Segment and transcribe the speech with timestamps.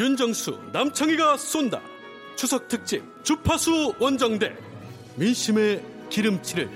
[0.00, 1.78] 윤정수 남창희가 쏜다.
[2.34, 4.56] 추석 특집 주파수 원정대.
[5.16, 6.70] 민심의 기름칠을.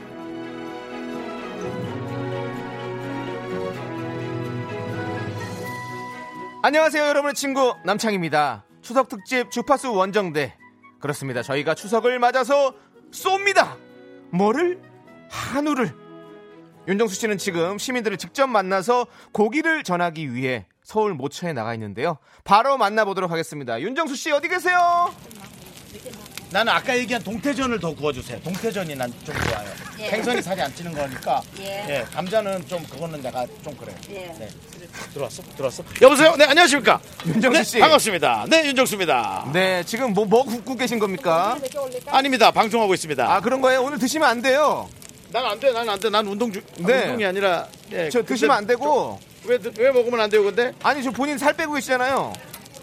[6.62, 7.74] 안녕하세요 여러분의 친구.
[7.86, 8.66] 남창입니다.
[8.82, 10.58] 추석 특집 주파수 원정대.
[11.00, 11.40] 그렇습니다.
[11.42, 12.74] 저희가 추석을 맞아서
[13.10, 13.78] 쏩니다.
[14.32, 14.82] 뭐를?
[15.30, 15.94] 한우를.
[16.88, 23.30] 윤정수 씨는 지금 시민들을 직접 만나서 고기를 전하기 위해 서울 모처에 나가 있는데요 바로 만나보도록
[23.30, 25.12] 하겠습니다 윤정수 씨 어디 계세요
[26.50, 28.40] 나는 아까 얘기한 동태전을 더 구워주세요.
[28.42, 29.68] 동태전이 난 좀 좋아요.
[29.98, 30.08] 예.
[30.08, 31.42] 생선이 살이 안 찌는 거니까.
[31.58, 32.04] 예.
[32.14, 33.92] 감자는 좀 그거는 내가 좀 그래.
[34.10, 34.32] 예.
[34.38, 34.48] 네.
[35.12, 35.42] 들어왔어?
[35.56, 35.82] 들어왔어?
[36.00, 36.36] 여보세요?
[36.36, 37.00] 네, 안녕하십니까?
[37.26, 37.78] 윤정수 네, 씨.
[37.80, 38.46] 반갑습니다.
[38.48, 39.50] 네, 윤정수입니다.
[39.52, 41.58] 네 지금 뭐, 뭐 굽고 계신 겁니까
[42.06, 42.52] 아닙니다.
[42.52, 43.32] 방송하고 있습니다.
[43.34, 44.88] 아 그런 거예요 오늘 드시면 안 돼요
[45.32, 46.08] 난 안 돼, 난 안 돼.
[46.08, 47.02] 난 운동 중, 네.
[47.06, 47.66] 운동이 아니라.
[47.90, 50.72] 예, 저 드시면 안 되고 저- 왜, 왜 먹으면 안 돼요, 근데?
[50.82, 52.32] 아니 저 본인 살 빼고 계시잖아요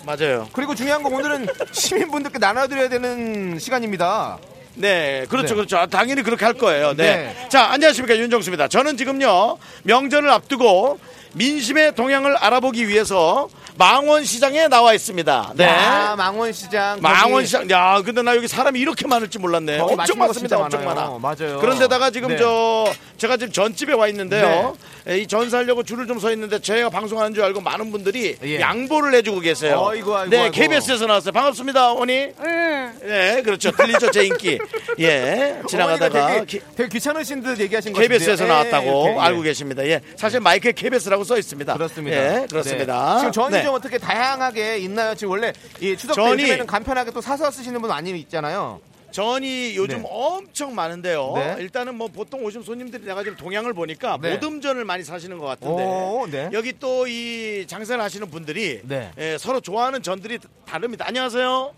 [0.06, 0.48] 맞아요.
[0.54, 4.40] 그리고 중요한 건 오늘은 시민분들께 나눠드려야 되는 시간입니다.
[4.74, 5.56] 네, 그렇죠, 네.
[5.56, 5.78] 그렇죠.
[5.78, 6.96] 아, 당연히 그렇게 할 거예요.
[6.96, 7.34] 네.
[7.38, 7.50] 네.
[7.50, 8.18] 자, 안녕하십니까.
[8.18, 8.68] 윤정수입니다.
[8.68, 10.98] 저는 지금요, 명절을 앞두고
[11.34, 15.54] 민심의 동향을 알아보기 위해서 망원시장에 나와 있습니다.
[15.56, 15.66] 네.
[15.66, 17.00] 아, 망원시장.
[17.02, 17.70] 망원시장.
[17.72, 19.80] 야, 근데 나 여기 사람이 이렇게 많을 줄 몰랐네.
[19.80, 20.58] 엄청 많습니다.
[20.58, 20.84] 엄청.
[20.86, 21.18] 많아.
[21.22, 21.60] 맞아요.
[21.60, 22.38] 그런데다가 지금 네.
[22.38, 24.76] 저 제가 지금 전집에 와 있는데요.
[25.08, 28.60] 예, 이 전사하려고 줄을 좀 서 있는데 제가 방송하는 줄 알고 많은 분들이 예.
[28.60, 29.80] 양보를 해주고 계세요.
[29.80, 30.52] 어이구, 아이고, 네, 아이고.
[30.52, 31.32] KBS에서 나왔어요.
[31.32, 32.28] 반갑습니다, 어머니.
[32.40, 32.94] 응.
[33.02, 33.72] 네, 그렇죠.
[33.72, 34.60] 들리죠, 제 인기.
[35.00, 38.54] 예, 지나가다가 되게, 되게 귀찮으신 듯 얘기하신 거 KBS에서 같은데요.
[38.54, 39.20] 나왔다고 예, 예, 예.
[39.20, 39.84] 알고 계십니다.
[39.88, 41.74] 예, 사실 마이크에 KBS라고 써 있습니다.
[41.74, 42.18] 그렇습니다.
[42.42, 43.14] 예, 그렇습니다.
[43.16, 43.20] 네.
[43.20, 43.66] 지금 전이 네.
[43.66, 45.16] 좀 어떻게 다양하게 있나요?
[45.16, 48.82] 지금 원래 이 추석 때 전이- 요즘에는 간편하게 또 사서 쓰시는 분 많이 있잖아요.
[49.12, 50.08] 전이 요즘 네.
[50.10, 51.34] 엄청 많은데요.
[51.36, 51.56] 네.
[51.60, 54.34] 일단은 뭐 보통 오신 손님들이 내가 지금 동향을 보니까 네.
[54.36, 56.50] 모듬전을 많이 사시는 것 같은데 오, 네.
[56.54, 59.12] 여기 또 이 장사를 하시는 분들이 네.
[59.18, 61.06] 예, 서로 좋아하는 전들이 다릅니다.
[61.08, 61.74] 안녕하세요.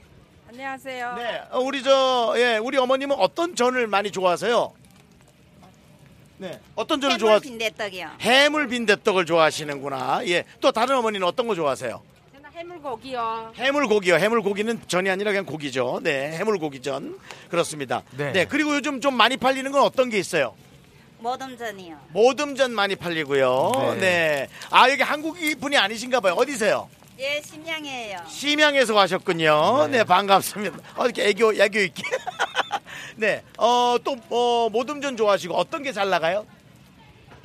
[0.49, 1.15] 안녕하세요.
[1.17, 4.71] 네, 어, 우리 저 예, 우리 어머님은 어떤 전을 많이 좋아하세요?
[6.37, 7.39] 네, 어떤 전을 좋아?
[7.39, 8.09] 빈대떡이요.
[8.19, 10.21] 해물 빈대떡을 좋아하시는구나.
[10.27, 12.01] 예, 또 다른 어머니는 어떤 거 좋아하세요?
[12.33, 13.53] 저는 해물고기요.
[13.55, 14.15] 해물고기요.
[14.15, 16.01] 해물고기는 전이 아니라 그냥 고기죠.
[16.03, 17.17] 네, 해물고기전
[17.49, 18.03] 그렇습니다.
[18.17, 18.31] 네.
[18.31, 18.45] 네.
[18.45, 20.55] 그리고 요즘 좀 많이 팔리는 건 어떤 게 있어요?
[21.19, 21.97] 모듬전이요.
[22.09, 23.71] 모듬전 많이 팔리고요.
[23.75, 23.99] 네.
[23.99, 24.47] 네.
[24.71, 26.33] 아 여기 한국 분이 아니신가 봐요.
[26.33, 26.89] 어디세요?
[27.19, 28.17] 예, 심양이에요.
[28.27, 29.87] 심양에서 가셨군요.
[29.91, 30.77] 네, 반갑습니다.
[30.97, 32.03] 어, 이렇게 애교 애교 있게.
[33.15, 33.43] 네.
[33.57, 36.45] 어, 또 어, 모듬전 좋아하시고 어떤 게 잘 나가요?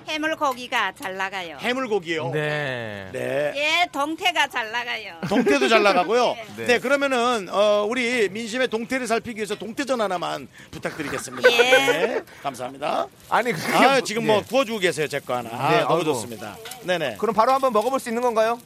[0.08, 1.58] 해물고기가 잘 나가요.
[1.60, 2.30] 해물고기요.
[2.30, 3.10] 네.
[3.12, 3.52] 네.
[3.56, 5.16] 예, 동태가 잘 나가요.
[5.28, 6.34] 동태도 잘 나가고요.
[6.56, 6.64] 네.
[6.66, 6.78] 네.
[6.78, 11.52] 그러면은 어, 우리 민심의 동태를 살피기 위해서 동태전 하나만 부탁드리겠습니다.
[11.52, 11.56] 예.
[11.58, 13.06] 네, 감사합니다.
[13.28, 14.26] 아니 그게 아, 뭐- 지금 예.
[14.28, 15.50] 뭐 구워주고 계세요, 제 거 하나.
[15.52, 16.04] 아, 네, 너무 아이고.
[16.14, 16.56] 좋습니다.
[16.84, 17.16] 네네.
[17.18, 18.58] 그럼 바로 한번 먹어볼 수 있는 건가요?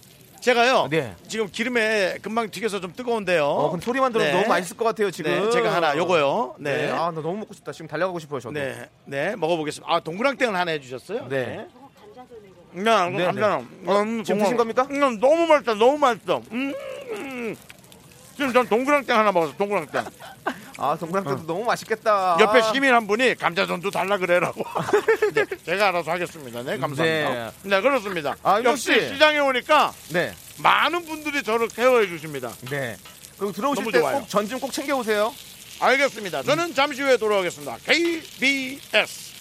[0.47, 0.89] 제가요.
[0.91, 1.15] 네.
[1.29, 3.45] 지금 기름에 금방 튀겨서 좀 뜨거운데요.
[3.47, 4.35] 어, 그럼 소리만 들어도 네.
[4.35, 5.31] 너무 맛있을 것 같아요 지금.
[5.31, 6.57] 네, 제가 하나 요거요.
[6.59, 6.87] 네.
[6.87, 6.91] 네.
[6.91, 7.71] 아, 나 너무 먹고 싶다.
[7.71, 8.53] 지금 달려가고 싶어요 저도.
[8.55, 9.93] 네, 네, 먹어보겠습니다.
[9.93, 11.29] 아, 동그랑땡을 하나 해주셨어요?
[11.29, 11.67] 네.
[12.73, 13.59] 네, 네, 감사합니다.
[13.59, 14.87] 음, 지금 정말- 드신 겁니까?
[14.91, 16.43] 음, 너무 맛있다, 너무 맛있어.
[16.51, 16.73] 음,
[17.13, 17.57] 음.
[18.35, 20.03] 지금 전 동그랑땡 하나 먹었어, 동그랑땡.
[20.78, 22.37] 아 동그랑땡도 너무 맛있겠다.
[22.41, 24.62] 옆에 시민 한 분이 감자 전도 달라 그래라고.
[25.34, 26.62] 네, 제가 알아서 하겠습니다.
[26.62, 27.53] 네, 감사합니다.
[27.62, 28.37] 네, 그렇습니다.
[28.43, 29.09] 아, 역시 씨.
[29.11, 30.34] 시장에 오니까 네.
[30.62, 32.50] 많은 분들이 저를 케어해 주십니다.
[32.71, 32.97] 네.
[33.38, 34.19] 그럼 들어오실 너무 때 좋아요.
[34.21, 35.32] 꼭 전 좀 꼭 챙겨 오세요.
[35.81, 36.43] 알겠습니다.
[36.44, 37.76] 저는 잠시 후에 돌아오겠습니다.
[37.85, 39.32] KBS.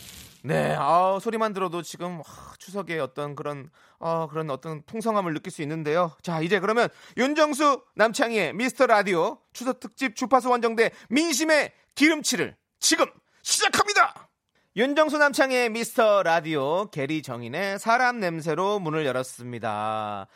[0.44, 3.70] 네, 아, 소리만 들어도 지금 아, 추석의 어떤 그런
[4.02, 6.12] 어, 그런 어떤 풍성함을 느낄 수 있는데요.
[6.24, 13.06] 자, 이제 그러면 윤정수 남창희의 미스터 라디오 추석 특집 주파수 원정대 민심의 기름칠을 지금
[13.44, 14.30] 시작합니다.
[14.76, 20.28] 윤정수 남창희의 미스터 라디오 게리 정인의 사람 냄새로 문을 열었습니다.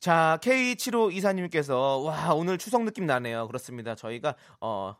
[0.00, 3.46] 자, K75 이사님께서 와, 오늘 추석 느낌 나네요.
[3.46, 3.94] 그렇습니다.
[3.94, 4.96] 저희가 어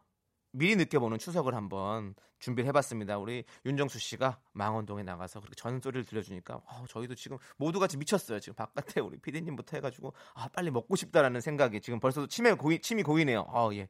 [0.53, 3.19] 미리 느껴보는 추석을 한번 준비를 해봤습니다.
[3.19, 8.41] 우리 윤정수 씨가 망원동에 나가서 그렇게 전소리를 들려주니까 어, 저희도 지금 모두가 지금 미쳤어요.
[8.41, 13.05] 지금 바깥에 우리 피디님부터 해가지고 아 빨리 먹고 싶다라는 생각이 지금 벌써 침에 고이, 침이
[13.05, 13.47] 고이네요.
[13.49, 13.89] 어, 예.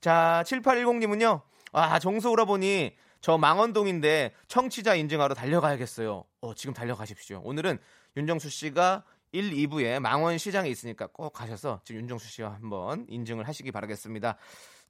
[0.00, 1.40] 자 7810님은요.
[1.72, 6.24] 아 정소 오라보니 저 망원동인데 청취자 인증하러 달려가야겠어요.
[6.42, 7.40] 어, 지금 달려가십시오.
[7.44, 7.78] 오늘은
[8.16, 13.72] 윤정수 씨가 1, 2부에 망원 시장에 있으니까 꼭 가셔서 지금 윤정수 씨와 한번 인증을 하시기
[13.72, 14.36] 바라겠습니다.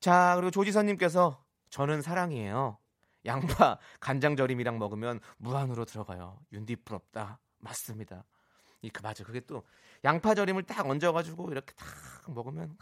[0.00, 2.78] 자, 그리고 조지선님께서 저는 사랑이에요.
[3.26, 6.38] 양파 간장절임이랑 먹으면 무한으로 들어가요.
[6.52, 7.38] 윤디 부럽다.
[7.58, 8.24] 맞습니다.
[8.82, 9.24] 이 그 맞아.
[9.24, 9.64] 그게 또
[10.04, 11.86] 양파절임을 딱 얹어가지고 이렇게 딱
[12.32, 12.76] 먹으면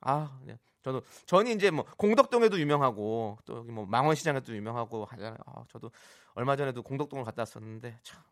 [0.00, 0.58] 아, 네.
[0.82, 5.36] 저도 전이 이제 뭐 공덕동에도 유명하고 또 여기 뭐 망원시장에도 유명하고 하잖아요.
[5.46, 5.90] 아, 저도
[6.34, 8.22] 얼마 전에도 공덕동을 갔다 왔었는데 참,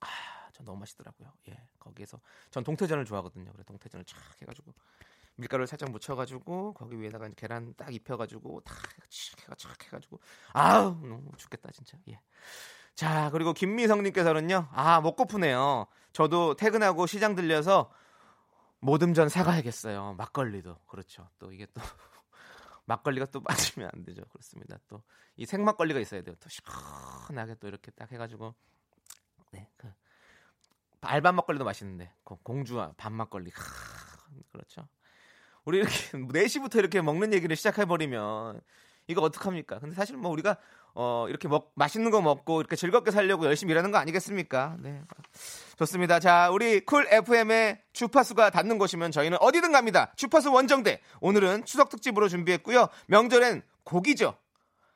[0.00, 0.06] 아,
[0.52, 1.32] 전 너무 맛있더라고요.
[1.48, 2.20] 예, 거기에서
[2.50, 3.52] 전 동태전을 좋아하거든요.
[3.52, 4.72] 그래 동태전을 쫙 해가지고
[5.36, 8.76] 밀가루를 살짝 묻혀가지고 거기 위에다가 계란 딱 입혀가지고 탁
[9.42, 10.20] 해가 착 해가지고
[10.52, 11.98] 아우 너무 죽겠다 진짜.
[12.08, 12.20] 예.
[12.94, 14.68] 자 그리고 김미성님께서는요.
[14.72, 15.86] 아 먹고프네요.
[16.12, 17.90] 저도 퇴근하고 시장 들려서
[18.80, 20.14] 모듬전 사가야겠어요.
[20.14, 21.28] 막걸리도 그렇죠.
[21.38, 21.80] 또 이게 또
[22.86, 24.22] 막걸리가 또 빠지면 안 되죠.
[24.30, 24.78] 그렇습니다.
[24.88, 25.02] 또
[25.36, 26.34] 이 생막걸리가 있어야 돼요.
[26.40, 28.54] 또 시원하게 또 이렇게 딱 해가지고
[29.52, 29.88] 네, 그
[31.02, 33.62] 알밤 막걸리도 맛있는데 그 공주와 밤 막걸리 하,
[34.50, 34.88] 그렇죠.
[35.66, 38.60] 우리 이렇게 4시부터 이렇게 먹는 얘기를 시작해 버리면
[39.08, 39.78] 이거 어떡합니까?
[39.78, 40.56] 근데 사실 뭐 우리가
[40.94, 44.76] 어 이렇게 먹 맛있는 거 먹고 이렇게 즐겁게 살려고 열심히 일하는 거 아니겠습니까?
[44.80, 45.02] 네.
[45.78, 46.18] 좋습니다.
[46.18, 50.12] 자, 우리 쿨 FM의 주파수가 닿는 곳이면 저희는 어디든 갑니다.
[50.16, 51.00] 주파수 원정대.
[51.20, 52.88] 오늘은 추석 특집으로 준비했고요.
[53.08, 54.36] 명절엔 고기죠.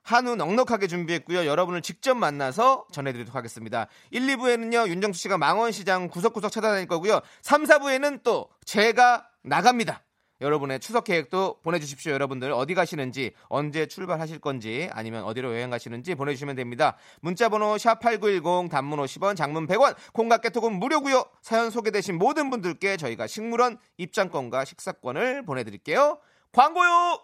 [0.02, 1.44] 한우 넉넉하게 준비했고요.
[1.44, 3.87] 여러분을 직접 만나서 전해드리도록 하겠습니다.
[4.11, 7.20] 1, 2부에는요, 윤정수 씨가 망원시장 구석구석 찾아다닐 거고요.
[7.43, 10.02] 3, 4부에는 또 제가 나갑니다.
[10.40, 12.12] 여러분의 추석 계획도 보내주십시오.
[12.12, 16.96] 여러분들 어디 가시는지, 언제 출발하실 건지, 아니면 어디로 여행 가시는지 보내주시면 됩니다.
[17.20, 24.64] 문자번호 샵8910, 단문 50원, 장문 100원, 콩깍개톡은 무료고요 사연 소개되신 모든 분들께 저희가 식물원 입장권과
[24.64, 26.19] 식사권을 보내드릴게요.
[26.52, 27.20] 광고요!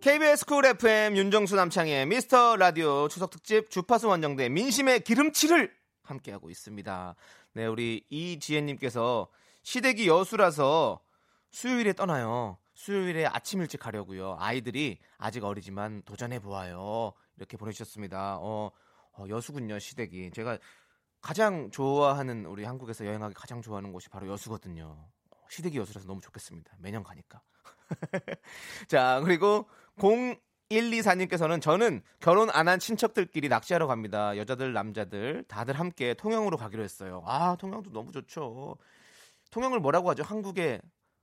[0.00, 5.72] KBS 쿨 FM 윤정수 남창희의 미스터 라디오 추석 특집 주파수 원정대 민심의 기름칠을
[6.02, 7.14] 함께하고 있습니다.
[7.52, 9.28] 네, 우리 이지혜님께서
[9.62, 11.00] 시댁이 여수라서
[11.52, 12.58] 수요일에 떠나요.
[12.74, 14.36] 수요일에 아침 일찍 가려고요.
[14.38, 17.12] 아이들이 아직 어리지만 도전해 보아요.
[17.36, 18.38] 이렇게 보내주셨습니다.
[18.40, 18.70] 어,
[19.12, 20.32] 어, 여수군요, 시댁이.
[20.32, 20.58] 제가
[21.20, 25.06] 가장 좋아하는 우리 한국에서 여행하기 가장 좋아하는 곳이 바로 여수거든요.
[25.50, 26.74] 시댁이 여수라서 너무 좋겠습니다.
[26.78, 27.42] 매년 가니까.
[28.88, 29.68] 자, 그리고
[29.98, 34.38] 0124님께서는 저는 결혼 안 한 친척들끼리 낚시하러 갑니다.
[34.38, 37.22] 여자들, 남자들 다들 함께 통영으로 가기로 했어요.
[37.26, 38.78] 아, 통영도 너무 좋죠.
[39.50, 40.22] 통영을 뭐라고 하죠?
[40.22, 40.80] 한국의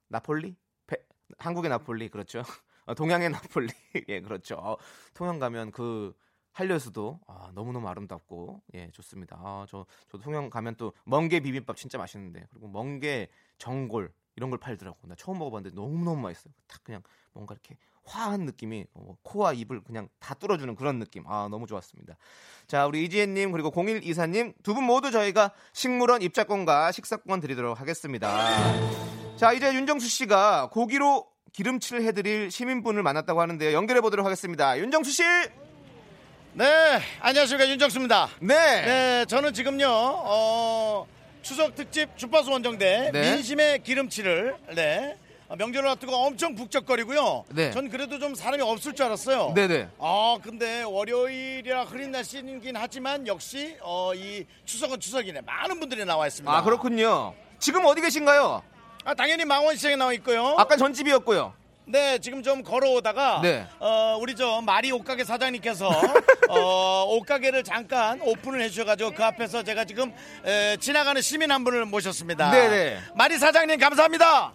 [0.10, 0.56] 나폴리?
[0.88, 0.98] 배,
[1.38, 2.44] 한국의 나폴리 그렇죠.
[2.86, 3.70] 어, 동양의 나폴리
[4.10, 4.56] 예 그렇죠.
[4.56, 4.78] 어,
[5.14, 6.14] 통영 가면 그
[6.52, 9.38] 한려수도 아, 너무너무 아름답고 예 좋습니다.
[9.40, 13.30] 아, 저, 저 통영 가면 또 멍게 비빔밥 진짜 맛있는데 그리고 멍게
[13.60, 14.98] 전골 이런 걸 팔더라고.
[15.08, 16.54] 나 처음 먹어봤는데 너무너무 맛있어요.
[16.68, 17.02] 딱 그냥
[17.34, 21.24] 뭔가 이렇게 화한 느낌이 어, 코와 입을 그냥 다 뚫어주는 그런 느낌.
[21.28, 22.18] 아 너무 좋았습니다.
[22.66, 29.29] 자 우리 이지혜님 그리고 0124님 두 분 모두 저희가 식물원 입장권과 식사권 드리도록 하겠습니다.
[29.40, 33.72] 자 이제 윤정수 씨가 고기로 기름칠을 해드릴 시민분을 만났다고 하는데요.
[33.72, 34.78] 연결해 보도록 하겠습니다.
[34.78, 35.24] 윤정수 씨.
[36.52, 38.28] 네, 안녕하십니까 윤정수입니다.
[38.42, 38.56] 네.
[38.86, 41.08] 네, 저는 지금요 어,
[41.42, 43.36] 추석 특집 주파수 원정대 네.
[43.36, 45.16] 민심의 기름칠을 네.
[45.48, 47.46] 어, 명절을 앞두고 엄청 북적거리고요.
[47.52, 47.72] 네.
[47.72, 49.54] 전 그래도 좀 사람이 없을 줄 알았어요.
[49.56, 49.88] 네네.
[50.00, 55.44] 아, 근데 월요일이라 흐린 날씨이긴 하지만 역시 어, 이 추석은 추석이네.
[55.46, 56.54] 많은 분들이 나와 있습니다.
[56.54, 57.34] 아 그렇군요.
[57.58, 58.64] 지금 어디 계신가요?
[59.10, 60.56] 아, 당연히 망원시장에 나와 있고요.
[60.60, 61.52] 아까 전집이었고요.
[61.86, 63.66] 네, 지금 좀 걸어오다가 네.
[63.80, 65.90] 어, 우리 저 마리 옷가게 사장님께서
[66.48, 70.14] 어, 옷가게를 잠깐 오픈을 해주셔가지고 그 앞에서 제가 지금
[70.46, 72.52] 에, 지나가는 시민 한 분을 모셨습니다.
[72.52, 73.00] 네네.
[73.16, 74.54] 마리 사장님 감사합니다.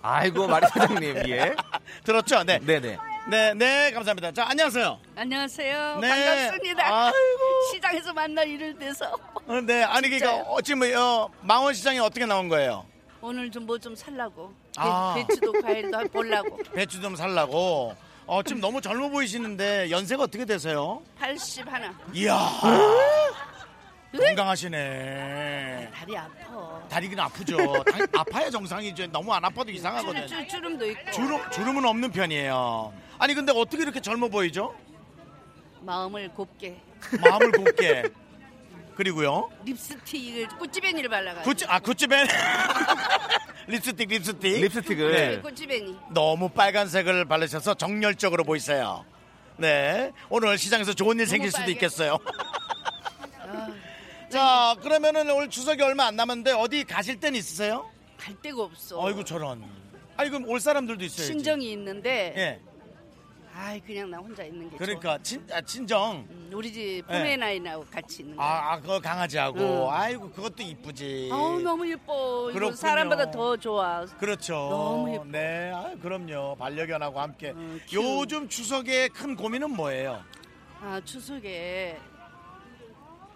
[0.00, 1.52] 아이고 마리 사장님 예.
[2.06, 2.44] 들었죠?
[2.44, 2.60] 네.
[2.60, 2.98] 네네.
[3.30, 4.30] 네, 네, 감사합니다.
[4.30, 5.00] 자, 안녕하세요.
[5.16, 5.98] 안녕하세요.
[6.00, 6.08] 네.
[6.08, 7.06] 반갑습니다.
[7.06, 7.72] 아이고.
[7.72, 9.12] 시장에서 만날 일을 돼서
[9.48, 10.48] 어, 네, 아니 그러니까?
[10.48, 12.91] 어, 지금 어, 망원시장에 어떻게 나온 거예요?
[13.22, 15.14] 오늘 좀 뭐 좀 살라고 배- 아.
[15.14, 17.94] 배추도 과일도 보려고 배추 좀 살라고.
[18.26, 21.02] 어, 지금 너무 젊어 보이시는데 연세가 어떻게 되세요?
[21.18, 22.38] 80 하나 이야.
[24.16, 25.90] 건강하시네.
[25.94, 26.82] 다리 아파.
[26.88, 27.56] 다리 그냥 아프죠.
[27.56, 29.06] 다- 아파야 정상이죠.
[29.08, 30.26] 너무 안 아파도 이상하거든요.
[30.26, 32.92] 주, 주 름도 있고 주름, 주름은 없는 편이에요.
[33.18, 34.74] 아니 근데 어떻게 이렇게 젊어 보이죠?
[35.80, 36.80] 마음을 곱게
[37.20, 38.02] 마음을 곱게.
[38.94, 39.50] 그리고요.
[39.64, 42.26] 립스틱을 꾸찌배니를 발라가지고 굿즈, 아 굿즈맨.
[43.68, 44.60] 립스틱, 립스틱.
[44.62, 45.40] 립스틱을 네.
[45.40, 49.04] 꾸찌배니 너무 빨간색을 바르셔서 정열적으로 보이세요.
[49.56, 50.10] 네.
[50.28, 51.72] 오늘 시장에서 좋은 일 생길 수도 빨개.
[51.72, 52.18] 있겠어요.
[53.40, 53.68] 아,
[54.30, 57.88] 자, 그러면은 오늘 추석이 얼마 안 남았는데 어디 가실 땐 있으세요?
[58.18, 59.04] 갈 데가 없어.
[59.06, 59.62] 아이고 저런.
[60.16, 61.26] 그럼 올 사람들도 있어요.
[61.26, 62.60] 친정이 있는데 예.
[63.54, 66.26] 아이 그냥 나 혼자 있는 게 그러니까 친, 아, 친정.
[66.26, 66.34] 좋아.
[66.36, 67.18] 음, 우리 집 네.
[67.18, 68.42] 포메나인하고 같이 있는 거.
[68.42, 69.60] 아, 아, 그거 강아지하고.
[69.60, 69.90] 응.
[69.90, 71.28] 아이고, 그것도 이쁘지.
[71.30, 72.46] 아우 너무 예뻐.
[72.52, 72.72] 그렇군요.
[72.74, 74.06] 사람보다 더 좋아.
[74.18, 74.54] 그렇죠.
[74.54, 75.24] 너무 예뻐.
[75.26, 76.56] 네, 아, 그럼요.
[76.56, 77.50] 반려견하고 함께.
[77.54, 80.22] 어, 키우- 요즘 추석의 큰 고민은 뭐예요?
[80.80, 81.98] 아 추석에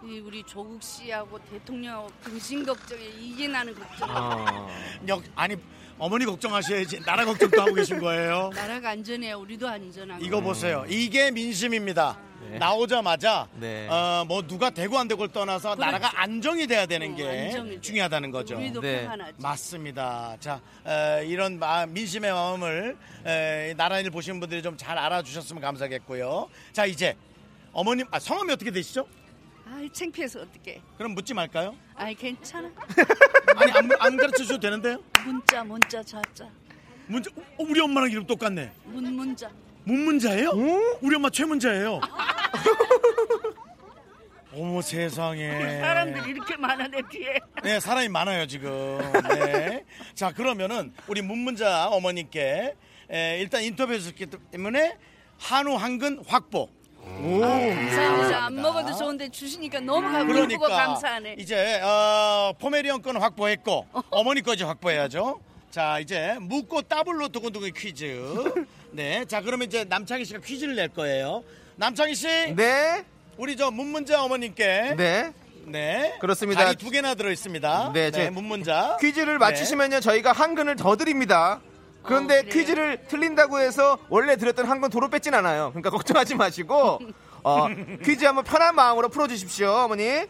[0.02, 4.08] 이 우리 조국 씨하고 대통령 근심 걱정에 이게 나는 걱정.
[4.10, 4.68] 어.
[5.08, 5.56] 역, 아니,
[5.98, 7.00] 어머니 걱정하셔야지.
[7.00, 8.50] 나라 걱정도 하고 계신 거예요.
[8.54, 10.22] 나라가 안전해야 우리도 안전하고.
[10.24, 10.84] 이거 보세요.
[10.88, 12.18] 이게 민심입니다.
[12.50, 12.58] 네.
[12.58, 13.88] 나오자마자 네.
[13.88, 15.80] 어, 뭐 누가 되고 안 되고를 떠나서 그렇죠.
[15.90, 17.80] 나라가 안정이 돼야 되는 어, 게 안정이.
[17.80, 18.56] 중요하다는 거죠.
[18.56, 19.02] 우리도 네.
[19.04, 19.32] 평안하지.
[19.38, 20.36] 맞습니다.
[20.38, 26.48] 자, 에, 이런 마- 민심의 마음을 에, 나라인을 보시는 분들이 좀 잘 알아주셨으면 감사하겠고요.
[26.72, 27.16] 자, 이제
[27.72, 29.06] 어머님, 아, 성함이 어떻게 되시죠?
[29.68, 30.80] 아이 창피해서 어떡해.
[30.98, 31.74] 그럼 묻지 말까요?
[31.94, 32.70] 아이 괜찮아.
[33.56, 34.98] 아니, 안, 안 가르쳐 줘도 되는데요?
[35.26, 36.48] 문자 문자 자자.
[37.08, 38.70] 문자, 어, 우리 엄마랑 이름 똑같네.
[38.84, 39.50] 문 문자.
[39.84, 40.50] 문문자예요?
[41.00, 42.00] 우리 엄마 최문자예요.
[44.52, 45.80] 어머 세상에.
[45.80, 47.38] 사람들이 이렇게 많아 내 뒤에.
[47.62, 48.98] 네, 사람이 많아요, 지금.
[49.28, 49.84] 네.
[50.14, 52.74] 자, 그러면은 우리 문문자 어머님께
[53.10, 54.96] 에, 일단 인터뷰 했었기 때문에
[55.38, 56.70] 한우 한근 확보.
[57.06, 58.44] 감사합니다.
[58.46, 61.36] 안 먹어도 좋은데 주시니까 너무 가고 기쁘고 그러니까 감사하네.
[61.38, 65.40] 이제 어, 포메리언 건 확보했고 어머니 거지 확보해야죠.
[65.70, 68.64] 자, 이제 묻고 더블로 두근두근 퀴즈.
[68.92, 69.24] 네.
[69.26, 71.44] 자, 그러면 이제 남창희 씨가 퀴즈를 낼 거예요.
[71.76, 73.04] 남창희 씨, 네.
[73.36, 75.32] 우리 저 문문자 어머님께 네.
[75.66, 76.16] 네.
[76.20, 76.64] 그렇습니다.
[76.64, 77.90] 자리 두 개나 들어 있습니다.
[77.92, 78.96] 네, 네, 제 문문자.
[79.00, 81.60] 퀴즈를 맞히시면요 저희가 한 근을 더 드립니다.
[82.06, 82.42] 그런데 어?
[82.42, 85.70] 퀴즈를 틀린다고 해서 원래 드렸던 한근 도로 뺏진 않아요.
[85.70, 87.00] 그러니까 걱정하지 마시고
[87.42, 87.68] 어,
[88.04, 90.22] 퀴즈 한번 편한 마음으로 풀어주십시오, 어머니.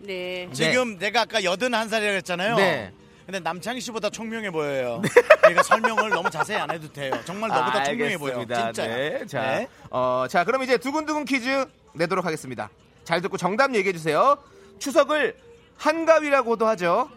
[0.00, 0.48] 네.
[0.52, 2.56] 지금 내가 아까 여든 한 살이라고 했잖아요.
[2.56, 2.92] 네.
[3.26, 5.02] 근데 남창희 씨보다 총명해 보여요.
[5.42, 7.12] 저희가 설명을 너무 자세히 안 해도 돼요.
[7.26, 8.38] 정말 너보다 총명해 보여.
[8.38, 8.72] 진짜.
[8.86, 12.70] 네, 자, 어, 자, 그럼 이제 두근두근 퀴즈 내도록 하겠습니다.
[13.04, 14.38] 잘 듣고 정답 얘기해 주세요.
[14.78, 15.36] 추석을
[15.76, 17.10] 한가위라고도 하죠.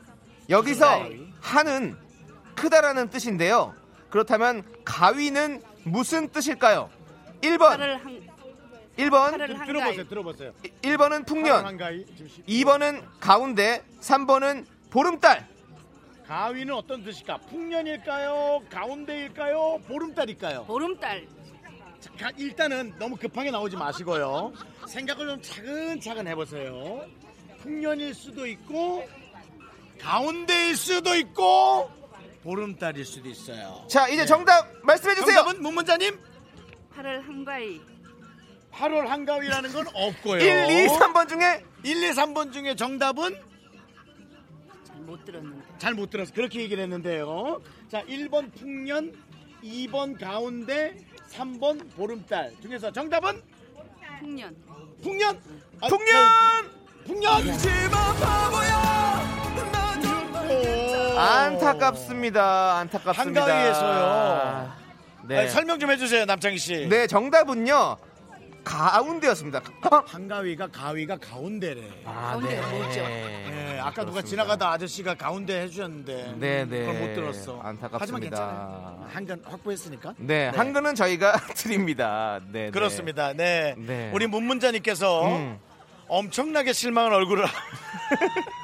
[0.49, 1.07] 여기서.
[1.39, 1.97] 한은
[2.55, 3.73] 크다라는 뜻인데요.
[4.11, 6.89] 그렇다면 가위는 무슨 뜻일까요?
[7.41, 8.21] 1번, 팔을 한
[8.97, 10.07] 1번, 팔을 들어보세요.
[10.07, 10.53] 들어보세요.
[10.83, 12.05] 1번은 풍년, 한가위.
[12.15, 15.47] 지금 시- 2번은 가운데, 3번은 보름달.
[16.27, 17.37] 가위는 어떤 뜻일까?
[17.49, 18.61] 풍년일까요?
[18.69, 19.79] 가운데일까요?
[19.87, 20.65] 보름달일까요?
[20.65, 21.25] 보름달.
[21.99, 24.53] 자, 가- 일단은 너무 급하게 나오지 마시고요.
[24.87, 27.05] 생각을 좀 차근차근 해보세요.
[27.61, 29.07] 풍년일 수도 있고
[29.99, 31.89] 가운데일 수도 있고
[32.43, 33.85] 보름달일 수도 있어요.
[33.87, 35.35] 자, 이제 정답 말씀해 주세요.
[35.37, 36.19] 정답은 문문자님
[36.95, 37.81] 팔을 한가위.
[38.71, 40.39] 8월 한가위라는 건 없고요.
[40.39, 43.37] 1, 2, 3번 중에 1, 2, 3번 중에 정답은
[44.85, 45.67] 잘 못 들었는데.
[45.77, 47.61] 잘 못 들어서 그렇게 얘기를 했는데요.
[47.89, 49.13] 자, 1번 풍년,
[49.63, 50.97] 2번 가운데,
[51.31, 53.41] 3번 보름달 중에서 정답은
[54.19, 54.55] 풍년.
[55.03, 55.41] 풍년.
[55.81, 56.15] 아, 풍년!
[56.15, 57.41] 저- 풍년.
[57.41, 57.57] 풍년.
[61.17, 62.77] 안타깝습니다.
[62.79, 63.41] 안타깝습니다.
[63.41, 64.71] 한가위에서요.
[65.27, 65.37] 네.
[65.39, 66.87] 아니, 설명 좀 해주세요, 남창희 씨.
[66.89, 67.97] 네, 정답은요.
[68.63, 69.61] 가운데였습니다.
[70.07, 71.81] 한가위가 가위가 가운데래.
[72.05, 72.99] 아, 가운데가 뭐죠?
[73.01, 74.29] 네, 아까 누가 그렇습니다.
[74.29, 76.35] 지나가다 아저씨가 가운데 해주셨는데.
[76.37, 76.79] 네, 네.
[76.85, 77.59] 그걸 못 들었어.
[77.63, 77.97] 안타깝습니다.
[77.99, 79.07] 하지만 괜찮아요.
[79.11, 80.13] 한간 확보했으니까.
[80.17, 82.39] 네, 한근은 저희가 드립니다.
[82.51, 82.71] 네, 네.
[82.71, 83.33] 그렇습니다.
[83.33, 83.73] 네.
[83.77, 84.11] 네.
[84.13, 85.59] 우리 문문자님께서 음.
[86.07, 87.45] 엄청나게 실망한 얼굴을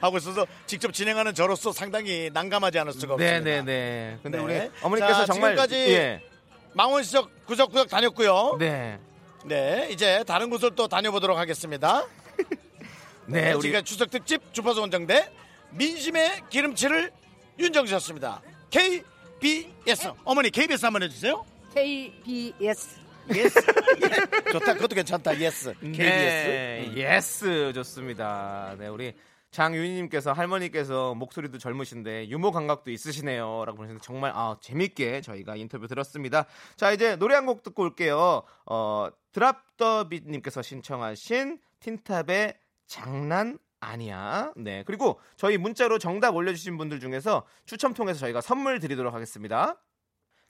[0.00, 3.50] 하고 있어서 직접 진행하는 저로서 상당히 난감하지 않을 수가 네, 없습니다.
[3.50, 4.18] 네, 네.
[4.22, 4.44] 근데 네.
[4.44, 6.22] 우리 어머니께서 자, 정말 지금까지 예.
[6.72, 8.56] 망원시장 구석구석 다녔고요.
[8.58, 8.98] 네.
[9.44, 9.88] 네.
[9.90, 12.06] 이제 다른 곳을 또 다녀보도록 하겠습니다.
[13.26, 15.30] 네, 네, 우리 우리가 추석 특집 주파수 원정대
[15.70, 17.10] 민심의 기름칠을
[17.58, 18.40] 윤정수였습니다.
[18.70, 21.44] KBS 어머니 KBS 한번 해주세요.
[21.74, 23.00] KBS.
[23.34, 23.60] Yes.
[24.52, 24.74] 좋다.
[24.74, 25.38] 그것도 괜찮다.
[25.38, 25.72] Yes.
[25.80, 25.96] KBS.
[25.98, 28.74] 네, yes 좋습니다.
[28.78, 29.14] 네, 우리
[29.50, 36.46] 장윤희님께서 할머니께서 목소리도 젊으신데 유머 감각도 있으시네요라고 보내셨는데 정말 아 재밌게 저희가 인터뷰 들었습니다.
[36.76, 38.42] 자 이제 노래 한 곡 듣고 올게요.
[38.66, 42.54] 어 드랍더비님께서 신청하신 틴탑의
[42.86, 44.52] 장난 아니야.
[44.56, 49.76] 네 그리고 저희 문자로 정답 올려주신 분들 중에서 추첨 통해서 저희가 선물 드리도록 하겠습니다.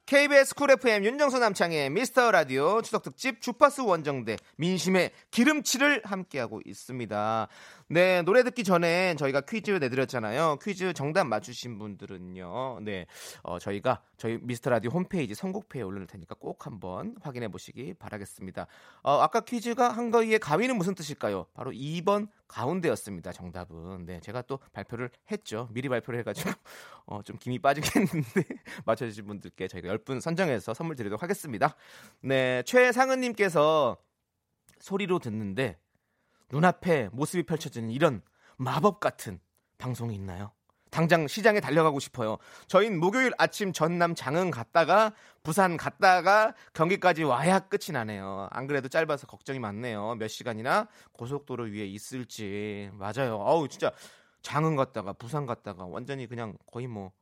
[0.06, 7.46] KBS 쿨 FM 윤정수 남창희의 미스터 라디오 추석 특집 주파수 원정대 민심의 기름칠을 함께하고 있습니다.
[7.92, 10.58] 네, 노래 듣기 전에 저희가 퀴즈 내드렸잖아요.
[10.62, 12.78] 퀴즈 정답 맞추신 분들은요.
[12.82, 13.06] 네,
[13.42, 18.68] 어, 저희가 저희 미스터 라디오 홈페이지 선곡표에 올려놓을 테니까 꼭 한번 확인해 보시기 바라겠습니다.
[19.02, 21.46] 어, 아까 퀴즈가 한가위의 가위는 무슨 뜻일까요?
[21.52, 23.32] 바로 2번 가운데였습니다.
[23.32, 24.06] 정답은.
[24.06, 25.68] 네, 제가 또 발표를 했죠.
[25.72, 26.48] 미리 발표를 해가지고
[27.06, 28.44] 어, 좀 김이 빠지겠는데
[28.86, 31.74] 맞춰주신 분들께 저희가 10분 선정해서 선물 드리도록 하겠습니다.
[32.20, 33.96] 네, 최상은님께서
[34.78, 35.76] 소리로 듣는데
[36.50, 38.22] 눈앞에 모습이 펼쳐지는 이런
[38.56, 39.40] 마법 같은
[39.78, 40.52] 방송이 있나요?
[40.90, 42.38] 당장 시장에 달려가고 싶어요.
[42.66, 48.48] 저희는 목요일 아침 전남 장흥 갔다가 부산 갔다가 경기까지 와야 끝이 나네요.
[48.50, 50.16] 안 그래도 짧아서 걱정이 많네요.
[50.16, 52.90] 몇 시간이나 고속도로 위에 있을지.
[52.94, 53.36] 맞아요.
[53.36, 53.92] 어우 진짜
[54.42, 57.12] 장흥 갔다가 부산 갔다가 완전히 그냥 거의 뭐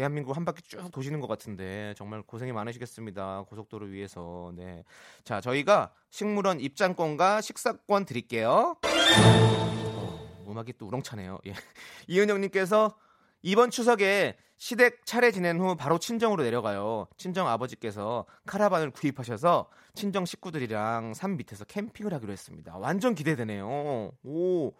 [0.00, 3.44] 대한민국 한 바퀴 쭉 도시는 것 같은데 정말 고생이 많으시겠습니다.
[3.50, 4.50] 고속도로 위에서.
[4.56, 4.82] 네.
[5.24, 8.76] 자, 저희가 식물원 입장권과 식사권 드릴게요.
[8.82, 11.38] 어, 음악이 또 우렁차네요.
[11.48, 11.52] 예.
[12.08, 12.96] 이은영님께서
[13.42, 17.06] 이번 추석에 시댁 차례 지낸 후 바로 친정으로 내려가요.
[17.18, 22.78] 친정 아버지께서 카라반을 구입하셔서 친정 식구들이랑 산 밑에서 캠핑을 하기로 했습니다.
[22.78, 24.12] 완전 기대되네요.
[24.22, 24.72] 오,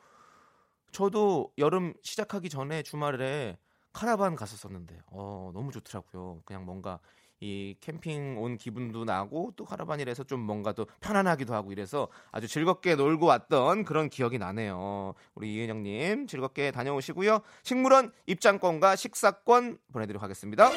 [0.93, 3.59] 저도 여름 시작하기 전에 주말에
[3.93, 6.43] 카라반 갔었었는데, 어, 너무 좋더라고요.
[6.45, 7.01] 그냥 뭔가
[7.41, 12.97] 이 캠핑 온 기분도 나고 또 카라반이라서 좀 뭔가 또 편안하기도 하고 이래서 아주 즐겁게
[12.97, 15.15] 놀고 왔던 그런 기억이 나네요.
[15.35, 17.41] 우리 이은영님 즐겁게 다녀오시고요.
[17.63, 20.71] 식물원 입장권과 식사권 보내드리도록 하겠습니다.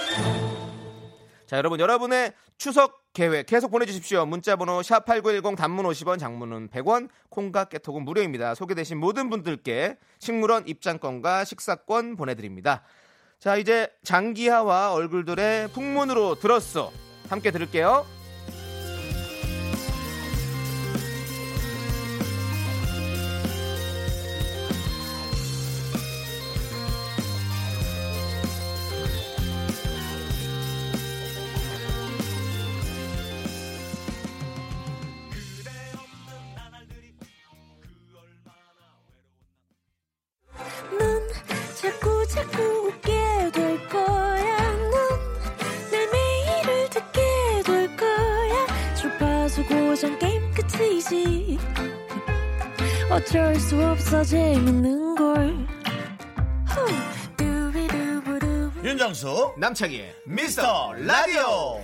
[1.45, 4.25] 자 여러분 여러분의 추석 계획 계속 보내주십시오.
[4.25, 8.55] 문자번호 샵8910 단문 50원 장문은 100원 콩과 깨톡은 무료입니다.
[8.55, 12.83] 소개되신 모든 분들께 식물원 입장권과 식사권 보내드립니다.
[13.43, 16.93] 자 이제 장기하와 얼굴들의 풍문으로 들었어
[17.27, 18.05] 함께 들을게요
[59.23, 61.79] 윤정수 남창희의 미스터 라디오.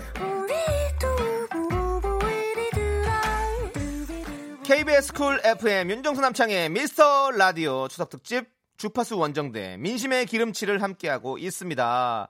[4.65, 12.27] KBS 쿨 FM 윤정수 남창희의 미스터 라디오 추석 특집 주파수 원정대 민심의 기름칠을 함께하고 있습니다.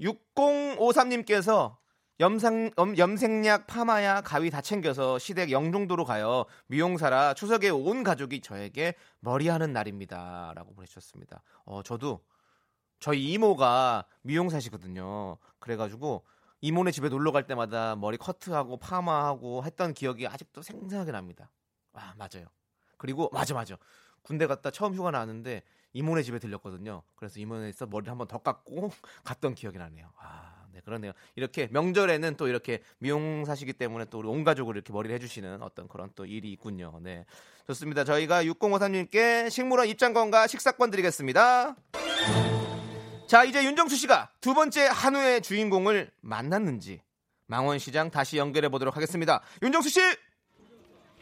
[0.00, 1.76] 6053님께서
[2.18, 6.44] 염상, 염, 염색약, 파마야, 가위 다 챙겨서 시댁 영종도로 가요.
[6.66, 10.52] 미용사라 추석에 온 가족이 저에게 머리하는 날입니다.
[10.56, 11.40] 라고 보내주셨습니다.
[11.64, 12.20] 어, 저도
[13.00, 15.38] 저희 이모가 미용사시거든요.
[15.58, 16.24] 그래가지고
[16.60, 21.50] 이모네 집에 놀러 갈 때마다 머리 커트하고 파마하고 했던 기억이 아직도 생생하게 납니다.
[21.94, 22.46] 아 맞아요.
[22.98, 23.76] 그리고 맞아 맞아.
[24.22, 25.62] 군대 갔다 처음 휴가 나왔는데
[25.94, 27.02] 이모네 집에 들렸거든요.
[27.16, 28.90] 그래서 이모네에서 머리를 한번 더 깎고
[29.24, 30.12] 갔던 기억이 나네요.
[30.18, 31.12] 아, 네 그러네요.
[31.34, 36.10] 이렇게 명절에는 또 이렇게 미용사시기 때문에 또 우리 온 가족을 이렇게 머리를 해주시는 어떤 그런
[36.14, 37.00] 또 일이 있군요.
[37.00, 37.24] 네
[37.66, 38.04] 좋습니다.
[38.04, 41.74] 저희가 6053님께 식물원 입장권과 식사권 드리겠습니다.
[43.30, 47.00] 자 이제 윤정수 씨가 두 번째 한우의 주인공을 만났는지
[47.46, 49.40] 망원시장 다시 연결해 보도록 하겠습니다.
[49.62, 50.00] 윤정수 씨.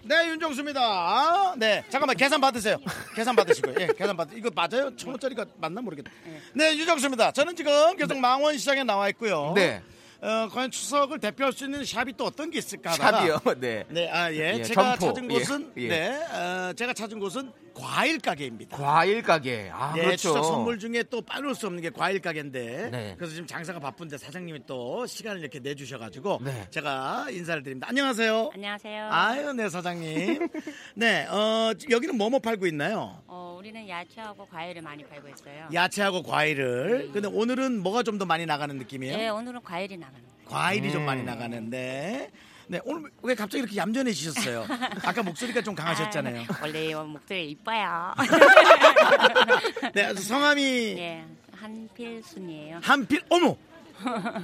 [0.04, 0.80] 네 윤정수입니다.
[0.80, 2.78] 아, 네 잠깐만 계산 받으세요.
[3.14, 3.74] 계산 받으시고요.
[3.80, 4.96] 예 계산 받 이거 맞아요?
[4.96, 6.10] 천 원짜리가 맞나 모르겠다.
[6.54, 7.32] 네 윤정수입니다.
[7.32, 9.52] 저는 지금 계속 망원시장에 나와 있고요.
[9.54, 9.82] 네.
[10.20, 13.40] 어, 과연 추석을 대표할 수 있는 샵이 또 어떤 게 있을까 하다가 샵이요.
[13.61, 13.85] 네.
[13.88, 14.54] 네, 아, 예.
[14.59, 15.14] 예, 제가 점포.
[15.14, 15.88] 찾은 예, 곳은, 예.
[15.88, 18.76] 네, 어, 제가 찾은 곳은 과일 가게입니다.
[18.76, 19.70] 과일 가게.
[19.72, 20.16] 아 네, 그렇죠.
[20.16, 23.14] 추석 선물 중에 또 빠질 수 없는 게 과일 가게인데, 네.
[23.16, 26.66] 그래서 지금 장사가 바쁜데 사장님이 또 시간을 이렇게 내 주셔 가지고, 네.
[26.70, 27.87] 제가 인사를 드립니다.
[27.88, 28.50] 안녕하세요.
[28.52, 29.09] 안녕하세요.
[29.12, 30.48] 아유, 네, 사장님.
[30.96, 33.22] 네, 어, 여기는 뭐뭐 팔고 있나요?
[33.28, 35.68] 어, 우리는 야채하고 과일을 많이 팔고 있어요.
[35.72, 37.11] 야채하고 과일을.
[37.12, 39.16] 근데 오늘은 뭐가 좀 더 많이 나가는 느낌이에요?
[39.16, 40.48] 네, 오늘은 과일이 나 가는 거예요.
[40.48, 41.06] 과일이 좀 음.
[41.06, 42.30] 많이 나가는데.
[42.70, 44.66] 네, 오늘 왜 갑자기 이렇게 얌전해지셨어요?
[45.02, 46.42] 아까 목소리가 좀 강하셨잖아요.
[46.42, 48.12] 아, 원래 목소리 이뻐요.
[49.94, 50.62] 네, 성함이
[50.98, 52.80] 예, 한필순이에요.
[52.82, 53.56] 한필, 어머!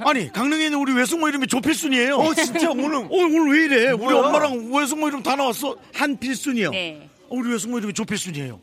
[0.05, 2.17] 아니, 강릉에 있는 우리 외숙모 이름이 조필순이에요.
[2.17, 3.91] 어 진짜 오늘 어, 오늘 왜 이래?
[3.93, 4.13] 우리?
[4.15, 5.77] 엄마랑 외숙모 이름 다 나왔어.
[5.93, 6.71] 한필순이요.
[6.71, 7.09] 네.
[7.29, 8.61] 어, 우리 외숙모 이름이 조필순이에요.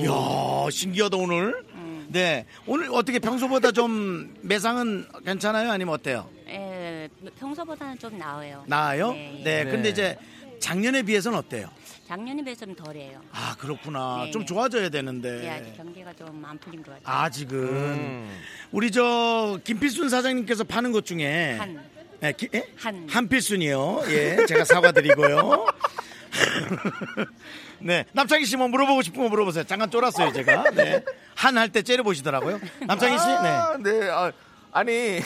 [0.00, 1.64] 이야, 신기하다, 오늘.
[2.08, 2.46] 네.
[2.66, 5.70] 오늘 어떻게 평소보다 좀 매상은 괜찮아요?
[5.70, 6.28] 아니면 어때요?
[6.48, 8.64] 예, 평소보다는 좀 나아요.
[8.66, 9.12] 나아요?
[9.12, 9.60] 네, 네.
[9.60, 9.64] 예.
[9.64, 9.88] 근데 네.
[9.90, 10.18] 이제
[10.60, 11.68] 작년에 비해서는 어때요?
[12.08, 13.20] 작년에 비해서는 덜해요.
[13.32, 14.24] 아 그렇구나.
[14.24, 14.46] 네, 좀 네.
[14.46, 15.44] 좋아져야 되는데.
[15.44, 17.16] 예, 아직 경기가 좀 안 풀린 것 같아요.
[17.24, 18.38] 아직은 음.
[18.72, 21.78] 우리 저 김필순 사장님께서 파는 것 중에 한.
[22.22, 22.66] 예, 기- 예?
[22.76, 23.06] 한.
[23.08, 24.02] 한필순이요.
[24.08, 25.66] 예, 제가 사과드리고요.
[27.80, 29.64] 네, 남창희 씨 뭐 물어보고 싶은 거 물어보세요.
[29.64, 30.70] 잠깐 쫄았어요, 제가.
[30.72, 32.58] 네, 한 할 때 째려 보시더라고요.
[32.86, 33.32] 남창희 씨, 네.
[33.32, 34.08] 아, 네.
[34.10, 34.32] 아,
[34.72, 35.20] 아니.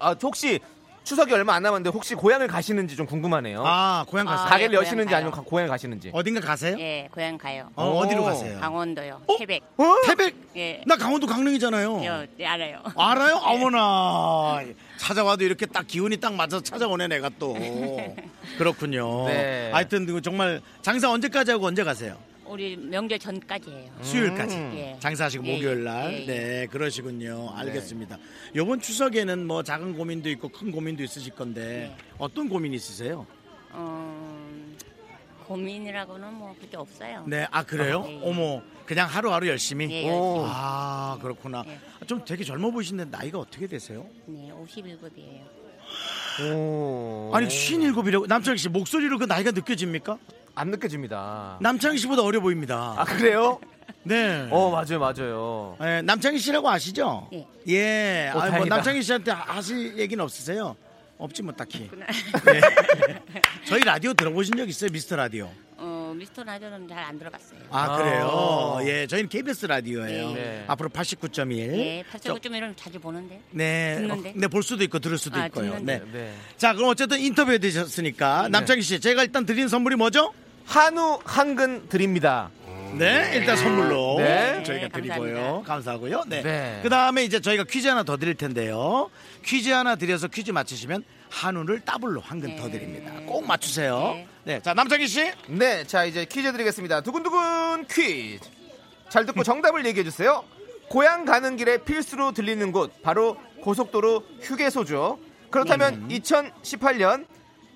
[0.00, 0.60] 아, 혹시
[1.04, 3.62] 추석이 얼마 안 남았는데 혹시 고향을 가시는지 좀 궁금하네요.
[3.64, 4.46] 아, 고향 가세요.
[4.46, 5.44] 아, 가게를 네, 여시는지 고향 아니면 가요.
[5.44, 6.10] 가- 고향을 가시는지.
[6.14, 6.76] 어딘가 가세요?
[6.78, 7.68] 예, 고향 가요.
[7.76, 8.24] 어, 어디로 오.
[8.24, 8.58] 가세요?
[8.58, 9.20] 강원도요.
[9.26, 9.36] 어?
[9.38, 9.62] 태백.
[9.76, 9.84] 어?
[10.06, 10.34] 태백.
[10.56, 10.80] 예.
[10.86, 12.04] 나 강원도 강릉이잖아요.
[12.06, 12.78] 요, 네, 알아요.
[12.96, 13.34] 알아요?
[13.36, 14.62] 어머나.
[14.96, 17.54] 찾아와도 이렇게 딱 기운이 딱 맞아서 찾아오네, 내가 또.
[18.56, 19.26] 그렇군요.
[19.26, 19.70] 네.
[19.72, 22.16] 하여튼, 그 정말 장사 언제까지 하고 언제 가세요?
[22.46, 23.90] 우리 명절 전까지 해요.
[24.02, 24.96] 수요일까지 예.
[25.00, 26.12] 장사하시고 예, 목요일 날.
[26.12, 26.26] 예, 예.
[26.26, 27.50] 네, 그러시군요.
[27.54, 28.18] 알겠습니다.
[28.54, 32.04] 요번 추석에는 뭐 작은 고민도 있고 큰 고민도 있으실 건데 네.
[32.18, 33.26] 어떤 고민 있으세요?
[33.72, 34.46] 어,
[35.46, 37.24] 고민이라고는 뭐 그게 없어요.
[37.26, 38.02] 네, 아 그래요?
[38.04, 38.20] 아, 예, 예.
[38.22, 39.90] 어머, 그냥 하루하루 열심히.
[39.90, 40.36] 예, 오.
[40.36, 40.44] 열심히.
[40.48, 41.64] 아, 그렇구나.
[41.66, 42.06] 예.
[42.06, 44.06] 좀 되게 젊어 보이시는데 나이가 어떻게 되세요?
[44.26, 45.64] 네, 51급이에요.
[46.52, 47.30] 오.
[47.32, 50.18] 아니, 57이라고 남창희 씨 목소리로 그 나이가 느껴집니까?
[50.54, 51.58] 안 느껴집니다.
[51.60, 52.94] 남창희 씨보다 어려 보입니다.
[52.96, 53.60] 아, 그래요?
[54.04, 54.46] 네.
[54.50, 55.76] 어, 맞아요, 맞아요.
[55.82, 57.28] 예, 남창희 씨라고 아시죠?
[57.32, 57.46] 예.
[57.68, 58.28] 예.
[58.28, 58.76] 어, 아, 뭐 다행이다.
[58.76, 60.76] 남창희 씨한테 하실 얘기는 없으세요?
[61.18, 61.90] 없지 뭐 딱히.
[61.92, 62.60] 네.
[63.66, 64.90] 저희 라디오 들어보신 적 있어요?
[64.90, 65.50] 미스터 라디오.
[66.14, 67.58] 어, 미스터 라디오는 잘 안 들어갔어요.
[67.70, 67.96] 아, 아.
[67.98, 68.78] 그래요?
[68.88, 70.28] 예, 저희는 KBS 라디오예요.
[70.28, 70.34] 네.
[70.34, 70.64] 네.
[70.68, 71.76] 앞으로 89.1.
[71.76, 73.40] 예, 89.1은 자주 보는데.
[73.50, 73.96] 네.
[73.98, 74.30] 듣는데?
[74.30, 75.72] 어, 네, 볼 수도 있고 들을 수도 아, 있고요.
[75.72, 75.98] 듣는데.
[75.98, 76.12] 네.
[76.12, 76.34] 네.
[76.56, 80.32] 자, 그럼 어쨌든 인터뷰해 주셨으니까 남창희 씨, 제가 일단 드리는 선물이 뭐죠?
[80.64, 82.50] 한우 한근 드립니다.
[82.96, 84.62] 네, 일단 선물로 네.
[84.62, 85.34] 저희가 네, 드리고요.
[85.34, 85.62] 감사합니다.
[85.66, 86.22] 감사하고요.
[86.28, 86.42] 네.
[86.42, 86.80] 네.
[86.82, 89.10] 그 다음에 이제 저희가 퀴즈 하나 더 드릴 텐데요.
[89.44, 91.02] 퀴즈 하나 드려서 퀴즈 맞히시면
[91.34, 92.70] 한우를 더블로 한 근 더 네.
[92.70, 93.12] 드립니다.
[93.26, 94.14] 꼭 맞추세요.
[94.14, 94.28] 네.
[94.44, 94.62] 네.
[94.62, 95.32] 자, 남창희 씨.
[95.48, 97.00] 네, 자 이제 퀴즈 드리겠습니다.
[97.00, 98.48] 두근두근 퀴즈.
[99.08, 100.44] 잘 듣고 정답을 얘기해 주세요.
[100.88, 105.18] 고향 가는 길에 필수로 들리는 곳 바로 고속도로 휴게소죠.
[105.50, 107.26] 그렇다면 2018년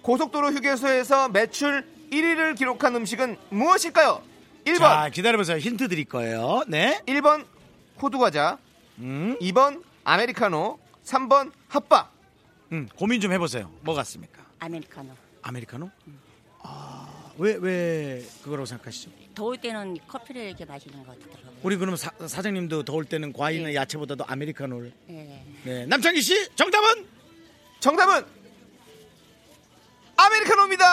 [0.02, 4.22] 고속도로 휴게소에서 매출 1위를 기록한 음식은 무엇일까요?
[4.66, 5.58] 1번, 자, 기다려보세요.
[5.58, 6.62] 힌트 드릴 거예요.
[6.68, 7.00] 네.
[7.06, 7.44] 1번
[8.00, 8.58] 호두과자,
[8.98, 12.10] 음, 2번 아메리카노, 3번 핫바.
[12.72, 13.70] 음, 고민 좀 해보세요.
[13.82, 14.44] 뭐 같습니까?
[14.58, 15.10] 아메리카노.
[15.42, 15.90] 아메리카노?
[16.62, 19.10] 아, 왜, 왜 그거라고 생각하시죠?
[19.34, 21.58] 더울 때는 커피를 이렇게 마시는 것 같더라고요.
[21.62, 23.74] 우리 그럼 사, 장님도 더울 때는 과일이나 예.
[23.76, 24.92] 야채보다도 아메리카노를.
[25.10, 25.44] 예.
[25.64, 25.86] 네.
[25.86, 27.06] 남창희 씨, 정답은?
[27.80, 28.24] 정답은
[30.16, 30.84] 아메리카노입니다.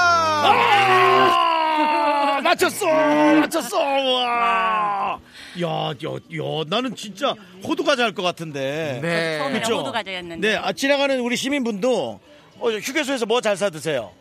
[1.17, 2.85] 아, 맞췄어!
[2.85, 3.77] 맞췄어!
[3.79, 5.19] 와!
[5.61, 8.99] 야, 야, 야, 나는 진짜 호두 과자 할 것 같은데.
[9.01, 9.37] 네.
[9.39, 9.77] 처음에는 그쵸?
[9.79, 12.19] 호두 과자였는데 네, 아, 지나가는 우리 시민분도
[12.59, 14.11] 어, 휴게소에서 뭐 잘 사 드세요?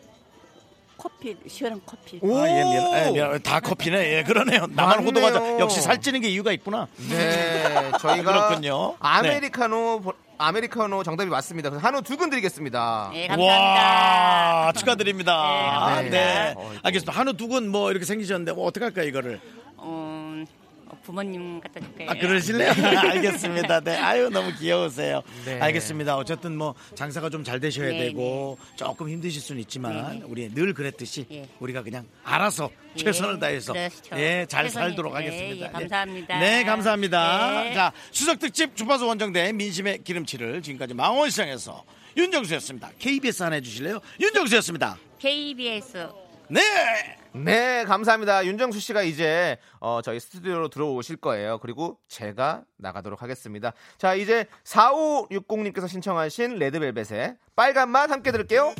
[0.97, 2.19] 커피 시원한 커피.
[2.21, 2.37] 오.
[2.37, 3.41] 아, 예, 미안, 예, 미안.
[3.43, 4.17] 다 커피네.
[4.17, 4.65] 예, 그러네요.
[4.71, 5.07] 나만 맞네요.
[5.07, 5.59] 호두 과자.
[5.59, 6.87] 역시 살찌는 게 이유가 있구나.
[7.09, 8.95] 네, 저희가 그렇군요.
[8.99, 11.69] 아메리카노 보- 아메리카노 정답이 맞습니다.
[11.69, 13.11] 그래서 한우 두 근 드리겠습니다.
[13.13, 14.65] 예, 감사합니다.
[14.65, 15.31] 와, 축하드립니다.
[15.33, 16.17] 네, 감사합니다.
[16.17, 16.53] 네.
[16.57, 16.79] 어이구.
[16.83, 17.11] 알겠습니다.
[17.11, 19.39] 한우 두 근 뭐 이렇게 생기셨는데 뭐 어떡할까요, 이거를?
[21.05, 22.09] 부모님 갖다 줄게요.
[22.09, 22.71] 아, 그러실래요?
[23.11, 23.79] 알겠습니다.
[23.81, 23.97] 네.
[23.97, 25.21] 아유, 너무 귀여우세요.
[25.45, 25.59] 네.
[25.59, 26.17] 알겠습니다.
[26.17, 30.25] 어쨌든 뭐 장사가 좀 잘 되셔야 네, 되고 조금 힘드실 수는 있지만 네, 네.
[30.25, 31.47] 우리 늘 그랬듯이 예.
[31.59, 34.17] 우리가 그냥 알아서 예, 최선을 다해서 그렇죠.
[34.17, 35.67] 예, 잘 최선이- 살도록 네, 하겠습니다.
[35.67, 36.39] 예, 감사합니다.
[36.39, 37.63] 네, 감사합니다.
[37.65, 37.73] 네.
[37.75, 41.83] 자, 추석 특집 주파수 원정대 민심의 기름칠을 지금까지 망원시장에서
[42.17, 42.91] 윤정수였습니다.
[42.97, 43.99] KBS 하나 해주실래요?
[44.19, 44.97] 윤정수였습니다.
[45.19, 46.07] KBS
[46.49, 46.61] 네.
[47.43, 48.45] 네, 감사합니다.
[48.45, 51.57] 윤정수 씨가 이제 어, 저희 스튜디오로 들어오실 거예요.
[51.59, 53.73] 그리고 제가 나가도록 하겠습니다.
[53.97, 58.73] 자, 이제 4560님께서 신청하신 레드벨벳의 빨간 맛 함께 들을게요.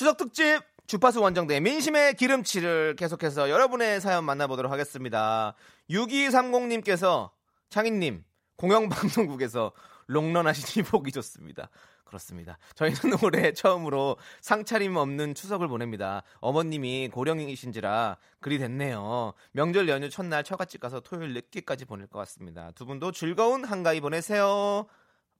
[0.00, 5.54] 추석 특집 주파수 원정대 민심의 기름칠을 계속해서 여러분의 사연 만나보도록 하겠습니다.
[5.90, 7.28] 6230님께서
[7.68, 8.24] 창희님
[8.56, 9.72] 공영방송국에서
[10.06, 11.68] 롱런 하시니 보기 좋습니다.
[12.04, 12.56] 그렇습니다.
[12.76, 16.22] 저희는 올해 처음으로 상차림 없는 추석을 보냅니다.
[16.40, 19.34] 어머님이 고령이신지라 그리 됐네요.
[19.52, 22.70] 명절 연휴 첫날 처갓집 가서 토요일 늦게까지 보낼 것 같습니다.
[22.74, 24.86] 두 분도 즐거운 한가위 보내세요.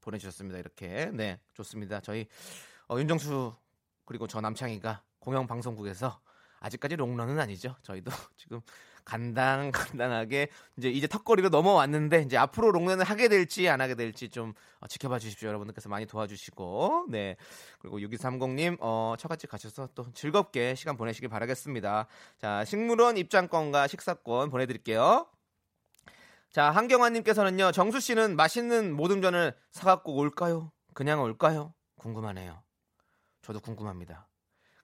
[0.03, 0.59] 보내주셨습니다.
[0.59, 2.01] 이렇게 네 좋습니다.
[2.03, 2.27] 저희
[2.91, 3.55] 어, 윤정수
[4.11, 6.21] 그리고 저 남창희가 공영 방송국에서
[6.59, 7.77] 아직까지 롱런은 아니죠.
[7.85, 8.61] 저희도 지금
[9.05, 14.53] 간당 간당하게 이제 이제 턱걸이로 넘어왔는데 이제 앞으로 롱런을 하게 될지 안 하게 될지 좀
[14.81, 15.47] 어, 지켜봐 주십시오.
[15.47, 17.37] 여러분들께서 많이 도와주시고 네
[17.79, 22.09] 그리고 6230님 어, 처갓집 가셔서 또 즐겁게 시간 보내시길 바라겠습니다.
[22.37, 25.29] 자 식물원 입장권과 식사권 보내드릴게요.
[26.51, 30.73] 자 한경환님께서는요 정수 씨는 맛있는 모듬전을 사갖고 올까요?
[30.95, 31.75] 그냥 올까요?
[31.95, 32.61] 궁금하네요.
[33.43, 34.27] 저도 궁금합니다.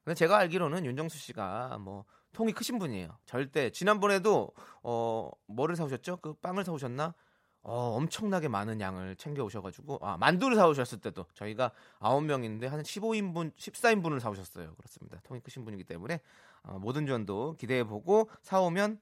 [0.04, 3.16] 근데 제가 알기로는 윤정수 씨가 뭐 통이 크신 분이에요.
[3.26, 6.18] 절대 지난번에도 어 뭐를 사오셨죠?
[6.18, 7.14] 그 빵을 사오셨나?
[7.62, 13.52] 어 엄청나게 많은 양을 챙겨 오셔가지고 아 만두를 사오셨을 때도 저희가 아홉 명인데 한 15인분,
[13.56, 14.74] 14인분을 사오셨어요.
[14.76, 15.18] 그렇습니다.
[15.24, 16.20] 통이 크신 분이기 때문에
[16.62, 19.00] 어, 모든 전도 기대해 보고 사오면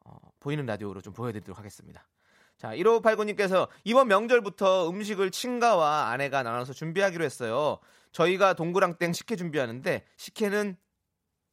[0.00, 2.06] 어, 보이는 라디오로 좀 보여드리도록 하겠습니다.
[2.56, 7.78] 자, 1589님께서 이번 명절부터 음식을 친가와 아내가 나눠서 준비하기로 했어요.
[8.16, 10.78] 저희가 동그랑땡 식혜 준비하는데 식혜는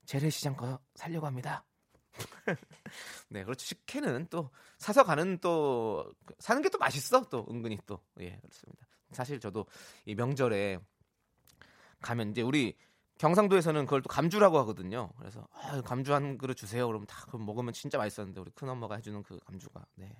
[0.06, 1.66] 재래시장 거 살려고 합니다.
[3.28, 3.66] 네, 그렇죠.
[3.66, 7.24] 식혜는 또 사서 가는 또 사는 게 또 맛있어.
[7.30, 8.88] 또 은근히 또 예, 그렇습니다.
[9.12, 9.66] 사실 저도
[10.06, 10.80] 이 명절에
[12.02, 12.78] 가면 이제 우리
[13.18, 15.12] 경상도에서는 그걸 또 감주라고 하거든요.
[15.18, 16.88] 그래서 아, 감주 한 그릇 주세요.
[16.88, 19.86] 그러면 다 그거 먹으면 진짜 맛있었는데 우리 큰 엄마가 해주는 그 감주가.
[19.96, 20.16] 네.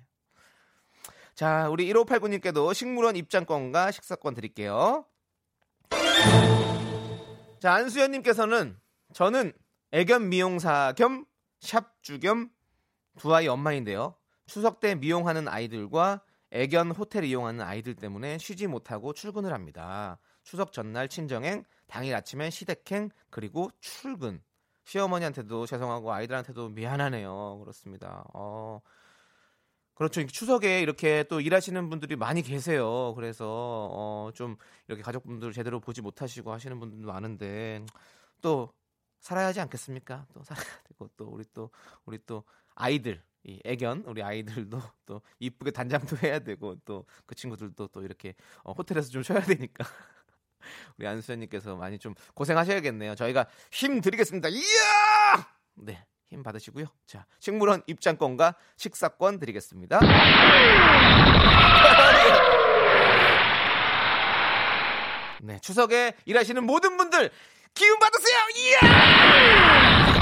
[1.34, 5.06] 자, 우리 1589님께도 식물원 입장권과 식사권 드릴게요.
[7.60, 8.76] 자, 안수연님께서는
[9.12, 9.52] 저는
[9.92, 11.24] 애견 미용사 겸
[11.60, 12.54] 샵주 겸
[13.18, 14.16] 두 아이 엄마인데요.
[14.46, 20.18] 추석 때 미용하는 아이들과 애견 호텔 이용하는 아이들 때문에 쉬지 못하고 출근을 합니다.
[20.42, 24.42] 추석 전날 친정행, 당일 아침엔 시댁행, 그리고 출근.
[24.84, 27.58] 시어머니한테도 죄송하고 아이들한테도 미안하네요.
[27.60, 28.24] 그렇습니다.
[28.34, 28.80] 어,
[29.94, 30.26] 그렇죠.
[30.26, 33.12] 추석에 이렇게 또 일하시는 분들이 많이 계세요.
[33.14, 34.56] 그래서 어, 좀
[34.88, 37.84] 이렇게 가족분들 제대로 보지 못하시고 하시는 분들도 많은데
[38.40, 38.72] 또
[39.20, 40.26] 살아야 하지 않겠습니까?
[40.34, 41.70] 또 살아야 되고 또 우리 또
[42.06, 47.88] 우리 또 아이들 이 애견 우리 아이들도 또 이쁘게 단장도 해야 되고 또 그 친구들도
[47.88, 49.84] 또 이렇게 어, 호텔에서 좀 쉬어야 되니까
[50.98, 53.14] 우리 안수현님께서 많이 좀 고생하셔야겠네요.
[53.14, 54.48] 저희가 힘 드리겠습니다.
[54.48, 54.62] 이야!
[55.76, 56.04] 네.
[56.28, 56.86] 힘 받으시고요.
[57.06, 60.00] 자, 식물원 입장권과 식사권 드리겠습니다.
[65.42, 67.30] 네, 추석에 일하시는 모든 분들
[67.74, 68.38] 기운 받으세요.
[68.56, 70.14] 이야!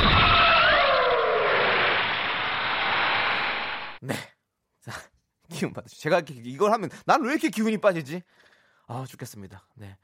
[4.00, 4.14] 네.
[4.80, 4.92] 자,
[5.50, 6.00] 기운 받으시죠.
[6.02, 8.22] 제가 이걸 하면 난 왜 이렇게 기운이 빠지지?
[8.88, 9.64] 아, 죽겠습니다.
[9.76, 9.96] 네.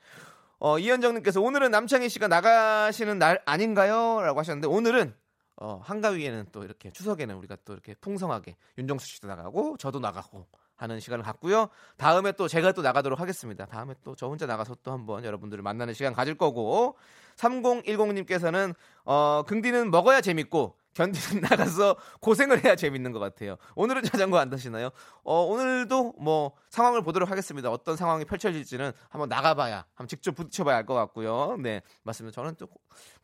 [0.60, 4.20] 어, 이현정님께서 오늘은 남창희 씨가 나가시는 날 아닌가요?
[4.22, 5.14] 라고 하셨는데 오늘은
[5.60, 11.00] 어, 한가위에는 또 이렇게 추석에는 우리가 또 이렇게 풍성하게 윤정수 씨도 나가고 저도 나가고 하는
[11.00, 11.68] 시간을 갖고요.
[11.96, 13.66] 다음에 또 제가 또 나가도록 하겠습니다.
[13.66, 16.96] 다음에 또 저 혼자 나가서 또 한번 여러분들을 만나는 시간 가질 거고
[17.36, 23.56] 3010님께서는 어, 긍디는 먹어야 재밌고 견디는 나가서 고생을 해야 재밌는 것 같아요.
[23.76, 24.90] 오늘은 자전거 안 타시나요?
[25.22, 27.70] 어, 오늘도 뭐 상황을 보도록 하겠습니다.
[27.70, 31.56] 어떤 상황이 펼쳐질지는 한번 나가봐야, 한번 직접 부딪혀봐야 알 것 같고요.
[31.58, 32.34] 네, 맞습니다.
[32.34, 32.66] 저는 또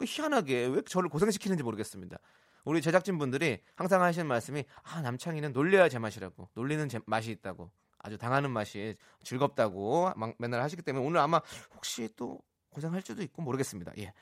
[0.04, 2.18] 희한하게 왜 저를 고생시키는지 모르겠습니다.
[2.64, 8.18] 우리 제작진 분들이 항상 하시는 말씀이 아 남창이는 놀려야 제맛이라고 놀리는 제, 맛이 있다고 아주
[8.18, 11.40] 당하는 맛이 즐겁다고 막 맨날 하시기 때문에 오늘 아마
[11.74, 12.38] 혹시 또
[12.70, 13.92] 고생할 수도 있고 모르겠습니다.
[13.98, 14.12] 예.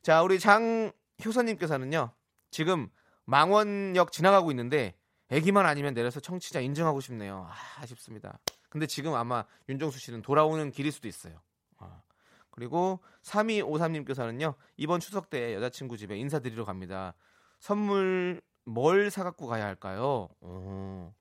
[0.00, 2.12] 자 우리 장효선님께서는요
[2.50, 2.88] 지금
[3.24, 4.94] 망원역 지나가고 있는데
[5.28, 7.46] 애기만 아니면 내려서 청취자 인증하고 싶네요.
[7.50, 8.38] 아, 아쉽습니다.
[8.68, 11.40] 근데 지금 아마 윤정수 씨는 돌아오는 길일 수도 있어요.
[11.78, 12.02] 아.
[12.50, 17.14] 그리고 3253님께서는요 이번 추석 때 여자친구 집에 인사드리러 갑니다.
[17.60, 20.28] 선물 뭘 사갖고 가야 할까요?
[20.40, 21.12] 오.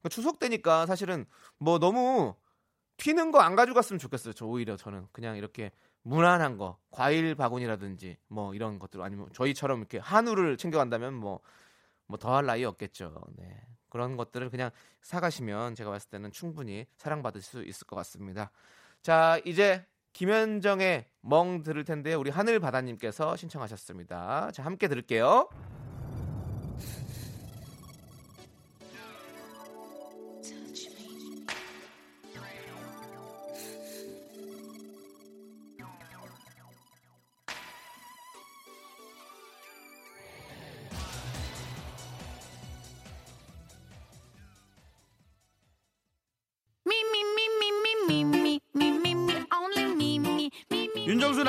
[0.00, 1.26] 그러니까 추석 때니까 사실은
[1.58, 2.34] 뭐 너무
[2.96, 4.32] 튀는 거 안 가져갔으면 좋겠어요.
[4.34, 5.70] 저 오히려 저는 그냥 이렇게
[6.02, 11.40] 무난한 거, 과일 바구니라든지 뭐 이런 것들 아니면 저희처럼 이렇게 한우를 챙겨간다면 뭐
[12.08, 13.14] 뭐 더할 나위 없겠죠.
[13.36, 13.62] 네.
[13.90, 14.70] 그런 것들을 그냥
[15.02, 18.50] 사가시면 제가 봤을 때는 충분히 사랑받을 수 있을 것 같습니다.
[19.02, 24.50] 자, 이제 김현정의 멍 들을 텐데 우리 하늘바다님께서 신청하셨습니다.
[24.52, 25.48] 자, 함께 들을게요.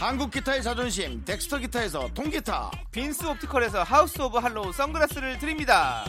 [0.00, 2.70] 한국 기타의 자존심 덱스터 기타에서 통기타.
[2.90, 6.06] 빈스 옵티컬에서 하우스 오브 할로우 선글라스를 드립니다.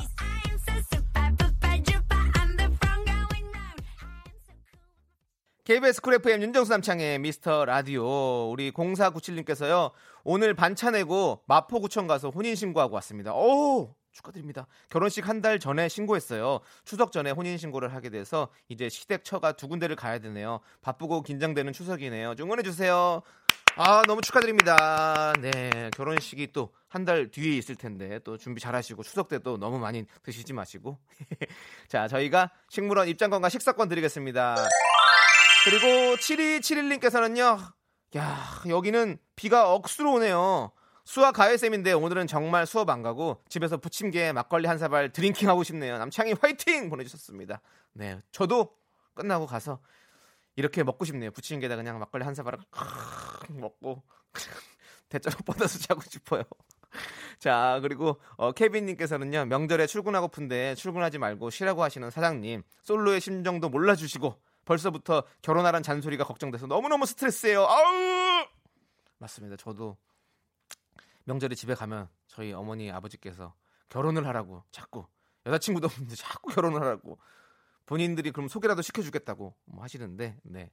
[5.65, 8.49] KBS 쿨 FM 윤정수 남창희의 미스터 라디오.
[8.49, 9.91] 우리 0497님께서요
[10.23, 13.33] 오늘 반차 내고 마포구청 가서 혼인신고하고 왔습니다.
[13.33, 14.67] 오 축하드립니다.
[14.89, 16.59] 결혼식 한 달 전에 신고했어요.
[16.85, 20.59] 추석 전에 혼인 신고를 하게 돼서 이제 시댁 처가 두 군데를 가야 되네요.
[20.81, 22.35] 바쁘고 긴장되는 추석이네요.
[22.35, 23.21] 좀 응원해 주세요.
[23.77, 25.33] 아 너무 축하드립니다.
[25.41, 29.79] 네 결혼식이 또 한 달 뒤에 있을 텐데 또 준비 잘하시고 추석 때 또 너무
[29.79, 30.99] 많이 드시지 마시고.
[31.87, 34.57] 자 저희가 식물원 입장권과 식사권 드리겠습니다.
[35.63, 37.59] 그리고 7271님께서는요.
[38.17, 40.71] 야, 여기는 비가 억수로 오네요.
[41.11, 45.97] 수학 과외쌤인데 오늘은 정말 수업 안 가고 집에서 부침개 막걸리 한 사발 drinking 하고 싶네요.
[45.97, 47.59] 남창희 화이팅 보내주셨습니다.
[47.91, 48.73] 네, 저도
[49.13, 49.81] 끝나고 가서
[50.55, 51.31] 이렇게 먹고 싶네요.
[51.31, 52.59] 부침개에다 그냥 막걸리 한 사발을
[53.49, 54.01] 먹고
[55.09, 56.43] 대자로 뻗어서 자고 싶어요.
[57.39, 65.23] 자, 그리고 어, 케빈님께서는요 명절에 출근하고픈데 출근하지 말고 쉬라고 하시는 사장님 솔로의 심정도 몰라주시고 벌써부터
[65.41, 67.65] 결혼하란 잔소리가 걱정돼서 너무너무 스트레스예요.
[67.65, 68.45] 아우!
[69.17, 69.57] 맞습니다.
[69.57, 69.97] 저도
[71.25, 73.53] 명절에 집에 가면 저희 어머니 아버지께서
[73.89, 75.05] 결혼을 하라고 자꾸
[75.45, 77.17] 여자친구도 없는데 자꾸 결혼을 하라고
[77.85, 80.71] 본인들이 그럼 소개라도 시켜주겠다고 뭐 하시는데 네.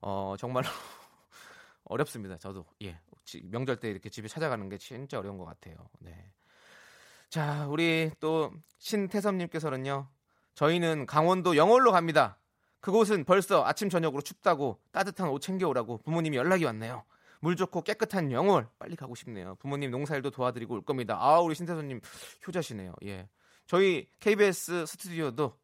[0.00, 0.66] 어, 정말로
[1.84, 2.36] 어렵습니다.
[2.38, 5.76] 저도 예 지- 명절 때 이렇게 집에 찾아가는 게 진짜 어려운 것 같아요.
[6.00, 6.32] 네.
[7.28, 10.08] 자 우리 또 신태섭님께서는요.
[10.54, 12.38] 저희는 강원도 영월로 갑니다.
[12.80, 17.04] 그곳은 벌써 아침 저녁으로 춥다고 따뜻한 옷 챙겨오라고 부모님이 연락이 왔네요.
[17.42, 19.56] 물 좋고 깨끗한 영월 빨리 가고 싶네요.
[19.56, 21.18] 부모님 농사일도 도와드리고 올 겁니다.
[21.20, 22.00] 아 우리 신태섭님
[22.46, 22.94] 효자시네요.
[23.04, 23.28] 예,
[23.66, 25.58] 저희 KBS 스튜디오도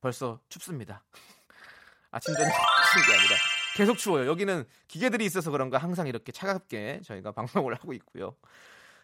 [0.00, 1.04] 벌써 춥습니다.
[2.12, 2.52] 아침 저녁
[2.92, 3.34] 추운 게 아니라
[3.76, 4.30] 계속 추워요.
[4.30, 8.36] 여기는 기계들이 있어서 그런가 항상 이렇게 차갑게 저희가 방송을 하고 있고요.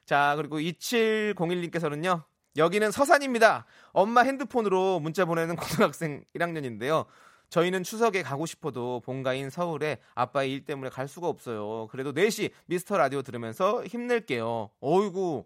[0.04, 2.22] 자 그리고 2701님께서는요.
[2.56, 3.66] 여기는 서산입니다.
[3.90, 7.06] 엄마 핸드폰으로 문자 보내는 고등학생 1학년인데요.
[7.50, 11.88] 저희는 추석에 가고 싶어도 본가인 서울에 아빠의 일 때문에 갈 수가 없어요.
[11.90, 14.70] 그래도 4시 미스터 라디오 들으면서 힘낼게요.
[14.80, 15.44] 어이구.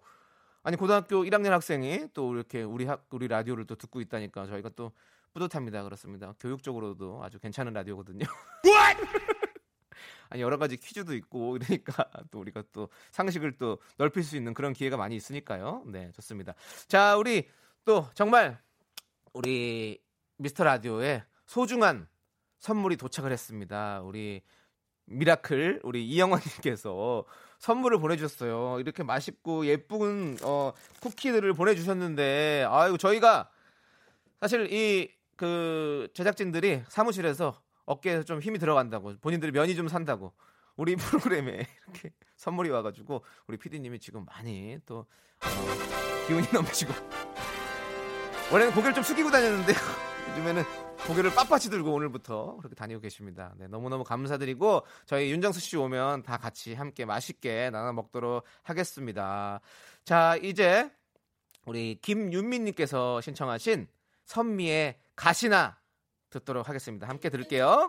[0.62, 4.92] 아니 고등학교 1학년 학생이 또 이렇게 우리 학 우리 라디오를 또 듣고 있다니까 저희가 또
[5.32, 5.82] 뿌듯합니다.
[5.82, 6.34] 그렇습니다.
[6.38, 8.24] 교육적으로도 아주 괜찮은 라디오거든요.
[10.30, 14.72] 아니 여러 가지 퀴즈도 있고 이러니까 또 우리가 또 상식을 또 넓힐 수 있는 그런
[14.72, 15.84] 기회가 많이 있으니까요.
[15.86, 16.54] 네, 좋습니다.
[16.88, 17.48] 자, 우리
[17.84, 18.58] 또 정말
[19.32, 20.00] 우리
[20.36, 22.07] 미스터 라디오에 소중한
[22.59, 24.00] 선물이 도착을 했습니다.
[24.02, 24.42] 우리
[25.07, 27.24] 미라클 우리 이영원님께서
[27.59, 28.80] 선물을 보내주셨어요.
[28.80, 33.50] 이렇게 맛있고 예쁜 어, 쿠키들을 보내주셨는데 아유 저희가
[34.40, 40.33] 사실 이 그 제작진들이 사무실에서 어깨에서 좀 힘이 들어간다고 본인들이 면이 좀 산다고
[40.76, 45.07] 우리 프로그램에 이렇게 선물이 와가지고 우리 PD님이 지금 많이 또
[45.40, 46.92] 어, 기운이 넘치고
[48.52, 49.76] 원래는 고개를 좀 숙이고 다녔는데요.
[50.30, 50.62] 요즘에는
[51.06, 53.52] 고개를 빳빳이 들고 오늘부터 그렇게 다니고 계십니다.
[53.58, 59.60] 네, 너무너무 감사드리고 저희 윤정수 씨 오면 다 같이 함께 맛있게 나눠 먹도록 하겠습니다.
[60.04, 60.90] 자, 이제
[61.66, 63.86] 우리 김윤민 님께서 신청하신
[64.24, 65.78] 선미의 가시나
[66.30, 67.06] 듣도록 하겠습니다.
[67.06, 67.88] 함께 들을게요.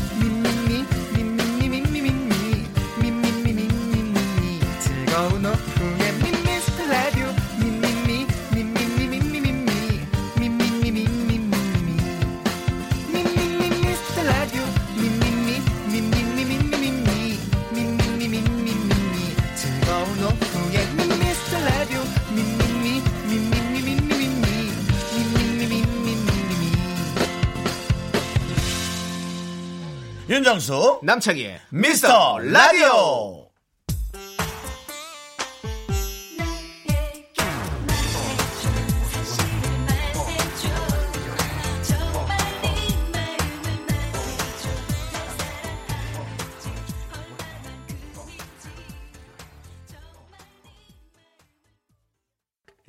[30.41, 33.51] 윤정수 남창희의 미스터 라디오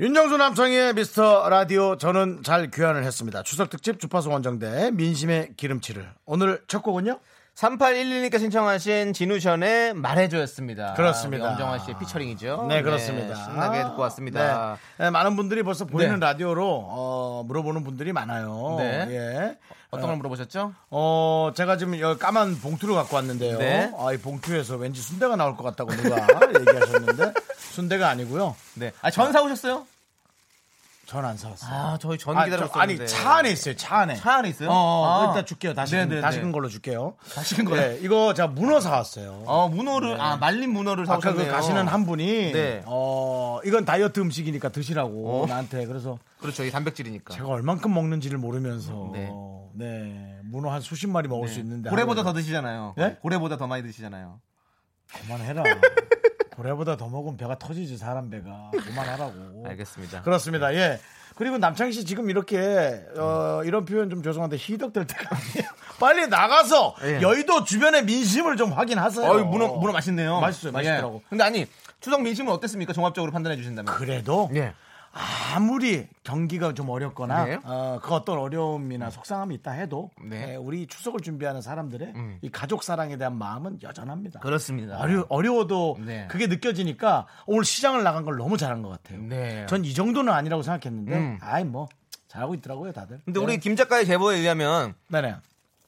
[0.03, 3.45] 윤정수 남성의 미스터 라디오 저는 잘 귀환을 했습니다.
[3.45, 7.21] 추석 특집 주파수 원정대 민심의 기름칠을 오늘 첫 곡은요?
[7.55, 10.95] 3811님께 신청하신 진우션의 말해줘였습니다.
[10.95, 11.51] 그렇습니다.
[11.51, 12.67] 엄정화 씨의 피처링이죠.
[12.69, 13.35] 네, 그렇습니다.
[13.35, 14.79] 신나게 듣고 왔습니다.
[14.99, 15.05] 네.
[15.05, 16.27] 네, 많은 분들이 벌써 보이는 네.
[16.27, 18.77] 라디오로 어, 물어보는 분들이 많아요.
[18.79, 19.07] 네.
[19.11, 19.59] 예.
[19.91, 20.73] 어떤 걸 물어보셨죠?
[20.91, 23.59] 어, 제가 지금 여기 까만 봉투를 갖고 왔는데요.
[23.59, 23.93] 네.
[23.99, 26.17] 아, 이 봉투에서 왠지 순대가 나올 것 같다고 누가
[26.59, 28.57] 얘기하셨는데 순대가 아니고요.
[28.75, 28.93] 네.
[29.03, 29.87] 아, 전 사오셨어요?
[31.13, 31.71] 전 안 사왔어요.
[31.71, 32.73] 아, 저희 전 아, 기다렸었는데.
[32.73, 33.77] 저- 아니 차 안에 있어요.
[33.77, 34.17] 차 안에.
[34.17, 34.71] 차 안에 있어요?
[34.71, 35.27] 어, 어, 아.
[35.29, 35.75] 일단 줄게요.
[35.75, 36.21] 다시 네네네.
[36.23, 37.15] 다시금 걸로 줄게요.
[37.35, 37.81] 다시금 걸로?
[37.81, 39.43] 네, 이거 제가 문어 사왔어요.
[39.47, 41.47] 어, 문어를, 아, 말린 문어를 아까 그.
[41.47, 42.83] 가시는 한 분이 네.
[42.87, 45.47] 어 이건 다이어트 음식이니까 드시라고 어.
[45.47, 46.65] 나한테 그래서 그렇죠.
[46.65, 47.35] 이 단백질이니까.
[47.35, 49.31] 제가 얼만큼 먹는지를 모르면서 네.
[49.75, 52.95] 네, 문어 한 수십 마리 먹을 수 있는데 고래보다 더 하루에 드시잖아요.
[52.97, 53.17] 네?
[53.23, 54.41] 고래보다 더 많이 드시잖아요.
[55.27, 55.63] 그만해라.
[56.57, 59.65] 고래보다 더 먹으면 배가 터지지 사람 배가 그만하라고.
[59.69, 60.23] 알겠습니다.
[60.23, 60.75] 그렇습니다.
[60.75, 61.01] 예.
[61.35, 65.73] 그리고 남창희 씨 지금 이렇게 어, 이런 표현 좀 죄송한데 희덕될 때가 아니에요.
[65.99, 67.21] 빨리 나가서 예.
[67.23, 69.31] 여의도 주변의 민심을 좀 확인하세요.
[69.31, 70.41] 어이, 문어, 문어 맛있네요.
[70.41, 70.73] 맛있어요.
[70.73, 71.23] 맛있더라고.
[71.25, 71.29] 예.
[71.31, 71.67] 근데 아니,
[72.01, 72.93] 추석 민심은 어땠습니까?
[72.93, 73.95] 종합적으로 판단해 주신다면.
[73.95, 74.75] 그래도 예.
[75.13, 77.59] 아무리 경기가 좀 어렵거나 네.
[77.65, 80.53] 어, 그 어떤 어려움이나 속상함이 있다 해도 네.
[80.53, 82.39] 예, 우리 추석을 준비하는 사람들의 음.
[82.41, 84.41] 이 가족 사랑에 대한 마음은 여전합니다.
[84.41, 84.99] 그렇습니다.
[84.99, 86.27] 어려, 어려워도 네.
[86.31, 89.21] 그게 느껴지니까 오늘 시장을 나간 걸 너무 잘한 것 같아요.
[89.23, 89.67] 네.
[89.67, 91.39] 전이 정도는 아니라고 생각했는데 음.
[91.43, 91.89] 아이 뭐
[92.29, 93.21] 잘하고 있더라고요 다들.
[93.25, 93.45] 근데 네.
[93.45, 95.37] 우리 김 작가의 제보에 의하면 네네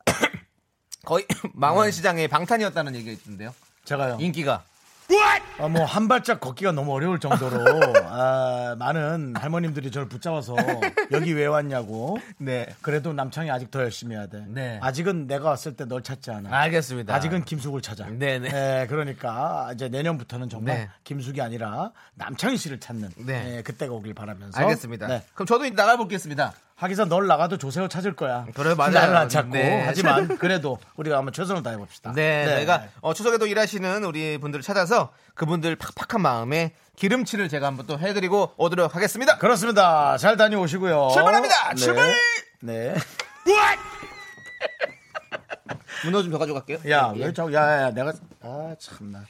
[1.06, 3.54] 거의 망원시장의 방탄이었다는 얘기가 있던데요.
[3.84, 4.18] 제가요.
[4.20, 4.64] 인기가.
[5.58, 7.62] 어, 뭐한 발짝 걷기가 너무 어려울 정도로
[8.06, 10.56] 아, 많은 할머님들이 저를 붙잡아서
[11.12, 12.18] 여기 왜 왔냐고.
[12.38, 12.66] 네.
[12.82, 14.44] 그래도 남창이 아직 더 열심히 해야 돼.
[14.48, 14.78] 네.
[14.82, 16.50] 아직은 내가 왔을 때 널 찾지 않아.
[16.56, 17.14] 알겠습니다.
[17.14, 18.06] 아직은 김숙을 찾아.
[18.06, 18.48] 네네.
[18.48, 20.90] 네, 그러니까 이제 내년부터는 정말 네.
[21.04, 23.44] 김숙이 아니라 남창희 씨를 찾는 네.
[23.44, 24.58] 네, 그때가 오길 바라면서.
[24.60, 25.06] 알겠습니다.
[25.06, 25.22] 네.
[25.34, 26.52] 그럼 저도 이제 나가보겠습니다.
[26.76, 28.46] 하기사 널 나가도 조세호 찾을 거야.
[28.54, 28.92] 그래, 맞아요.
[28.92, 29.52] 나를 안 찾고.
[29.52, 29.84] 네.
[29.86, 32.12] 하지만 그래도 우리가 한번 최선을 다해 봅시다.
[32.14, 37.98] 네, 저희가 어, 추석에도 일하시는 우리 분들을 찾아서 그분들 팍팍한 마음에 기름칠을 제가 한번 또
[37.98, 39.38] 해드리고 오도록 하겠습니다.
[39.38, 40.16] 그렇습니다.
[40.16, 41.10] 잘 다녀오시고요.
[41.12, 41.74] 출발합니다.
[41.74, 42.12] 출발!
[42.60, 42.94] 네.
[46.04, 46.78] 문어 좀 더 가져갈게요.
[46.90, 48.12] 야, 왜 자꾸, 야, 야, 야, 내가,
[48.42, 49.24] 아, 참나.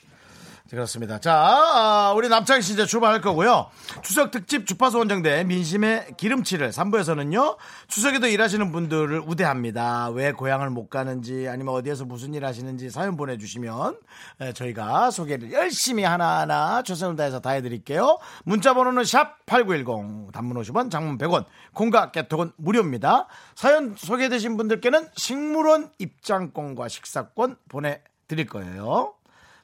[0.74, 1.18] 그렇습니다.
[1.18, 3.70] 자, 아, 우리 남창희 씨 이제 출발할 거고요.
[4.02, 7.56] 추석 특집 주파수 원정대 민심의 기름칠을 3부에서는요,
[7.88, 10.10] 추석에도 일하시는 분들을 우대합니다.
[10.10, 13.96] 왜 고향을 못 가는지, 아니면 어디에서 무슨 일 하시는지 사연 보내주시면,
[14.40, 18.18] 에, 저희가 소개를 열심히 하나하나 최선을 다해서 다 해드릴게요.
[18.44, 23.26] 문자 번호는 샵 8910, 단문 50원, 장문 100원, 공과 깨톡은 무료입니다.
[23.54, 29.14] 사연 소개되신 분들께는 식물원 입장권과 식사권 보내드릴 거예요.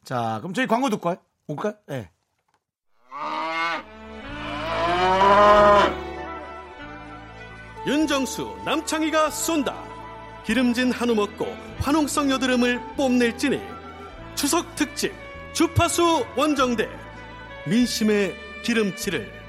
[0.04, 1.14] 자, 그럼 저희 광고 듣고
[1.46, 1.74] 올까요?
[1.86, 2.10] 네.
[7.86, 9.74] 윤정수 남창희가 쏜다
[10.44, 11.46] 기름진 한우 먹고
[11.78, 13.60] 화농성 여드름을 뽐낼지니
[14.34, 15.12] 추석 특집
[15.52, 16.88] 주파수 원정대
[17.66, 19.39] 민심의 기름칠을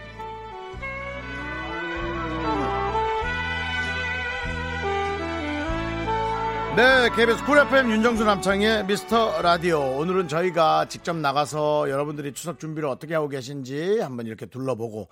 [6.75, 9.81] 네, KBS 쿨 FM 윤정수 남창희의 미스터 라디오.
[9.97, 15.05] 오늘은 저희가 직접 나가서 여러분들이 추석 준비를 어떻게 하고 계신지 한번 이렇게 둘러보고 에,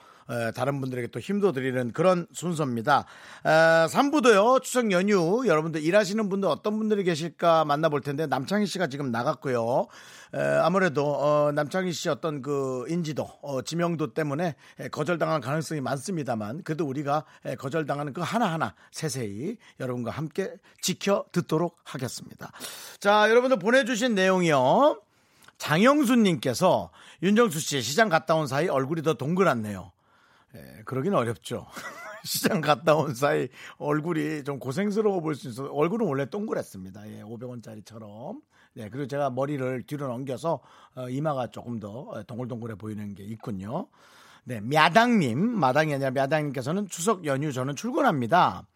[0.55, 3.05] 다른 분들에게 또 힘도 드리는 그런 순서입니다.
[3.45, 9.11] 에, 3부도요, 추석 연휴 여러분들 일하시는 분들 어떤 분들이 계실까 만나볼 텐데 남창희 씨가 지금
[9.11, 9.87] 나갔고요.
[10.35, 16.63] 에, 아무래도 어, 남창희 씨 어떤 그 인지도, 어, 지명도 때문에 에, 거절당할 가능성이 많습니다만
[16.63, 22.51] 그래도 우리가 에, 거절당하는 그 하나하나 세세히 여러분과 함께 지켜 듣도록 하겠습니다.
[22.99, 25.01] 자, 여러분들 보내주신 내용이요.
[25.57, 26.89] 장영수님께서
[27.21, 29.91] 윤정수 씨 시장 갔다 온 사이 얼굴이 더 동그랗네요.
[30.55, 31.67] 예, 그러긴 어렵죠.
[32.23, 33.47] 시장 갔다 온 사이
[33.77, 35.65] 얼굴이 좀 고생스러워 보일 수 있어.
[35.65, 37.09] 얼굴은 원래 동그랬습니다.
[37.11, 38.41] 예, 500원짜리처럼.
[38.77, 40.59] 예, 그리고 제가 머리를 뒤로 넘겨서
[40.95, 43.87] 어, 이마가 조금 더 어, 동글동글해 보이는 게 있군요.
[44.43, 48.67] 네, 마당님, 마당이 아니라 마당님께서는 추석 연휴 저는 출근합니다.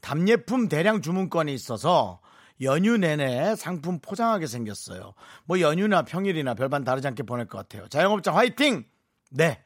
[0.00, 2.20] 답례품 대량 주문권이 있어서
[2.62, 5.14] 연휴 내내 상품 포장하게 생겼어요.
[5.44, 7.88] 뭐 연휴나 평일이나 별반 다르지 않게 보낼 것 같아요.
[7.88, 8.84] 자영업자 화이팅!
[9.30, 9.62] 네,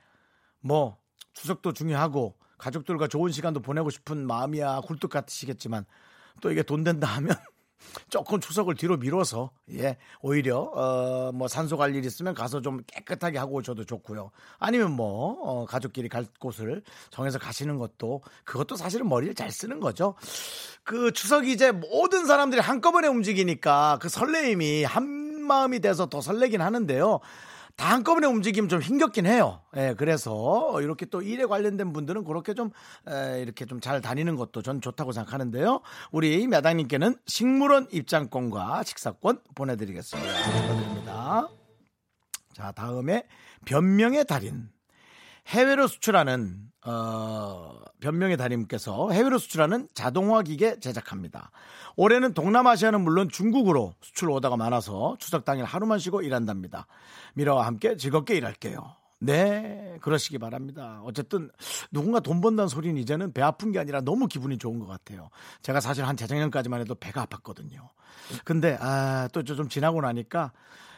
[0.61, 0.97] 뭐
[1.35, 5.85] 추석도 중요하고 가족들과 좋은 시간도 보내고 싶은 마음이야 굴뚝 같으시겠지만
[6.41, 7.35] 또 이게 돈 된다 하면
[8.09, 13.39] 조금 추석을 뒤로 미뤄서 예 오히려 어 뭐 산소 갈 일 있으면 가서 좀 깨끗하게
[13.39, 14.31] 하고 오셔도 좋고요.
[14.59, 20.15] 아니면 뭐 어, 가족끼리 갈 곳을 정해서 가시는 것도 그것도 사실은 머리를 잘 쓰는 거죠.
[20.85, 27.19] 그 추석이 이제 모든 사람들이 한꺼번에 움직이니까 그 설레임이 한 마음이 돼서 더 설레긴 하는데요
[27.77, 29.63] 다 한꺼번에 움직이면 좀 힘겹긴 해요.
[29.77, 32.71] 예, 그래서 이렇게 또 일에 관련된 분들은 그렇게 좀
[33.09, 35.81] 에, 이렇게 좀 잘 다니는 것도 전 좋다고 생각하는데요.
[36.13, 41.49] 우리 매당님께는 식물원 입장권과 식사권 보내드리겠습니다.
[42.55, 43.25] 자, 다음에
[43.65, 44.69] 변명의 달인.
[45.49, 51.51] 해외로 수출하는 어, 변명의 달인께서 해외로 수출하는 자동화 기계 제작합니다.
[51.97, 56.87] 올해는 동남아시아는 물론 중국으로 수출 오다가 많아서 추석 당일 하루만 쉬고 일한답니다.
[57.35, 58.97] 미라와 함께 즐겁게 일할게요.
[59.21, 61.01] 네, 그러시기 바랍니다.
[61.05, 61.49] 어쨌든
[61.93, 65.29] 누군가 돈 번다는 소리는 이제는 배 아픈 게 아니라 너무 기분이 좋은 것 같아요.
[65.63, 67.89] 제가 사실 한 재작년까지만 해도 배가 아팠거든요.
[68.45, 70.51] 근데 아, 또 좀 지나고 나니까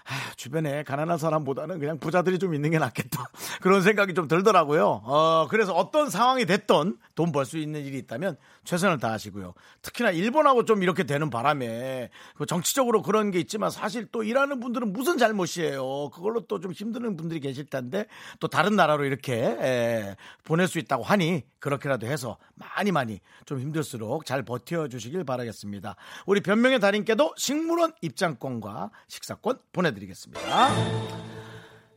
[0.07, 3.31] 아, 주변에 가난한 사람보다는 그냥 부자들이 좀 있는 게 낫겠다.
[3.63, 5.03] 그런 생각이 좀 들더라고요.
[5.05, 9.55] 어, 그래서 어떤 상황이 됐던 돈 벌 수 있는 일이 있다면 최선을 다하시고요.
[9.83, 14.93] 특히나 일본하고 좀 이렇게 되는 바람에 그 정치적으로 그런 게 있지만 사실 또 일하는 분들은
[14.93, 16.11] 무슨 잘못이에요.
[16.11, 18.07] 그걸로 또 좀 힘드는 분들이 계실 텐데
[18.41, 24.25] 또 다른 나라로 이렇게 에, 보낼 수 있다고 하니 그렇게라도 해서 많이 많이 좀 힘들수록
[24.25, 25.97] 잘 버텨 주시길 바라겠습니다.
[26.27, 30.41] 우리 변명의 달인께도 식물원 입장권과 식사권 보내 드리겠습니다.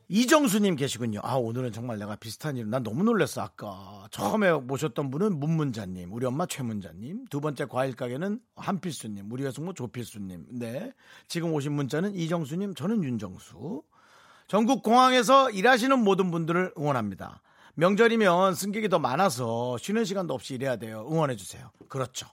[0.09, 1.19] 이정수님 계시군요.
[1.21, 4.07] 아, 오늘은 정말 내가 비슷한 일, 난 너무 놀랐어, 아까.
[4.09, 10.45] 처음에 모셨던 분은 문문자님, 우리 엄마 최문자님, 두 번째 과일 가게는 한필수님, 우리 회숙모 조필수님,
[10.51, 10.93] 네.
[11.27, 13.83] 지금 오신 문자는 이정수님, 저는 윤정수.
[14.47, 17.41] 전국 공항에서 일하시는 모든 분들을 응원합니다.
[17.75, 21.05] 명절이면 승객이 더 많아서 쉬는 시간도 없이 일해야 돼요.
[21.11, 21.69] 응원해주세요.
[21.89, 22.27] 그렇죠.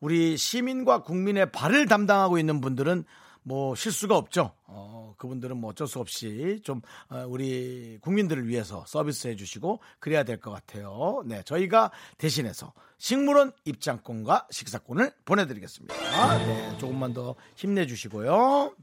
[0.00, 3.04] 우리 시민과 국민의 발을 담당하고 있는 분들은
[3.44, 4.52] 뭐 실수가 없죠.
[4.66, 6.80] 어, 그분들은 뭐 어쩔 수 없이 좀
[7.10, 11.22] 어, 우리 국민들을 위해서 서비스 해주시고 그래야 될 것 같아요.
[11.26, 16.38] 네, 저희가 대신해서 식물원 입장권과 식사권을 보내드리겠습니다.
[16.38, 18.74] 네, 조금만 더 힘내주시고요.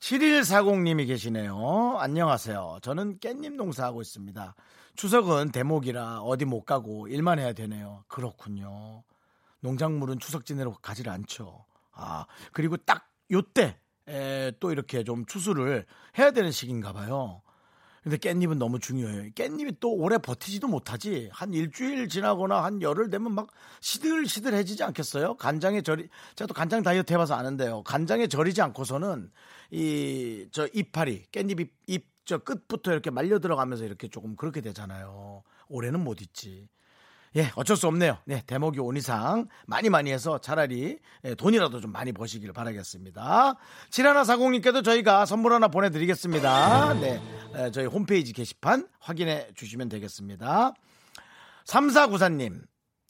[0.00, 1.96] 7140님이 계시네요.
[1.98, 2.78] 안녕하세요.
[2.82, 4.54] 저는 깻잎 농사하고 있습니다.
[4.96, 8.04] 추석은 대목이라 어디 못 가고 일만 해야 되네요.
[8.08, 9.02] 그렇군요.
[9.60, 11.66] 농작물은 추석 지내러 가지를 않죠.
[11.92, 13.78] 아, 그리고 딱 요때
[14.08, 15.86] 에, 또 이렇게 좀 추수를
[16.18, 17.42] 해야 되는 시기인가 봐요.
[18.02, 19.30] 근데 깻잎은 너무 중요해요.
[19.32, 21.28] 깻잎이 또 오래 버티지도 못하지.
[21.32, 23.48] 한 일주일 지나거나 한 열흘 되면 막
[23.80, 25.36] 시들시들해지지 않겠어요?
[25.36, 27.82] 간장에 절이, 제가 또 간장 다이어트 해봐서 아는데요.
[27.82, 29.30] 간장에 절이지 않고서는
[29.70, 35.42] 이, 저 이파리, 깻잎 잎, 잎, 저 끝부터 이렇게 말려 들어가면서 이렇게 조금 그렇게 되잖아요.
[35.68, 36.68] 올해는 못 있지.
[37.36, 38.18] 예, 어쩔 수 없네요.
[38.24, 43.54] 네, 대목이 온 이상 많이 많이 해서 차라리 예, 돈이라도 좀 많이 버시길 바라겠습니다.
[43.90, 46.94] 7140님께도 저희가 선물 하나 보내드리겠습니다.
[46.94, 47.22] 네,
[47.54, 50.74] 에, 저희 홈페이지 게시판 확인해 주시면 되겠습니다.
[51.66, 52.62] 3494님,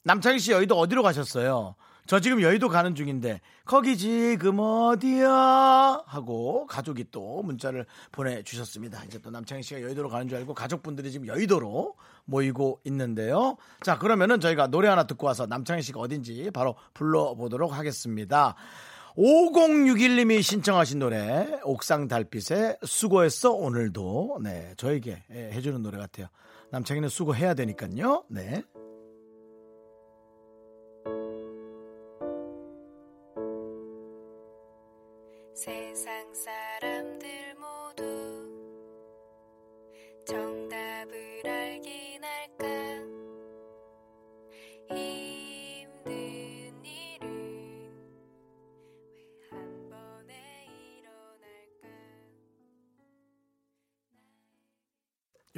[0.03, 1.75] 남창희 씨 여의도 어디로 가셨어요?
[2.05, 9.03] 저 지금 여의도 가는 중인데 거기 지금 어디야 하고 가족이 또 문자를 보내주셨습니다.
[9.05, 11.95] 이제 또 남창희 씨가 여의도로 가는 줄 알고 가족분들이 지금 여의도로
[12.25, 13.57] 모이고 있는데요.
[13.81, 18.55] 자 그러면은 저희가 노래 하나 듣고 와서 남창희 씨가 어딘지 바로 불러보도록 하겠습니다.
[19.17, 26.27] 5061님이 신청하신 노래 옥상 달빛에 수고했어 오늘도 네 저에게 예, 해주는 노래 같아요.
[26.71, 28.23] 남창희는 수고해야 되니까요.
[28.29, 28.63] 네.
[35.53, 36.20] 세상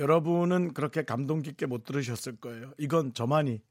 [0.03, 2.73] 여러분은 그렇게 감동 깊게 못 들으셨을 거예요.
[2.77, 3.61] 이건 저만이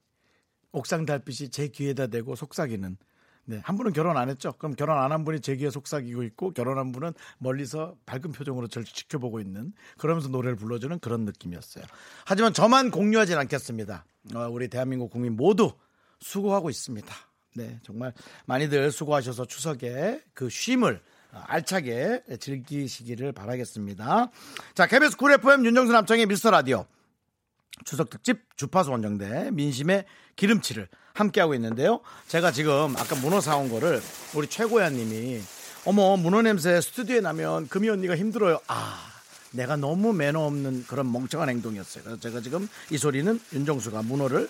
[0.72, 2.96] 옥상 달빛이 제 귀에다 대고 속삭이는.
[3.44, 4.52] 네, 한 분은 결혼 안 했죠.
[4.56, 8.86] 그럼 결혼 안 한 분이 제 귀에 속삭이고 있고 결혼한 분은 멀리서 밝은 표정으로 저를
[8.86, 11.84] 지켜보고 있는 그러면서 노래를 불러주는 그런 느낌이었어요.
[12.24, 14.06] 하지만 저만 공유하진 않겠습니다.
[14.34, 15.72] 어, 우리 대한민국 국민 모두
[16.20, 17.14] 수고하고 있습니다.
[17.56, 18.14] 네, 정말
[18.46, 21.02] 많이들 수고하셔서 추석에 그 쉼을
[21.32, 24.30] 알차게 즐기시기를 바라겠습니다.
[24.74, 26.86] 자, KBS 쿨 FM 윤정수 남창희의 미스터 라디오
[27.84, 30.04] 추석 특집 주파수 원정대 민심의
[30.36, 32.00] 기름칠을 함께하고 있는데요.
[32.28, 34.00] 제가 지금 아까 문어 사온 거를
[34.34, 35.40] 우리 최고야 님이
[35.84, 38.60] 어머 문어 냄새 스튜디오에 나면 금이 언니가 힘들어요.
[38.68, 38.98] 아
[39.50, 42.04] 내가 너무 매너 없는 그런 멍청한 행동이었어요.
[42.04, 44.48] 그래서 제가 지금 이 소리는 윤정수가 문어를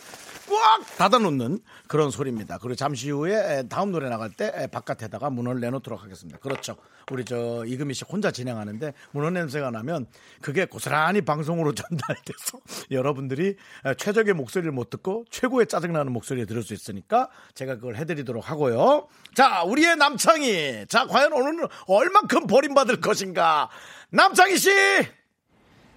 [0.48, 2.58] 꽉 닫아놓는 그런 소리입니다.
[2.58, 6.38] 그리고 잠시 후에 에, 다음 노래 나갈 때 에, 바깥에다가 문어를 내놓도록 하겠습니다.
[6.38, 6.76] 그렇죠.
[7.10, 10.06] 우리 저 이금희 씨 혼자 진행하는데 문어 냄새가 나면
[10.40, 16.74] 그게 고스란히 방송으로 전달돼서 여러분들이 에, 최적의 목소리를 못 듣고 최고의 짜증나는 목소리를 들을 수
[16.74, 19.08] 있으니까 제가 그걸 해드리도록 하고요.
[19.34, 20.86] 자, 우리의 남창희.
[20.88, 23.68] 자, 과연 오늘은 얼만큼 버림받을 것인가?
[24.10, 24.70] 남창희 씨!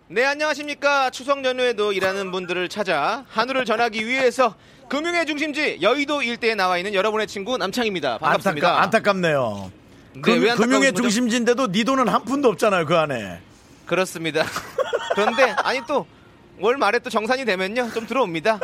[0.08, 1.10] 네, 안녕하십니까.
[1.10, 4.53] 추석 연휴에도 일하는 분들을 찾아 한우를 전하기 위해서
[4.88, 8.20] 금융의 중심지 여의도 일대에 나와 있는 여러분의 친구 남창입니다.
[8.20, 8.68] 반갑습니다.
[8.68, 9.72] 안타깝, 안타깝네요.
[10.14, 11.01] 네, 금, 왜 금융의 거죠?
[11.01, 13.39] 중심지인데도 네 돈은 한 푼도 없잖아요, 그 안에.
[13.86, 14.45] 그렇습니다.
[15.16, 16.06] 그런데 아니 또
[16.60, 18.60] 월 말에 또 정산이 되면요 좀 들어옵니다.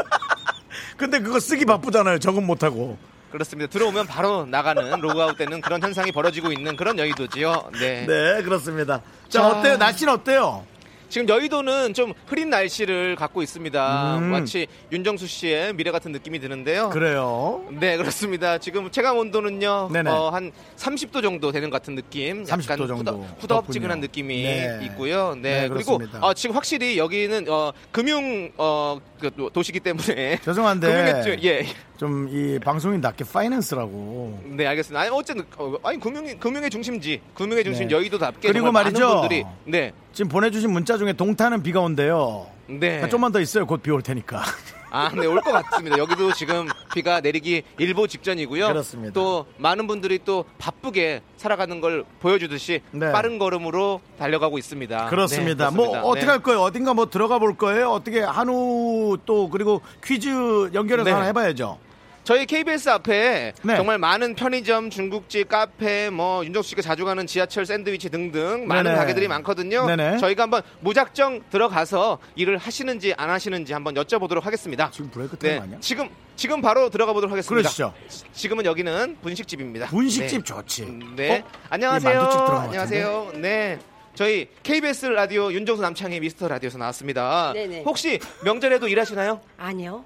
[0.97, 2.97] 근데 그거 쓰기 바쁘잖아요, 적응 못하고.
[3.31, 3.69] 그렇습니다.
[3.69, 7.71] 들어오면 바로 나가는 로그아웃 되는 그런 현상이 벌어지고 있는 그런 여의도지요.
[7.79, 8.05] 네.
[8.05, 9.01] 네, 그렇습니다.
[9.29, 9.47] 자, 자.
[9.47, 9.77] 어때요?
[9.77, 10.65] 날씨는 어때요?
[11.11, 14.17] 지금 여의도는 좀 흐린 날씨를 갖고 있습니다.
[14.17, 14.23] 음.
[14.31, 16.89] 마치 윤정수 씨의 미래 같은 느낌이 드는데요.
[16.89, 17.65] 그래요.
[17.69, 18.57] 네, 그렇습니다.
[18.57, 19.89] 지금 체감 온도는요.
[20.07, 22.45] 어, 한 30도 정도 되는 것 같은 느낌.
[22.45, 23.11] 30도 정도.
[23.39, 23.99] 후덥, 후덥지근한.
[23.99, 24.79] 느낌이 네.
[24.85, 25.35] 있고요.
[25.35, 25.99] 네, 네, 그리고.
[26.21, 30.87] 어, 지금 확실히 여기는 어, 금융 어, 그 도- 도시기 때문에 죄송한데.
[31.21, 31.67] 금융의 주- 예.
[32.01, 34.39] 좀 이 방송인답게 파이낸스라고.
[34.45, 35.01] 네, 알겠습니다.
[35.01, 37.95] 아니 어쨌든 어, 아니 금융의 금융의 중심지, 금융의 중심 네.
[37.95, 39.19] 여의도답게 그리고 말이죠.
[39.21, 39.91] 분들이 네.
[40.11, 42.47] 지금 보내주신 문자 중에 동타는 비가 온대요.
[42.65, 42.79] 네.
[42.79, 43.67] 그러니까 좀만 더 있어요.
[43.67, 44.41] 곧 비 올 테니까.
[44.93, 45.97] 아, 네, 올 것 같습니다.
[45.99, 48.67] 여기도 지금 비가 내리기 일보 직전이고요.
[48.67, 49.13] 그렇습니다.
[49.13, 53.11] 또 많은 분들이 또 바쁘게 살아가는 걸 보여주듯이 네.
[53.11, 55.05] 빠른 걸음으로 달려가고 있습니다.
[55.05, 55.69] 그렇습니다.
[55.69, 56.03] 네, 뭐 그렇습니다.
[56.09, 56.31] 어떻게 네.
[56.31, 56.61] 할 거예요?
[56.61, 57.91] 어딘가 뭐 들어가 볼 거예요?
[57.91, 61.11] 어떻게 한우 또 그리고 퀴즈 연결해서 네.
[61.11, 61.77] 하나 해봐야죠.
[62.23, 63.75] 저희 KBS 앞에 네.
[63.75, 68.95] 정말 많은 편의점, 중국집, 카페, 뭐 윤정수 씨가 자주 가는 지하철 샌드위치 등등 많은 네네.
[68.95, 69.87] 가게들이 많거든요.
[69.87, 70.17] 네네.
[70.17, 74.91] 저희가 한번 무작정 들어가서 일을 하시는지 안 하시는지 한번 여쭤보도록 하겠습니다.
[74.91, 75.77] 지금 break time 네, 아니야?
[75.81, 77.69] 지금 지금 바로 들어가 보도록 하겠습니다.
[77.69, 77.93] 그러시죠.
[78.33, 79.87] 지금은 여기는 분식집입니다.
[79.87, 80.43] 분식집 네.
[80.43, 80.99] 좋지.
[81.15, 81.39] 네.
[81.39, 81.43] 어?
[81.69, 82.21] 안녕하세요.
[82.21, 83.31] 안녕하세요.
[83.35, 83.79] 네.
[84.13, 87.53] 저희 KBS 라디오 윤정수 남창희 미스터 라디오에서 나왔습니다.
[87.53, 87.83] 네네.
[87.83, 89.41] 혹시 명절에도 일하시나요?
[89.57, 90.05] 아니요.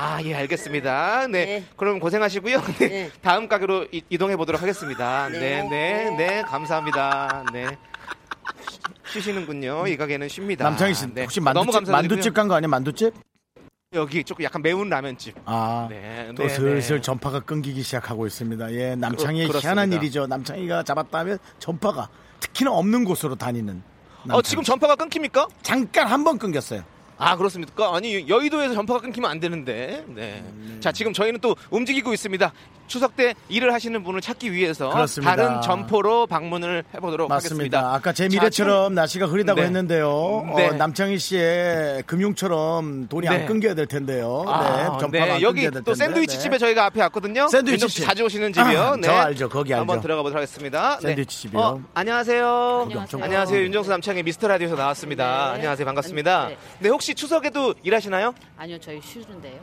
[0.00, 1.26] 아, 예, 알겠습니다.
[1.26, 1.44] 네.
[1.44, 1.64] 네.
[1.76, 2.60] 그럼 고생하시고요.
[2.78, 2.88] 네.
[2.88, 3.10] 네.
[3.20, 5.28] 다음 가게로 이- 이동해 보도록 하겠습니다.
[5.28, 5.62] 네, 네.
[5.68, 6.42] 네, 네.
[6.42, 7.44] 감사합니다.
[7.52, 7.66] 네.
[8.70, 8.78] 쉬-
[9.14, 9.88] 쉬시는군요.
[9.88, 10.62] 이 가게는 쉽니다.
[10.64, 11.22] 남창희 씨 네.
[11.22, 11.90] 혹시 너무 만두집.
[11.90, 12.68] 만두집 간 거 아니야?
[12.68, 13.12] 만두집?
[13.94, 15.34] 여기 조금 약간 매운 라면집.
[15.46, 15.88] 아.
[15.90, 16.30] 네.
[16.36, 17.02] 또 네, 슬슬 네.
[17.02, 18.72] 전파가 끊기기 시작하고 있습니다.
[18.74, 19.58] 예, 남창희의 그-.
[19.58, 20.28] 희한한 일이죠.
[20.28, 23.74] 남창희가 잡았다면 전파가 특히나 없는 곳으로 다니는.
[23.78, 24.68] 어, 남창희 지금 씨.
[24.68, 25.48] 전파가 끊깁니까?
[25.62, 26.84] 잠깐 한 번 끊겼어요.
[27.18, 27.94] 아 그렇습니까?
[27.94, 30.04] 아니 여의도에서 전파가 끊기면 안 되는데.
[30.08, 30.42] 네.
[30.80, 32.52] 자 지금 저희는 또 움직이고 있습니다.
[32.86, 35.36] 추석 때 일을 하시는 분을 찾기 위해서 그렇습니다.
[35.36, 37.78] 다른 점포로 방문을 해보도록 맞습니다.
[37.78, 37.94] 하겠습니다.
[37.94, 39.66] 아까 제 자, 미래처럼 날씨가 흐리다고 네.
[39.66, 40.52] 했는데요.
[40.56, 40.68] 네.
[40.68, 43.46] 어, 남창희 씨의 금융처럼 돈이 안 네.
[43.46, 44.44] 끊겨야 될 텐데요.
[44.48, 45.94] 아, 네, 전파가 네, 안 여기 또 텐데.
[45.94, 46.42] 샌드위치 네.
[46.44, 47.48] 집에 저희가 앞에 왔거든요.
[47.48, 48.04] 샌드위치 집.
[48.04, 48.96] 자주 오시는 집이요.
[49.02, 49.08] 네.
[49.08, 49.48] 아, 저 알죠.
[49.50, 49.80] 거기 알죠.
[49.80, 50.98] 한번 들어가 보도록 하겠습니다.
[51.00, 51.60] 샌드위치 집이요.
[51.60, 52.86] 어, 안녕하세요.
[52.90, 53.60] 엄청 안녕하세요.
[53.64, 55.50] 윤정수 남창의 미스터 라디오에서 나왔습니다.
[55.52, 55.84] 안녕하세요.
[55.84, 56.46] 반갑습니다.
[56.48, 56.56] 네.
[56.78, 58.34] 네, 혹시 추석에도 일하시나요?
[58.58, 59.58] 아니요, 저희 쉬는데요.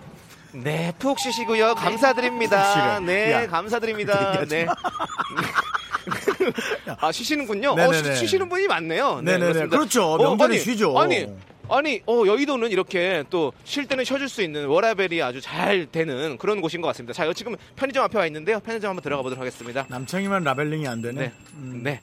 [0.54, 1.76] 네, 푹 쉬시고요.
[1.76, 2.64] 감사드립니다.
[2.64, 3.00] 푹 쉬래.
[3.06, 3.46] 네, 야.
[3.48, 4.32] 감사드립니다.
[4.32, 4.66] 그렇게 네.
[7.00, 7.74] 아, 쉬시는군요.
[7.74, 8.16] 어, 네네네.
[8.16, 9.18] 쉬- 쉬시는 분이 많네요.
[9.22, 9.54] 네, 네네네.
[9.68, 9.78] 그렇습니다.
[9.78, 10.18] 그렇죠.
[10.18, 11.00] 명절에 아니, 쉬죠.
[11.00, 11.28] 아니,
[11.70, 16.62] 아니, 어, 여의도는 이렇게 또 쉴 때는 쉬어줄 수 있는 워라벨이 아주 잘 되는 그런
[16.62, 17.14] 곳인 것 같습니다.
[17.14, 18.60] 자, 지금 편의점 앞에 와 있는데요.
[18.60, 19.86] 편의점 한번 들어가 보도록 하겠습니다.
[19.88, 21.22] 남창희만 라벨링이 안 되네.
[21.22, 21.32] 네.
[21.84, 22.02] 네.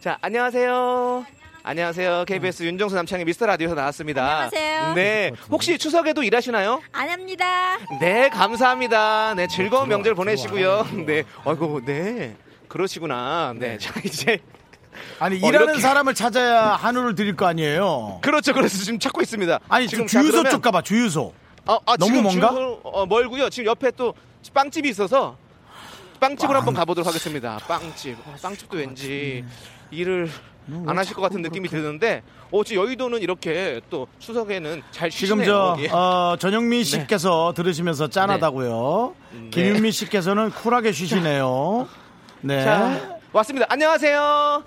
[0.00, 1.24] 자, 안녕하세요.
[1.64, 2.24] 안녕하세요.
[2.26, 4.22] KBS 윤정수 남창의 미스터 라디오에서 나왔습니다.
[4.26, 4.94] 안녕하세요.
[4.94, 5.30] 네.
[5.48, 6.82] 혹시 추석에도 일하시나요?
[6.90, 7.78] 안 합니다.
[8.00, 9.34] 네, 감사합니다.
[9.34, 10.84] 네, 즐거운 명절 보내시고요.
[10.84, 10.84] 들어와.
[11.06, 11.22] 네.
[11.44, 12.34] 아이고, 네.
[12.66, 13.54] 그러시구나.
[13.56, 13.78] 네.
[13.78, 14.40] 자, 이제
[15.20, 15.80] 아니 어, 일하는 이렇게.
[15.80, 18.18] 사람을 찾아야 한우를 드릴 거 아니에요.
[18.22, 18.52] 그렇죠.
[18.54, 19.60] 그래서 지금 찾고 있습니다.
[19.68, 21.32] 아니 지금 지금 주유소 자, 그러면- 쪽 가봐 주유소.
[21.64, 22.48] 어, 아, 너무 지금 먼가?
[22.48, 23.48] 주유소, 어, 멀고요.
[23.50, 24.14] 지금 옆에 또
[24.52, 25.36] 빵집이 있어서
[26.18, 27.58] 빵집을 한번 가보도록 하겠습니다.
[27.68, 28.16] 빵집.
[28.26, 29.44] 어, 빵집도 왠지
[29.92, 30.28] 일을
[30.86, 35.46] 안 하실 것 같은 느낌이 드는데, 어, 지금 여의도는 이렇게 또 추석에는 잘 지금 쉬시네요.
[35.46, 35.88] 저 여기.
[35.88, 39.14] 어, 전영민 씨께서 들으시면서 짠하다고요.
[39.32, 39.50] 네.
[39.50, 41.88] 김윤미 씨께서는 쿨하게 쉬시네요.
[42.42, 42.64] 네.
[42.64, 43.66] 자, 왔습니다.
[43.68, 44.64] 안녕하세요.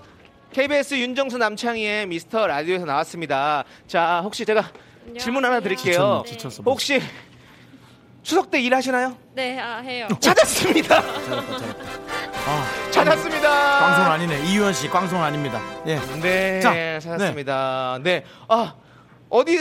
[0.52, 3.64] KBS 윤정수 남창희의 미스터 라디오에서 나왔습니다.
[3.86, 4.64] 자, 혹시 제가
[5.18, 6.22] 질문 하나 드릴게요.
[6.26, 7.00] 지쳤네, 지쳤어, 혹시
[8.26, 9.16] 추석 때 일하시나요?
[9.34, 10.08] 네, 아, 해요.
[10.18, 10.98] 찾았습니다.
[10.98, 13.78] 아, 찾았습니다.
[13.78, 14.46] 꽝송 아니네.
[14.50, 15.62] 이유연 씨 꽝송 아닙니다.
[15.86, 15.94] 예.
[16.20, 18.00] 네, 자, 찾았습니다.
[18.02, 18.24] 네.
[18.48, 18.74] 아,
[19.30, 19.56] 어디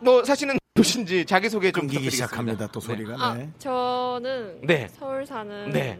[0.00, 2.26] 뭐 사시는 곳인지 자기 소개 좀 끊기기 부탁드리겠습니다.
[2.26, 2.66] 시작합니다.
[2.68, 2.86] 또 네.
[2.86, 3.16] 소리가.
[3.18, 3.50] 아, 네.
[3.58, 4.88] 저는 네.
[4.96, 5.98] 서울 사는 네.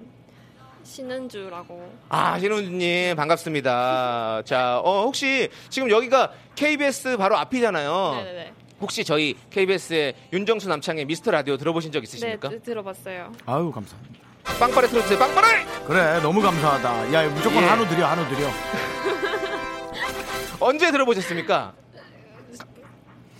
[0.85, 1.95] 신은주라고.
[2.11, 4.43] 아, 신우님 반갑습니다.
[4.45, 8.15] 자, 어, 혹시 지금 여기가 KBS 바로 앞이잖아요.
[8.19, 8.53] 네네네.
[8.81, 12.49] 혹시 저희 KBS의 윤정수 남창의 미스터 라디오 들어보신 적 있으십니까?
[12.49, 13.33] 네, 들어봤어요.
[13.47, 14.25] 아유 감사합니다.
[14.59, 15.19] 빵빠레 틀어주세요.
[15.19, 15.65] 빵빠레!
[15.87, 17.13] 그래 너무 감사하다.
[17.15, 17.67] 야 무조건 예.
[17.67, 18.51] 한우 드려 한우 드려.
[20.61, 21.73] 언제 들어보셨습니까?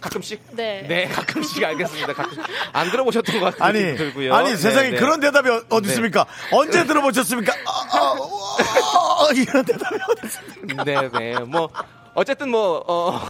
[0.01, 0.43] 가끔씩?
[0.53, 0.83] 네.
[0.87, 2.13] 네, 가끔씩 알겠습니다.
[2.13, 4.35] 가끔 안 들어보셨던 것 같은 아니 들고요.
[4.35, 4.97] 아니 네, 세상에 네.
[4.97, 5.93] 그런 대답이 어- 어디 네.
[5.93, 6.27] 있습니까?
[6.53, 7.55] 언제 들어보셨습니까?
[7.67, 10.85] 아, 아, 와, 이런 대답이 어디 있습니까?
[10.85, 11.39] 네, 네.
[11.41, 11.71] 뭐
[12.15, 13.27] 어쨌든 뭐 어,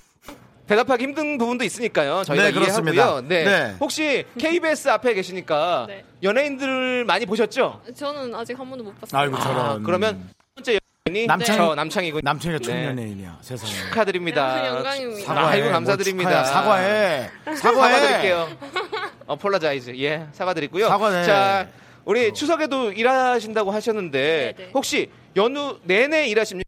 [0.67, 2.25] 대답하기 힘든 부분도 있으니까요.
[2.25, 2.95] 저희가 네, 그렇습니다.
[2.95, 3.29] 이해하고요.
[3.29, 3.45] 네.
[3.45, 3.77] 네.
[3.81, 6.05] 혹시 KBS 앞에 계시니까 네.
[6.23, 7.83] 연예인들을 많이 보셨죠?
[7.95, 9.21] 저는 아직 한 번도 못 봤어요.
[9.21, 9.59] 아이고 저런.
[9.61, 12.59] 아, 그러면 첫 번째 연예인이 남창희- 저 남창이고 남편이가
[12.95, 13.29] 네.
[13.43, 13.73] 세상에.
[13.73, 14.55] 축하드립니다.
[14.63, 15.27] 네, 영광입니다.
[15.27, 15.47] 사과해.
[15.53, 16.31] 아이고 뭐 감사드립니다.
[16.31, 16.45] 축하야.
[16.45, 17.31] 사과해.
[17.57, 17.93] 사과해.
[17.95, 18.49] 사과드릴게요.
[19.27, 19.99] apologize.
[19.99, 20.89] 예, 사과드리고요.
[20.89, 21.25] 사과해.
[21.25, 21.69] 자,
[22.07, 24.71] 우리 추석에도 일하신다고 하셨는데 네, 네.
[24.73, 26.65] 혹시 연휴 내내 일하십니까?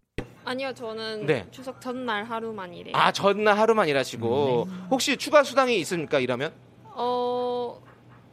[0.47, 1.45] 아니요, 저는 네.
[1.51, 2.95] 추석 전날 하루만 일해요.
[2.97, 4.87] 아, 전날 하루만 일하시고 음.
[4.93, 6.21] 혹시 추가 수당이 있습니까?
[6.21, 6.53] 일하면?
[6.85, 7.83] 어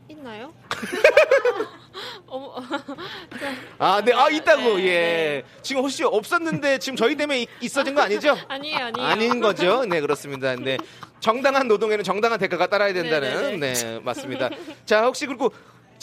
[0.07, 0.53] 있나요?
[3.79, 4.77] 아, 네, 아 있다고.
[4.77, 4.91] 네, 예.
[4.91, 5.43] 네.
[5.63, 8.37] 지금 혹시 없었는데 지금 저희 때문에 이- 있어진 거 아니죠?
[8.47, 9.07] 아니에요, 아니에요.
[9.07, 9.83] 아닌 거죠.
[9.85, 10.55] 네, 그렇습니다.
[10.55, 10.77] 네.
[11.19, 14.49] 정당한 노동에는 정당한 대가가 따라야 된다는 네, 네, 맞습니다.
[14.85, 15.51] 자, 혹시 그리고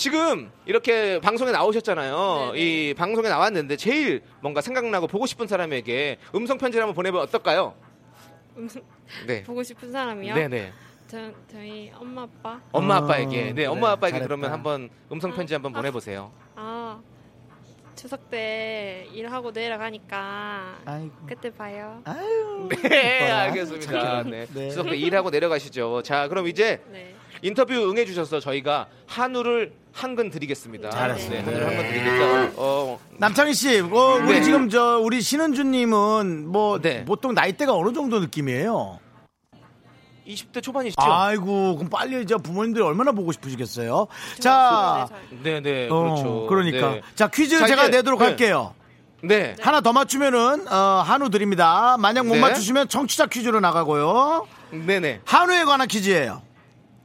[0.00, 2.52] 지금 이렇게 방송에 나오셨잖아요.
[2.54, 2.58] 네, 네.
[2.88, 7.74] 이 방송에 나왔는데 제일 뭔가 생각나고 보고 싶은 사람에게 음성 편지를 한번 보내면 어떨까요?
[9.26, 9.42] 네.
[9.42, 10.34] 보고 싶은 사람이요?
[10.34, 10.72] 네, 네.
[11.06, 12.58] 저, 저희 엄마 아빠.
[12.72, 13.42] 엄마 어, 아빠에게.
[13.42, 14.26] 네, 그래, 엄마 아빠에게 잘했다.
[14.26, 16.32] 그러면 한번 음성 편지 한번 보내 보세요.
[16.56, 16.98] 아
[17.94, 21.14] 추석 때 일하고 내려가니까 아이고.
[21.26, 22.00] 그때 봐요.
[22.06, 22.68] 아유.
[22.70, 23.38] 네, 이뻐라.
[23.40, 24.22] 알겠습니다.
[24.22, 24.46] 네.
[24.46, 24.70] 네.
[24.70, 26.00] 추석 때 일하고 내려가시죠.
[26.02, 27.14] 자, 그럼 이제 네.
[27.42, 30.90] 인터뷰 응해 주셔서 저희가 한우를 한근 드리겠습니다.
[30.90, 31.44] 잘했습니다.
[31.44, 32.52] 네, 한우를 한근 드리겠다.
[32.56, 34.42] 어, 남창희 씨, 어, 우리 네.
[34.42, 37.04] 지금 저 우리 신은주님은 뭐 네.
[37.04, 39.00] 보통 나이대가 어느 정도 느낌이에요?
[40.26, 41.02] 20대 초반이시죠?
[41.02, 44.06] 아이고, 그럼 빨리 이제 부모님들이 얼마나 보고 싶으시겠어요?
[44.38, 45.08] 자,
[45.42, 46.46] 네, 네, 어, 그렇죠.
[46.48, 47.00] 그러니까 네.
[47.16, 48.26] 자 퀴즈 자, 제가 이제, 내도록 네.
[48.26, 48.74] 할게요.
[49.22, 49.56] 네.
[49.60, 51.96] 하나 더 맞추면은 어, 한우 드립니다.
[51.98, 52.40] 만약 못 네.
[52.40, 54.46] 맞추시면 청취자 퀴즈로 나가고요.
[54.70, 55.20] 네, 네.
[55.24, 56.42] 한우에 관한 퀴즈예요.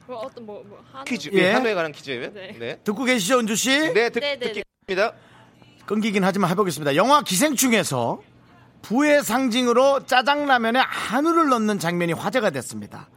[0.06, 1.04] 뭐 어떤 뭐, 뭐 한우?
[1.04, 1.30] 퀴즈.
[1.32, 1.38] 예.
[1.38, 1.52] 예.
[1.52, 2.32] 한우에 관한 퀴즈예요.
[2.32, 2.56] 네.
[2.58, 2.80] 네.
[2.84, 3.70] 듣고 계시죠, 은주 씨?
[3.92, 4.52] 네, 듣, 네, 네,
[4.86, 5.12] 듣겠습니다.
[5.84, 6.96] 끊기긴 하지만 해보겠습니다.
[6.96, 8.20] 영화 기생충에서
[8.82, 13.08] 부의 상징으로 짜장라면에 한우를 넣는 장면이 화제가 됐습니다.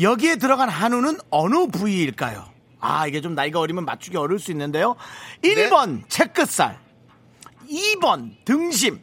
[0.00, 2.52] 여기에 들어간 한우는 어느 부위일까요?
[2.80, 4.96] 아, 이게 좀 나이가 어리면 맞추기 어려울 수 있는데요.
[5.42, 6.78] 1번 채끝살,
[7.70, 9.00] 2번 등심,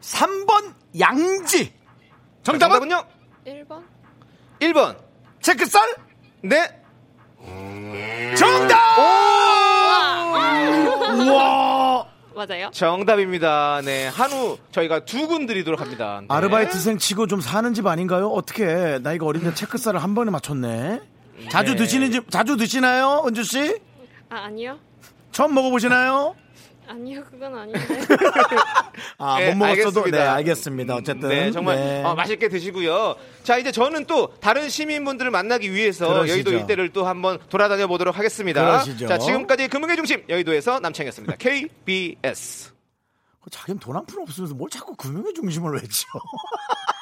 [0.00, 1.72] 3번 양지.
[2.42, 3.06] 정답은 정답은요?
[3.46, 3.84] 1번?
[4.60, 4.96] 1번.
[5.40, 6.05] 채끝살?
[6.42, 6.58] 네.
[8.36, 8.76] 정답!
[11.18, 12.06] 우와!
[12.34, 12.70] 맞아요?
[12.70, 13.80] 정답입니다.
[13.84, 14.08] 네.
[14.08, 16.20] 한우 저희가 두 군 드리도록 합니다.
[16.20, 16.26] 네.
[16.28, 18.28] 아르바이트생 치고 좀 사는 집 아닌가요?
[18.28, 21.00] 어떻게 나이가 어린데 체크살을 한 번에 맞췄네.
[21.50, 21.78] 자주 네.
[21.78, 23.78] 드시는 집 자주 드시나요, 은주 씨?
[24.28, 24.78] 아 아니요?
[25.32, 26.34] 처음 먹어보시나요?
[26.88, 27.80] 아니요 그건 아닌데.
[29.18, 30.18] 아, 네, 못 먹었어도 알겠습니다.
[30.18, 30.94] 네, 알겠습니다.
[30.96, 32.04] 어쨌든 네, 정말 네.
[32.04, 33.16] 어, 맛있게 드시고요.
[33.42, 36.32] 자, 이제 저는 또 다른 시민분들을 만나기 위해서 그러시죠.
[36.32, 38.60] 여의도 일대를 또 한번 돌아다녀 보도록 하겠습니다.
[38.64, 39.06] 그러시죠.
[39.08, 41.36] 자, 지금까지 금융의 중심 여의도에서 남창이었습니다.
[41.36, 42.72] KBS.
[43.48, 46.04] 자기는 돈 한 푼 없으면서 뭘 자꾸 금융의 중심을 외쳐.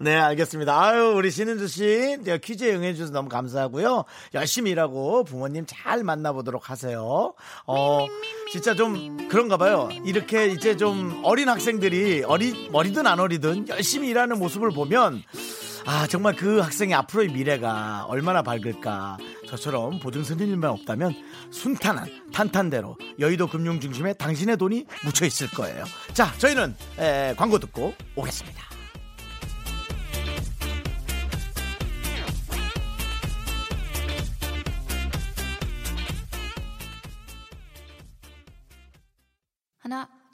[0.00, 0.78] 네, 알겠습니다.
[0.78, 4.04] 아유, 우리 신은주 씨, 퀴즈에 응해주셔서 너무 감사하고요.
[4.34, 7.34] 열심히 일하고 부모님 잘 만나보도록 하세요.
[7.66, 8.06] 어,
[8.50, 9.88] 진짜 좀 그런가 봐요.
[10.04, 15.22] 이렇게 이제 좀 어린 학생들이 어리, 어리든 안 어리든 열심히 일하는 모습을 보면
[15.86, 19.18] 아, 정말 그 학생의 앞으로의 미래가 얼마나 밝을까.
[19.46, 21.14] 저처럼 보증서는 일만 없다면
[21.50, 25.84] 순탄한 탄탄대로 여의도 금융 중심에 당신의 돈이 묻혀 있을 거예요.
[26.14, 28.73] 자, 저희는 에, 광고 듣고 오겠습니다.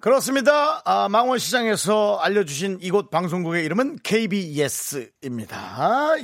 [0.00, 0.80] 그렇습니다.
[0.86, 5.58] 아, 망원시장에서 알려주신 이곳 방송국의 이름은 KBS입니다.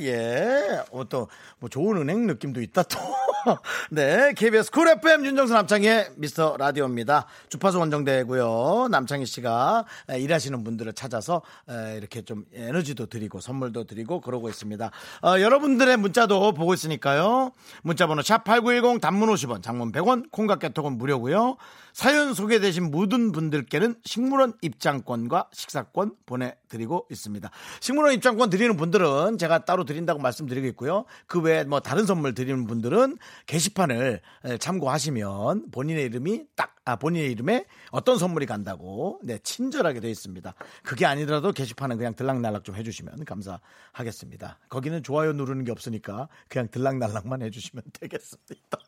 [0.01, 0.83] 예.
[0.91, 2.99] 어, 또, 뭐 좋은 은행 느낌도 있다 또.
[3.93, 7.27] 네, KBS 쿨 FM 윤정수 남창희의 미스터 라디오입니다.
[7.51, 8.89] 주파수 원정대고요.
[8.91, 14.91] 남창희 씨가 에, 일하시는 분들을 찾아서 에, 이렇게 좀 에너지도 드리고 선물도 드리고 그러고 있습니다.
[15.22, 17.53] 어, 여러분들의 문자도 보고 있으니까요.
[17.83, 21.59] 문자번호 샵8910 단문 50원, 장문 100원, 콩깍개톡은 무료고요.
[21.97, 27.50] 사연 소개되신 모든 분들께는 식물원 입장권과 식사권 보내 드리고 있습니다.
[27.80, 31.04] 식물원 입장권 드리는 분들은 제가 따로 드린다고 말씀드리고 있고요.
[31.26, 37.30] 그 외에 뭐 다른 선물 드리는 분들은 게시판을 에, 참고하시면 본인의 이름이 딱, 아, 본인의
[37.32, 40.54] 이름에 어떤 선물이 간다고, 네, 친절하게 되어 있습니다.
[40.82, 44.58] 그게 아니더라도 게시판은 그냥 들락날락 좀 해주시면 감사하겠습니다.
[44.68, 48.78] 거기는 좋아요 누르는 게 없으니까 그냥 들락날락만 해주시면 되겠습니다.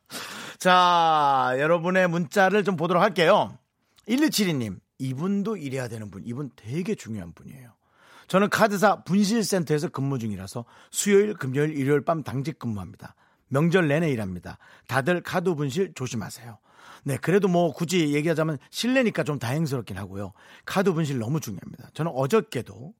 [0.58, 3.56] 자, 여러분의 문자를 좀 보도록 할게요.
[4.08, 7.72] 1272님, 이분도 일해야 되는 분, 이분 되게 중요한 분이에요.
[8.26, 13.14] 저는 카드사 분실센터에서 근무 중이라서 수요일, 금요일, 일요일 밤 당직 근무합니다.
[13.48, 14.58] 명절 내내 일합니다.
[14.86, 16.58] 다들 카드 분실 조심하세요.
[17.04, 20.32] 네, 그래도 뭐 굳이 얘기하자면 실내니까 좀 다행스럽긴 하고요.
[20.66, 21.90] 카드 분실 너무 중요합니다.
[21.94, 22.94] 저는 어저께도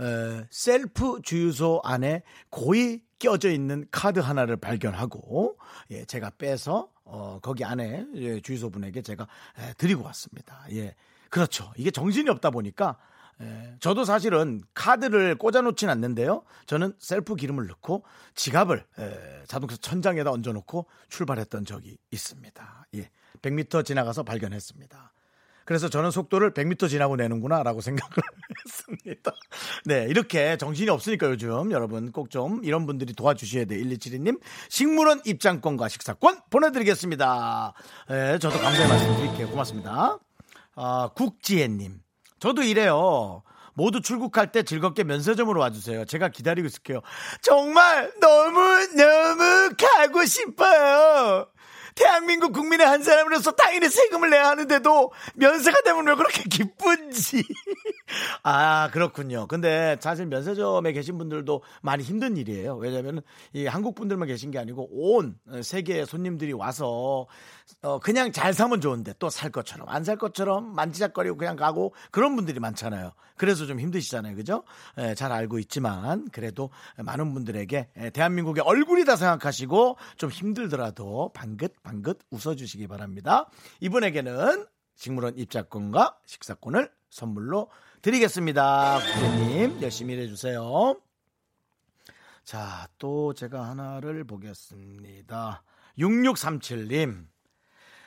[0.00, 5.56] 에, 셀프 주유소 안에 고이 껴져 있는 카드 하나를 발견하고
[5.92, 9.26] 예, 제가 빼서 어, 거기 안에 예, 주유소 분에게 제가
[9.58, 10.66] 에, 드리고 왔습니다.
[10.72, 10.94] 예,
[11.34, 11.72] 그렇죠.
[11.76, 12.96] 이게 정신이 없다 보니까
[13.40, 16.44] 예, 저도 사실은 카드를 꽂아놓진 않는데요.
[16.66, 18.04] 저는 셀프 기름을 넣고
[18.36, 22.86] 지갑을 에, 자동차 천장에다 얹어놓고 출발했던 적이 있습니다.
[22.94, 23.10] 예,
[23.42, 25.12] 100m 지나가서 발견했습니다.
[25.64, 28.12] 그래서 저는 속도를 100m 지나고 내는구나라고 생각을
[28.68, 29.32] 했습니다.
[29.86, 33.82] 네, 이렇게 정신이 없으니까 요즘 여러분 꼭 좀 이런 분들이 도와주셔야 돼요.
[33.84, 37.72] 1272님 식물원 입장권과 식사권 보내드리겠습니다.
[38.10, 39.48] 예, 저도 감사의 말씀 드릴게요.
[39.48, 40.20] 고맙습니다.
[40.76, 42.00] 아, 국지혜님.
[42.38, 43.42] 저도 이래요.
[43.74, 46.04] 모두 출국할 때 즐겁게 면세점으로 와주세요.
[46.04, 47.00] 제가 기다리고 있을게요.
[47.42, 48.60] 정말 너무
[48.96, 51.48] 너무 가고 싶어요.
[51.94, 57.44] 대한민국 국민의 한 사람으로서 당연히 세금을 내야 하는데도 면세가 되면 왜 그렇게 기쁜지.
[58.42, 59.46] 아, 그렇군요.
[59.46, 62.76] 근데 사실 면세점에 계신 분들도 많이 힘든 일이에요.
[62.76, 63.22] 왜냐하면
[63.52, 67.26] 이 한국 분들만 계신 게 아니고 온 세계의 손님들이 와서
[67.82, 72.36] 어, 그냥 잘 사면 좋은데 또 살 것처럼 안 살 것처럼 만지작거리고 그냥 가고 그런
[72.36, 73.12] 분들이 많잖아요.
[73.36, 74.36] 그래서 좀 힘드시잖아요.
[74.36, 74.64] 그죠?
[74.98, 82.86] 예, 잘 알고 있지만 그래도 많은 분들에게 예, 대한민국의 얼굴이다 생각하시고 좀 힘들더라도 방긋방긋 웃어주시기
[82.86, 83.48] 바랍니다.
[83.80, 87.70] 이분에게는 식물원 입장권과 식사권을 선물로
[88.02, 88.98] 드리겠습니다.
[88.98, 90.96] 부장님 열심히 일해주세요.
[92.44, 95.62] 자, 또 제가 하나를 보겠습니다.
[95.98, 97.26] 6637님.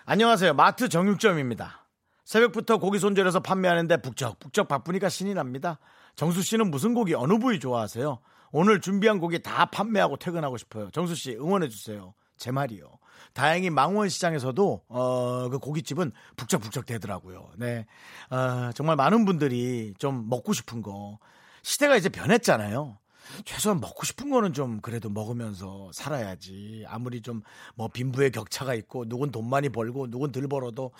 [0.09, 0.53] 안녕하세요.
[0.53, 1.85] 마트 정육점입니다.
[2.23, 5.79] 새벽부터 고기 손질해서 판매하는데 북적북적 바쁘니까 신이 납니다.
[6.15, 8.17] 정수 씨는 무슨 고기 어느 부위 좋아하세요?
[8.53, 10.89] 오늘 준비한 고기 다 판매하고 퇴근하고 싶어요.
[10.91, 12.13] 정수 씨 응원해 주세요.
[12.37, 12.87] 제 말이요.
[13.33, 17.49] 다행히 망원 시장에서도 어, 그 고깃집은 북적북적 되더라고요.
[17.57, 17.85] 네,
[18.29, 21.19] 어, 정말 많은 분들이 좀 먹고 싶은 거
[21.63, 22.97] 시대가 이제 변했잖아요.
[23.45, 26.85] 최소한 먹고 싶은 거는 좀 그래도 먹으면서 살아야지.
[26.87, 27.41] 아무리 좀
[27.75, 30.91] 뭐 빈부의 격차가 있고 누군 돈 많이 벌고 누군 덜 벌어도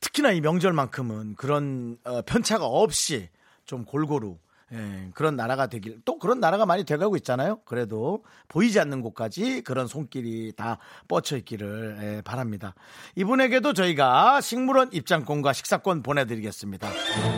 [0.00, 3.28] 특히나 이 명절만큼은 그런 어, 편차가 없이
[3.64, 4.38] 좀 골고루
[4.72, 7.60] 예, 그런 나라가 되길 또 그런 나라가 많이 돼가고 있잖아요.
[7.64, 12.74] 그래도 보이지 않는 곳까지 그런 손길이 다 뻗쳐 있기를 예, 바랍니다.
[13.16, 16.88] 이분에게도 저희가 식물원 입장권과 식사권 보내드리겠습니다.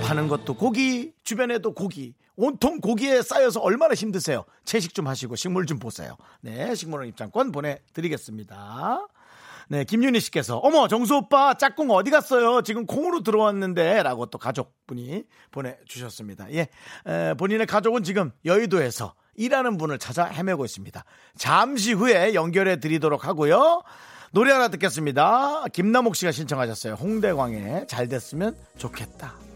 [0.05, 4.45] 파는 것도 고기, 주변에도 고기, 온통 고기에 쌓여서 얼마나 힘드세요.
[4.65, 6.17] 채식 좀 하시고 식물 좀 보세요.
[6.41, 9.07] 네, 식물원 입장권 보내드리겠습니다.
[9.71, 12.61] 네, 김윤희 씨께서 어머 정수 오빠 짝꿍 어디 갔어요?
[12.63, 16.53] 지금 콩으로 들어왔는데라고 또 가족분이 보내주셨습니다.
[16.53, 16.67] 예,
[17.07, 21.05] 에, 본인의 가족은 지금 여의도에서 일하는 분을 찾아 헤매고 있습니다.
[21.37, 23.85] 잠시 후에 연결해 드리도록 하고요.
[24.33, 25.67] 노래 하나 듣겠습니다.
[25.73, 26.95] 김남옥 씨가 신청하셨어요.
[26.95, 29.50] 홍대광의 잘 됐으면 좋겠다.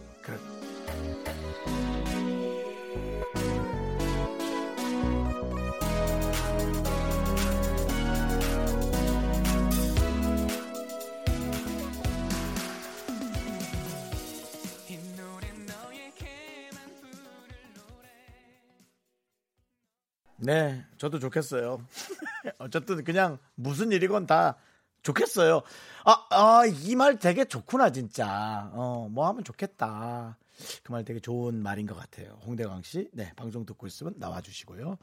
[20.36, 21.80] 네, 저도 좋겠어요.
[22.58, 24.56] 어쨌든 그냥 무슨 일이건 다
[25.02, 25.62] 좋겠어요.
[26.04, 28.70] 아, 아, 이 말 되게 좋구나, 진짜.
[28.72, 30.36] 어, 뭐 하면 좋겠다.
[30.82, 32.38] 그 말 되게 좋은 말인 것 같아요.
[32.46, 33.08] 홍대광 씨.
[33.12, 34.98] 네, 방송 듣고 있으면 나와주시고요.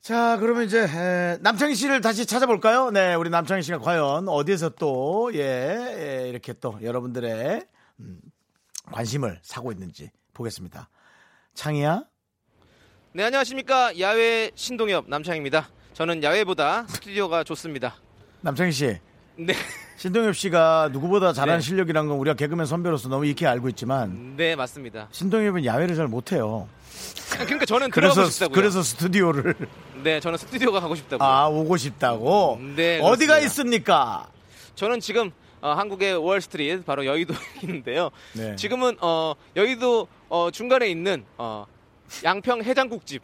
[0.00, 2.90] 자, 그러면 이제, 에, 남창희 씨를 다시 찾아볼까요?
[2.90, 5.38] 네, 우리 남창희 씨가 과연 어디에서 또, 예,
[6.24, 7.66] 예, 이렇게 또 여러분들의,
[8.00, 8.20] 음,
[8.92, 10.90] 관심을 사고 있는지 보겠습니다.
[11.54, 12.04] 창희야?
[13.16, 13.96] 네, 안녕하십니까.
[14.00, 15.68] 야외 신동엽 남창입니다.
[15.92, 17.94] 저는 야외보다 스튜디오가 좋습니다.
[18.40, 18.98] 남창희 씨.
[19.36, 19.54] 네.
[19.96, 21.64] 신동엽 씨가 누구보다 잘하는 네.
[21.64, 25.06] 실력이란 건 우리가 개그맨 선배로서 너무 익히 알고 있지만 네, 맞습니다.
[25.12, 26.68] 신동엽은 야외를 잘 못해요.
[27.30, 28.54] 그러니까 저는 그래서 들어가고 싶다고요.
[28.54, 29.54] 그래서 스튜디오를
[30.02, 31.24] 네, 저는 스튜디오가 가고 싶다고요.
[31.28, 32.58] 아 오고 싶다고.
[32.74, 33.38] 네, 어디가 그렇습니다.
[33.46, 34.28] 있습니까?
[34.74, 38.10] 저는 지금 어, 한국의 월스트리트 바로 여의도에 있는데요.
[38.32, 38.56] 네.
[38.56, 41.64] 지금은 어, 여의도 어, 중간에 있는 어,
[42.24, 43.22] 양평 해장국집.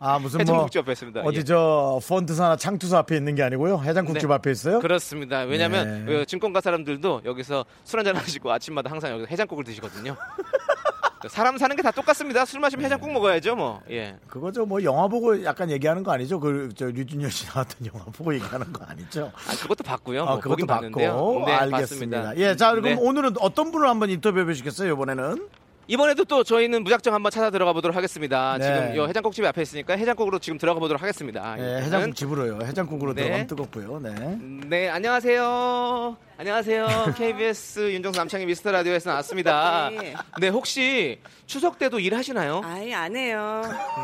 [0.00, 1.20] 아 무슨 뭐 해장국집 앞에 있습니다.
[1.22, 1.44] 어디 예.
[1.44, 4.34] 저 펀드사나 창투사 앞에 있는 게 아니고요 해장국집 네.
[4.34, 4.78] 앞에 있어요?
[4.78, 5.40] 그렇습니다.
[5.40, 6.20] 왜냐하면 네.
[6.20, 10.14] 어, 증권가 사람들도 여기서 술 한잔 하시고 아침마다 항상 여기서 해장국을 드시거든요.
[11.28, 12.44] 사람 사는 게 다 똑같습니다.
[12.44, 13.80] 술 마시면 해장국 먹어야죠, 뭐.
[13.90, 14.16] 예.
[14.28, 16.38] 그거 저뭐 영화 보고 약간 얘기하는 거 아니죠?
[16.38, 19.32] 그저 류준열 씨 나왔던 영화 보고 얘기하는 거 아니죠?
[19.34, 20.22] 아, 그것도 봤고요.
[20.22, 21.42] 아, 뭐 그것도 보긴 받고 봤는데요.
[21.44, 22.18] 네, 알겠습니다.
[22.22, 22.36] 맞습니다.
[22.36, 22.96] 예, 자 그럼 네.
[23.00, 24.92] 오늘은 어떤 분을 한번 인터뷰해 보시겠어요?
[24.92, 25.48] 이번에는
[25.88, 28.58] 이번에도 또 저희는 무작정 한번 찾아 들어가 보도록 하겠습니다.
[28.58, 28.64] 네.
[28.64, 31.56] 지금 요 해장국집 앞에 있으니까 해장국으로 지금 들어가 보도록 하겠습니다.
[31.58, 31.82] 예, 일단은.
[31.82, 32.58] 해장국 집으로요.
[32.62, 33.22] 해장국으로 네.
[33.22, 34.00] 들어가면 뜨겁고요.
[34.00, 34.38] 네.
[34.68, 36.27] 네, 안녕하세요.
[36.40, 37.14] 안녕하세요.
[37.16, 39.90] KBS 윤정수 남창희 미스터 라디오에서 나왔습니다.
[39.90, 40.14] 네.
[40.40, 42.60] 네, 혹시 추석 때도 일하시나요?
[42.64, 43.60] 아예 안 해요.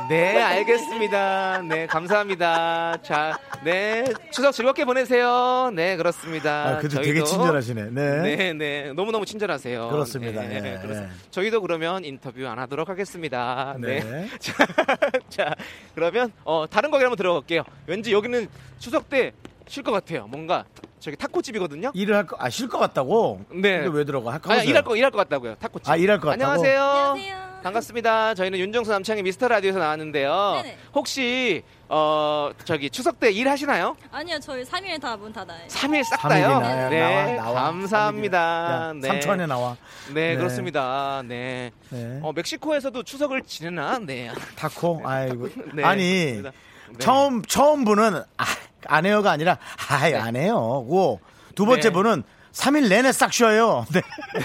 [0.08, 1.62] 네, 알겠습니다.
[1.68, 2.96] 네, 감사합니다.
[3.04, 5.70] 자, 네, 추석 즐겁게 보내세요.
[5.76, 6.70] 네, 그렇습니다.
[6.70, 7.82] 아, 그래도 되게 저희도- 친절하시네.
[7.92, 8.20] 네.
[8.36, 9.90] 네, 네, 너무 너무 친절하세요.
[9.90, 10.42] 그렇습니다.
[10.42, 11.04] 네, 예, 그렇습니다.
[11.04, 11.08] 예.
[11.30, 13.76] 저희도 그러면 인터뷰 안 하도록 하겠습니다.
[13.78, 14.00] 네.
[14.00, 14.28] 네.
[15.30, 15.54] 자,
[15.94, 17.62] 그러면 어, 다른 거기 한번 들어갈게요.
[17.86, 18.48] 왠지 여기는
[18.80, 19.30] 추석 때
[19.66, 20.26] 쉴 것 같아요.
[20.26, 20.64] 뭔가
[21.04, 21.90] 저기 타코집이거든요.
[21.92, 23.44] 일을 할 거, 아, 쉴 것 같다고?
[23.50, 23.80] 네.
[23.82, 24.40] 근데 왜 들어가?
[24.42, 25.56] 아, 일할 거 일할 것 같다고요.
[25.56, 25.86] 타코집.
[25.90, 26.50] 아, 일할 것 같다고?
[26.62, 27.44] 안녕하세요.
[27.62, 28.34] 반갑습니다.
[28.34, 30.60] 저희는 윤정수 남창희 미스터 라디오에서 나왔는데요.
[30.62, 30.78] 네네.
[30.94, 33.96] 혹시 어 저기 추석 때 일하시나요?
[34.12, 35.66] 아니요, 저희 3일 다 문 닫아요.
[35.68, 36.60] 3일 싹 삼일이 다요?
[36.60, 36.88] 나와요.
[36.90, 37.62] 네, 나와, 나와.
[37.64, 38.38] 감사합니다.
[38.38, 39.08] 야, 네.
[39.20, 39.76] 3초 안에 나와.
[40.08, 40.36] 네, 네.
[40.36, 41.22] 그렇습니다.
[41.26, 41.70] 네.
[41.90, 42.18] 네.
[42.22, 43.98] 어, 멕시코에서도 추석을 지내나?
[44.00, 44.30] 네.
[44.56, 45.00] 타코?
[45.04, 45.48] 아이고.
[45.74, 46.42] 네, 아니.
[46.42, 46.50] 네.
[46.98, 48.44] 처음, 처음 분은, 아,
[48.88, 49.58] 안 해요가 아니라,
[49.88, 50.56] 아이, 안 해요.
[50.88, 51.20] 고,
[51.54, 51.92] 두 번째 네.
[51.92, 52.22] 분은
[52.52, 53.84] 3일 내내 싹 쉬어요.
[53.92, 54.00] 네.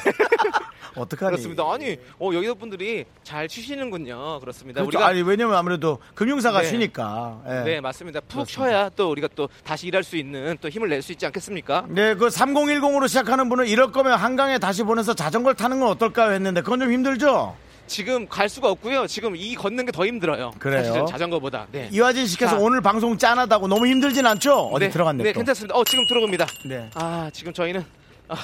[0.96, 1.32] 어떡하니?
[1.32, 1.64] 그렇습니다.
[1.72, 4.40] 아니, 어, 여기도 분들이 잘 쉬시는군요.
[4.40, 4.82] 그렇습니다.
[4.82, 4.98] 그렇죠.
[4.98, 6.68] 우리가 아니, 왜냐면 아무래도 금융사가 네.
[6.70, 7.42] 쉬니까.
[7.48, 7.54] 예.
[7.64, 8.20] 네, 맞습니다.
[8.22, 8.52] 푹 그렇습니다.
[8.70, 11.86] 쉬어야 또 우리가 또 다시 일할 수 있는 또 힘을 낼 수 있지 않겠습니까?
[11.90, 16.34] 네, 그 3010으로 시작하는 분은 이럴 거면 한강에 다시 보내서 자전거를 타는 건 어떨까요?
[16.34, 17.56] 했는데 그건 좀 힘들죠?
[17.90, 19.08] 지금 갈 수가 없고요.
[19.08, 20.52] 지금 이 걷는 게 더 힘들어요.
[20.60, 20.84] 그래요?
[20.84, 21.68] 사실은 자전거보다.
[21.72, 21.90] 네.
[21.92, 22.58] 이화진 씨께서 자.
[22.64, 24.68] 오늘 방송 짠하다고 너무 힘들진 않죠?
[24.72, 25.24] 어디 네, 들어갔네.
[25.24, 25.40] 네, 또.
[25.40, 25.76] 괜찮습니다.
[25.76, 26.46] 어, 지금 들어봅니다.
[26.70, 26.90] 네.
[26.94, 27.84] 아, 지금 저희는
[28.30, 28.36] 아,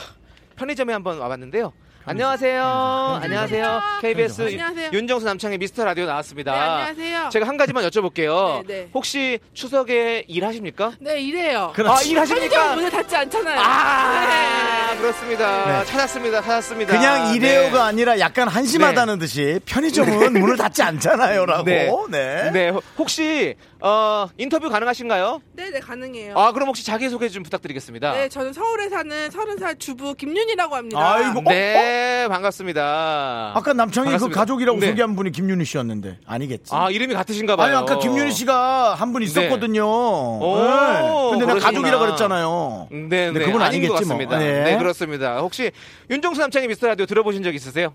[0.58, 1.72] 편의점에 한번 와봤는데요.
[2.08, 3.20] 안녕하세요.
[3.24, 3.82] 안녕하세요.
[4.02, 4.92] KBS 안녕하세요.
[4.94, 6.52] 윤정수 남창의 미스터 라디오 나왔습니다.
[6.52, 7.30] 네, 안녕하세요.
[7.32, 8.64] 제가 한 가지만 여쭤볼게요.
[8.68, 8.90] 네, 네.
[8.94, 10.92] 혹시 추석에 일하십니까?
[11.00, 11.74] 네, 이래요.
[11.76, 12.26] 아, 일하십니까?
[12.26, 13.60] 편의점 문을 닫지 않잖아요.
[13.60, 15.80] 아, 그렇습니다.
[15.80, 15.86] 네.
[15.86, 16.42] 찾았습니다.
[16.44, 16.94] 찾았습니다.
[16.96, 17.80] 그냥 이래요가 네.
[17.80, 21.64] 아니라 약간 한심하다는 듯이 편의점은 문을 닫지 않잖아요라고.
[21.64, 21.92] 네.
[22.12, 22.52] 네.
[22.52, 23.56] 네, 혹시
[23.88, 25.42] 어, 인터뷰 가능하신가요?
[25.54, 26.36] 네, 네, 가능해요.
[26.36, 28.14] 아, 그럼 혹시 자기소개 좀 부탁드리겠습니다.
[28.14, 31.14] 네, 저는 서울에 사는 서른 살 주부 김윤이라고 합니다.
[31.14, 33.52] 아이고, 어, 네, 반갑습니다.
[33.56, 34.40] 아까 남창희 그 반갑습니다.
[34.40, 34.88] 가족이라고 네.
[34.88, 36.72] 소개한 분이 김윤희 씨였는데 아니겠지?
[36.74, 37.68] 아, 이름이 같으신가 봐요.
[37.68, 39.86] 아니 아까 김윤희 씨가 한 분 있었거든요.
[39.86, 41.30] 오, 네.
[41.30, 41.60] 근데 내가 그러시구나.
[41.60, 42.88] 가족이라 그랬잖아요.
[42.92, 43.98] 네, 네, 그분 아닌 것 아니겠지 뭐.
[44.00, 44.40] 같습니다.
[44.40, 44.64] 네.
[44.64, 44.78] 네.
[44.80, 45.38] 그렇습니다.
[45.42, 45.72] 혹시
[46.10, 47.94] 윤정수 남창의 미스터 라디오 들어보신 적 있으세요?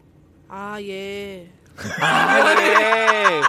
[0.49, 1.51] 아, 예.
[2.01, 3.41] 아, 예.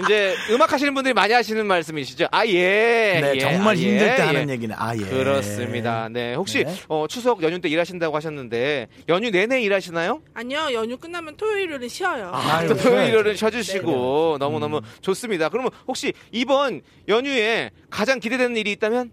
[0.00, 2.26] 이제 음악 하시는 분들이 많이 하시는 말씀이시죠?
[2.30, 3.20] 아, 예.
[3.20, 4.26] 네, 예, 정말 아, 예, 힘들 때 예.
[4.26, 4.74] 하는 얘기네.
[4.76, 5.00] 아 예.
[5.00, 6.08] 그렇습니다.
[6.08, 6.34] 네.
[6.34, 6.74] 혹시 네.
[6.88, 10.22] 어, 추석 연휴 때 일하신다고 하셨는데 연휴 내내 일하시나요?
[10.34, 12.30] 아니요, 연휴 끝나면 토요일은 쉬어요.
[12.32, 15.48] 아, 또 토요일은 쉬어주시고 너무 너무 좋습니다.
[15.50, 19.10] 그러면 혹시 이번 연휴에 가장 기대되는 일이 있다면?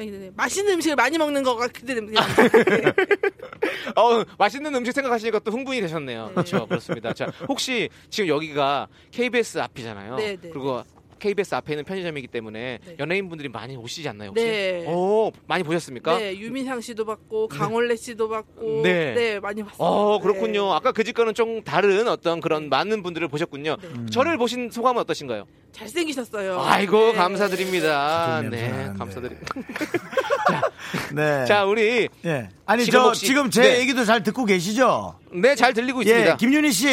[0.00, 0.30] 네, 네, 네.
[0.34, 2.22] 맛있는 음식을 많이 먹는 거가 기대됩니다.
[3.96, 6.30] 어, 맛있는 음식 생각하시니까 또 흥분이 되셨네요.
[6.32, 6.66] 그렇죠.
[6.66, 7.12] 그렇습니다.
[7.12, 10.16] 자, 혹시 지금 여기가 KBS 앞이잖아요.
[10.16, 10.48] 네, 네.
[10.50, 10.82] 그리고
[11.20, 14.30] KBS 앞에 있는 편의점이기 때문에 연예인분들이 많이 오시지 않나요?
[14.30, 14.44] 혹시?
[14.44, 14.84] 네.
[14.88, 16.18] 오, 많이 보셨습니까?
[16.18, 19.14] 네, 유민상 씨도 봤고 강원래 씨도 봤고 네.
[19.14, 19.76] 네, 많이 봤어요.
[19.78, 20.72] 어, 그렇군요.
[20.72, 23.76] 아까 그 집과는 좀 다른 어떤 그런 많은 분들을 보셨군요.
[24.10, 25.46] 저를 보신 소감은 어떠신가요?
[25.72, 26.60] 잘생기셨어요.
[26.62, 27.12] 아이고, 네.
[27.12, 28.42] 감사드립니다.
[28.50, 29.54] 네, 감사드립니다.
[31.14, 31.44] 네.
[31.46, 32.48] 자, 우리 예.
[32.66, 33.78] 아니 지금 저 혹시- 지금 제 네.
[33.80, 35.14] 얘기도 잘 듣고 계시죠?
[35.32, 36.32] 네, 잘 들리고 있습니다.
[36.32, 36.86] 예, 김윤희 씨.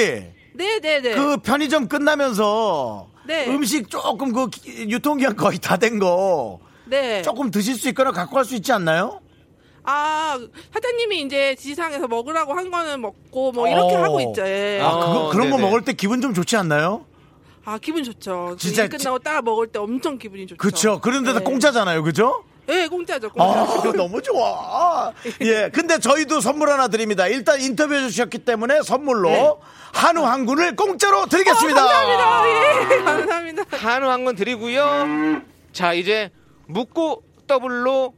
[0.54, 1.16] 네, 네, 네.
[1.16, 3.48] 그 편의점 끝나면서 네.
[3.48, 7.22] 음식 조금 그 기- 유통기한 거의 다 된 거 네.
[7.22, 9.20] 조금 드실 수 있거나 갖고 갈 수 있지 않나요?
[9.84, 10.38] 아,
[10.74, 14.04] 사장님이 이제 지상에서 먹으라고 한 거는 먹고 뭐 이렇게 어.
[14.04, 14.46] 하고 있죠.
[14.46, 14.82] 예.
[14.84, 15.62] 아, 그거, 그런 거 네네.
[15.68, 17.06] 먹을 때 기분 좀 좋지 않나요?
[17.64, 18.56] 아, 기분 좋죠.
[18.60, 20.58] 진짜 일 끝나고 딱 먹을 때 엄청 기분이 좋죠.
[20.58, 21.00] 그쵸.
[21.02, 21.44] 그런데도 네.
[21.46, 22.04] 공짜잖아요.
[22.04, 22.44] 그죠?
[22.68, 23.30] 네, 공짜죠.
[23.30, 23.62] 공짜.
[23.62, 25.12] 아, 너무 좋아.
[25.42, 25.70] 예.
[25.70, 27.28] 근데 저희도 선물 하나 드립니다.
[27.28, 29.62] 일단 인터뷰해 주셨기 때문에 선물로
[29.94, 31.82] 한우 한 군을 공짜로 드리겠습니다.
[31.82, 31.88] 네.
[31.88, 32.50] 감사합니다.
[32.50, 33.64] 예, 감사합니다.
[33.78, 35.42] 한우 한건 드리고요.
[35.72, 36.30] 자, 이제
[36.68, 38.14] 묻고 더블로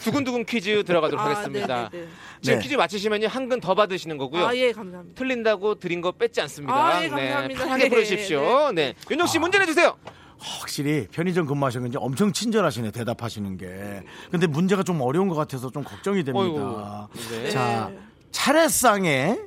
[0.00, 1.88] 두근두근 퀴즈 들어가도록 아, 하겠습니다.
[1.92, 2.10] 네네네.
[2.42, 2.62] 지금 네.
[2.64, 4.46] 퀴즈 맞히시면 한근 더 받으시는 거고요.
[4.46, 5.16] 아, 예, 감사합니다.
[5.16, 6.74] 틀린다고 드린 거 뺏지 않습니다.
[6.74, 7.48] 아, 예, 감사합니다.
[7.48, 8.72] 네, 편하게 네, 보내주십시오.
[8.72, 8.94] 네.
[9.08, 9.96] 윤정 씨 문제 내주세요.
[10.42, 14.02] 확실히 편의점 근무하셨는지 엄청 친절하시네 대답하시는 게.
[14.30, 17.08] 근데 문제가 좀 어려운 것 같아서 좀 걱정이 됩니다.
[17.30, 17.50] 네.
[17.50, 17.90] 자
[18.32, 19.38] 차례상에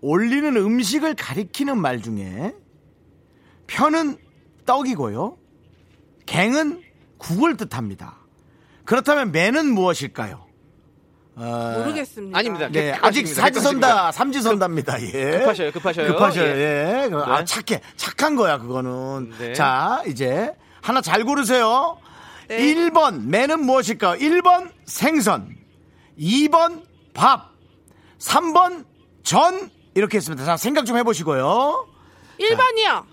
[0.00, 2.54] 올리는 음식을 가리키는 말 중에
[3.66, 4.18] 편은
[4.64, 5.38] 떡이고요.
[6.26, 6.82] 갱은
[7.18, 8.18] 국을 뜻합니다.
[8.84, 10.45] 그렇다면 매는 무엇일까요?
[11.38, 12.38] 어, 모르겠습니다.
[12.38, 12.68] 아닙니다.
[12.72, 13.26] 네, 객- 아직.
[13.28, 15.02] 사지선다, 삼지선다입니다.
[15.02, 15.38] 예.
[15.38, 16.06] 급하셔요, 급하셔요.
[16.14, 16.46] 급하셔요.
[16.46, 17.02] 예.
[17.04, 17.08] 예.
[17.10, 17.82] 그, 아, 착해.
[17.96, 19.32] 착한 거야, 그거는.
[19.38, 19.52] 네.
[19.52, 21.98] 자, 이제 하나 잘 고르세요.
[22.48, 22.58] 네.
[22.74, 24.18] 1번, 매는 무엇일까요?
[24.18, 25.54] 1번, 생선.
[26.18, 26.82] 2번,
[27.12, 27.50] 밥.
[28.18, 28.84] 3번,
[29.22, 29.70] 전.
[29.94, 30.44] 이렇게 했습니다.
[30.44, 31.86] 자, 생각 좀 해보시고요.
[32.40, 33.04] 1번이요.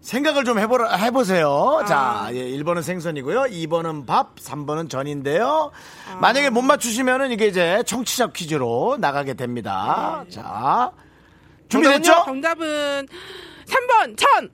[0.00, 1.80] 생각을 좀 해보라, 해보세요.
[1.82, 1.84] 아.
[1.84, 3.42] 자, 예, 1번은 생선이고요.
[3.42, 5.70] 2번은 밥, 3번은 전인데요.
[6.10, 6.16] 아.
[6.16, 10.24] 만약에 못 맞추시면은 이게 이제 청취자 퀴즈로 나가게 됩니다.
[10.30, 10.92] 자,
[11.68, 12.22] 준비됐죠?
[12.24, 13.06] 정답은
[13.66, 14.50] 3번 천.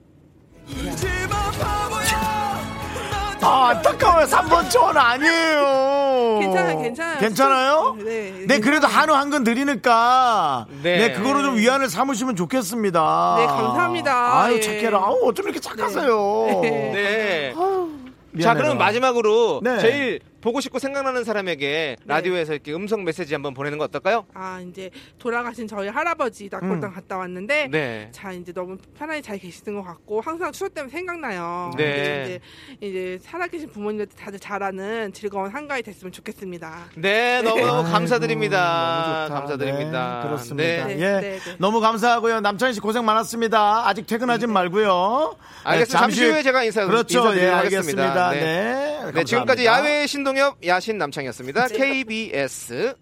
[3.41, 4.25] 아, 안타까워요.
[4.25, 6.39] 3번 전 아니에요.
[6.41, 7.19] 괜찮아요, 괜찮아요.
[7.19, 7.97] 괜찮아요?
[8.03, 10.65] 네, 네, 그래도 한우 한건 드리니까.
[10.81, 10.97] 네.
[10.97, 11.13] 네.
[11.13, 13.35] 그거로 좀 위안을 삼으시면 좋겠습니다.
[13.37, 14.43] 네, 감사합니다.
[14.43, 14.61] 아유, 예.
[14.61, 14.97] 착해라.
[14.97, 16.59] 아우, 어쩜 이렇게 착하세요.
[16.61, 17.53] 네.
[17.53, 18.63] 자, 미안해요.
[18.63, 19.79] 그럼 마지막으로 네.
[19.79, 24.25] 제일 보고 싶고 생각나는 사람에게 라디오에서 이렇게 음성 메시지 한번 보내는 거 어떨까요?
[24.33, 28.09] 아 이제 돌아가신 저희 할아버지 낙골당 갔다 왔는데 네.
[28.11, 31.71] 자 이제 너무 편하게 잘 계시는 것 같고 항상 추석 때문에 생각나요.
[31.77, 32.39] 네.
[32.79, 36.85] 이제, 이제 살아계신 부모님들 다들 잘하는 즐거운 한가위 됐으면 좋겠습니다.
[36.95, 39.03] 네, 너무 너무 아이고, 감사드립니다.
[39.05, 39.39] 너무 좋다.
[39.39, 40.19] 감사드립니다.
[40.21, 40.85] 네, 그렇습니다.
[40.87, 40.93] 네.
[40.93, 40.97] 예.
[40.97, 41.39] 네, 네.
[41.57, 42.41] 너무 감사하고요.
[42.41, 43.87] 남창희 씨 고생 많았습니다.
[43.87, 45.35] 아직 퇴근하진 말고요.
[45.63, 45.99] 알겠습니다.
[45.99, 47.35] 잠시 후에 제가 인사, 그렇죠.
[47.37, 47.57] 예, 하겠습니다.
[47.57, 48.31] 알겠습니다.
[48.31, 48.39] 네.
[48.39, 49.11] 네.
[49.13, 49.65] 네, 지금까지.
[49.65, 51.69] 야외 신 동엽 야신 남창이었습니다.
[51.71, 52.95] KBS.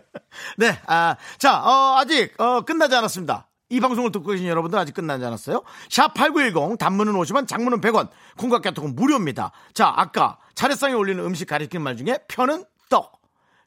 [0.56, 3.50] 네, 아, 자, 어, 아직, 어, 끝나지 않았습니다.
[3.68, 5.62] 이 방송을 듣고 계신 여러분들 아직 끝나지 않았어요?
[5.90, 8.08] 샵 8910, 단문은 50원, 장문은 100원,
[8.38, 9.52] 콩과 깨톡은 무료입니다.
[9.74, 13.20] 자, 아까 차례상에 올리는 음식 가리키는 말 중에 편은 떡,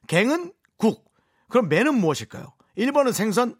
[0.08, 1.04] 갱은 국.
[1.48, 2.52] 그럼 매는 무엇일까요?
[2.76, 3.54] 1번은 생선,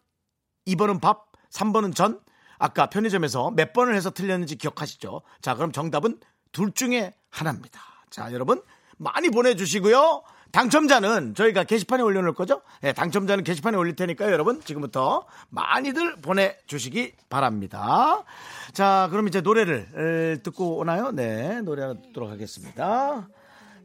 [0.67, 2.19] 2번은 밥, 3번은 전.
[2.59, 5.23] 아까 편의점에서 몇 번을 해서 틀렸는지 기억하시죠?
[5.43, 6.19] 자, 그럼 정답은
[6.51, 7.81] 둘 중에 하나입니다.
[8.15, 8.63] 자, 여러분
[8.99, 10.23] 많이 보내주시고요.
[10.53, 12.63] 당첨자는 저희가 게시판에 올려놓을 거죠?
[12.81, 14.61] 네, 당첨자는 게시판에 올릴 테니까요, 여러분.
[14.61, 18.23] 지금부터 많이들 보내주시기 바랍니다.
[18.73, 19.89] 자, 그럼 이제 노래를
[20.37, 21.11] 에, 듣고 오나요?
[21.11, 23.29] 네, 노래 하나 듣도록 하겠습니다.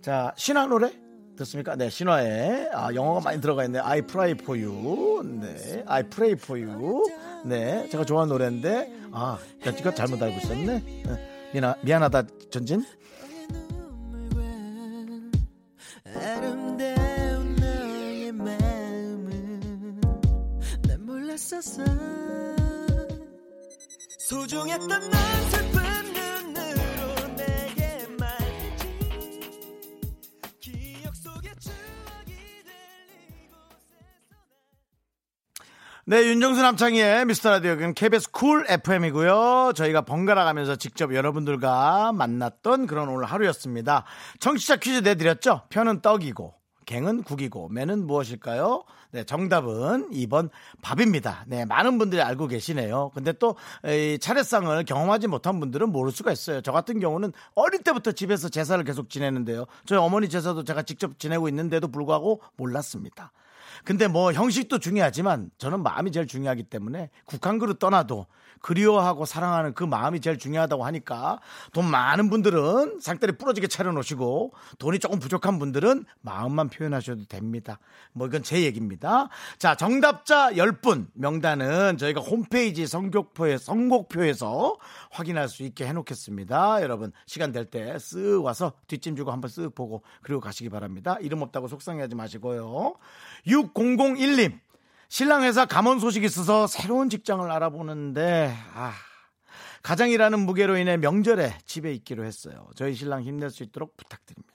[0.02, 0.92] 자, 신화 노래?
[1.38, 1.76] 듣습니까?
[1.76, 3.82] 네, 신화에 아, 영어가 많이 들어가 있네요.
[3.84, 5.24] I pray for you.
[5.24, 7.04] 네, I pray for you.
[7.46, 11.04] 네, 제가 좋아하는 노래인데 아, 여지껏 잘못 알고 있었네.
[11.06, 12.86] 네, 미안, 미안하다, 전진.
[16.16, 20.02] 아름다운 너의 마음은
[20.88, 21.84] 난 몰랐었어.
[24.18, 25.12] 소중했던 넌
[36.10, 39.74] 네, 윤정수 남창희의 미스터 라디오 는 KBS 쿨 FM이고요.
[39.76, 44.06] 저희가 번갈아 가면서 직접 여러분들과 만났던 그런 오늘 하루였습니다.
[44.40, 45.68] 청취자 퀴즈 내드렸죠?
[45.70, 46.56] 편은 떡이고,
[46.88, 48.86] 갱은 국이고, 메는 무엇일까요?
[49.12, 50.50] 네, 정답은 2번
[50.82, 51.46] 밥입니다.
[51.46, 53.12] 네, 많은 분들이 알고 계시네요.
[53.14, 53.56] 근데 또,
[53.86, 56.62] 이 차례상을 경험하지 못한 분들은 모를 수가 있어요.
[56.62, 59.66] 저 같은 경우는 어릴 때부터 집에서 제사를 계속 지내는데요.
[59.86, 63.32] 저희 어머니 제사도 제가 직접 지내고 있는데도 불구하고 몰랐습니다.
[63.84, 68.26] 근데 뭐 형식도 중요하지만 저는 마음이 제일 중요하기 때문에 국한 그릇 떠나도
[68.62, 71.40] 그리워하고 사랑하는 그 마음이 제일 중요하다고 하니까
[71.72, 77.80] 돈 많은 분들은 상다리 부러지게 차려놓으시고 돈이 조금 부족한 분들은 마음만 표현하셔도 됩니다.
[78.12, 79.30] 뭐 이건 제 얘기입니다.
[79.58, 84.78] 자, 정답자 10분 명단은 저희가 홈페이지 선곡표에, 선곡표에서
[85.12, 86.82] 확인할 수 있게 해놓겠습니다.
[86.82, 91.18] 여러분, 시간 될 때 쓱 와서 뒷짐 주고 한번 쓱 보고 그리고 가시기 바랍니다.
[91.22, 92.96] 이름 없다고 속상해하지 마시고요.
[93.48, 94.60] 6001님.
[95.10, 98.94] 신랑 회사 감원 소식이 있어서 새로운 직장을 알아보는데 아
[99.82, 102.68] 가장이라는 무게로 인해 명절에 집에 있기로 했어요.
[102.76, 104.54] 저희 신랑 힘낼 수 있도록 부탁드립니다.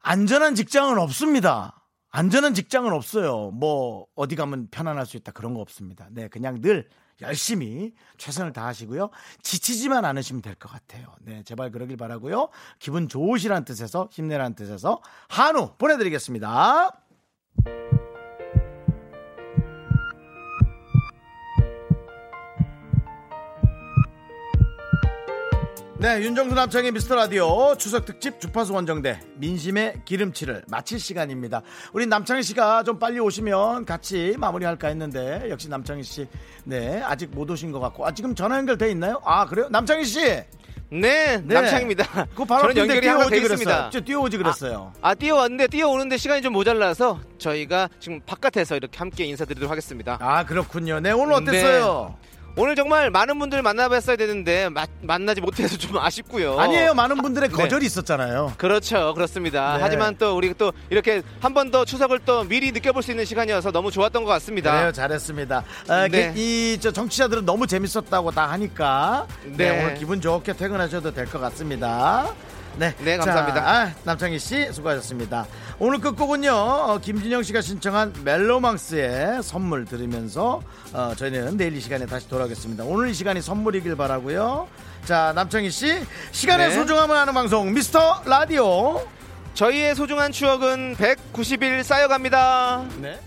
[0.00, 1.80] 안전한 직장은 없습니다.
[2.10, 3.50] 안전한 직장은 없어요.
[3.50, 6.08] 뭐 어디 가면 편안할 수 있다 그런 거 없습니다.
[6.10, 6.88] 네, 그냥 늘
[7.20, 9.10] 열심히 최선을 다하시고요.
[9.42, 11.14] 지치지만 않으시면 될 것 같아요.
[11.20, 12.48] 네, 제발 그러길 바라고요.
[12.78, 16.92] 기분 좋으시란 뜻에서 힘내라는 뜻에서 한우 보내드리겠습니다.
[25.98, 31.62] 네, 윤정수 남창의 미스터 라디오 추석 특집 주파수 원정대 민심의 기름칠을 마칠 시간입니다.
[31.94, 36.28] 우리 남창희 씨가 좀 빨리 오시면 같이 마무리할까 했는데 역시 남창희 씨,
[36.64, 39.22] 네 아직 못 오신 것 같고, 아 지금 전화 연결돼 있나요?
[39.24, 39.68] 아 그래요?
[39.70, 40.20] 남창희 씨,
[40.90, 42.26] 네, 남창입니다.
[42.36, 43.90] 그 바로 저는 연결이 뛰어오지 돼 있습니다.
[43.90, 44.92] 저 뛰어오지 그랬어요.
[45.00, 50.18] 아, 뛰어왔는데 뛰어오는데 시간이 좀 모자라서 저희가 지금 바깥에서 이렇게 함께 인사드리도록 하겠습니다.
[50.20, 51.00] 아 그렇군요.
[51.00, 52.16] 네 오늘 어땠어요?
[52.58, 56.58] 오늘 정말 많은 분들 만나뵀어야 되는데 마- 만나지 못해서 좀 아쉽고요.
[56.58, 56.94] 아니에요.
[56.94, 57.54] 많은 분들의 네.
[57.54, 58.54] 거절이 있었잖아요.
[58.56, 59.76] 그렇죠, 그렇습니다.
[59.76, 59.82] 네.
[59.82, 63.72] 하지만 또 우리 또 이렇게 한 번 더 추석을 또 미리 느껴볼 수 있는 시간이어서
[63.72, 64.72] 너무 좋았던 것 같습니다.
[64.72, 65.64] 그래요, 잘했습니다.
[65.88, 66.32] 아, 네.
[66.36, 69.82] 이저 정치자들은 너무 재밌었다고 다 하니까 네, 네.
[69.84, 72.32] 오늘 기분 좋게 퇴근하셔도 될 것 같습니다.
[72.78, 73.60] 네, 네, 감사합니다.
[73.60, 75.46] 자, 아, 남창희 씨 수고하셨습니다.
[75.78, 80.60] 오늘 끝곡은요 어, 김진영 씨가 신청한 멜로망스의 선물 들으면서
[80.92, 82.84] 어, 저희는 내일 이 시간에 다시 돌아오겠습니다.
[82.84, 84.68] 오늘 이 시간이 선물이길 바라고요.
[85.06, 86.74] 자, 남창희 씨 시간의 네.
[86.74, 89.06] 소중함을 아는 방송 미스터 라디오.
[89.54, 92.84] 저희의 소중한 추억은 190일 쌓여갑니다.
[93.00, 93.18] 네.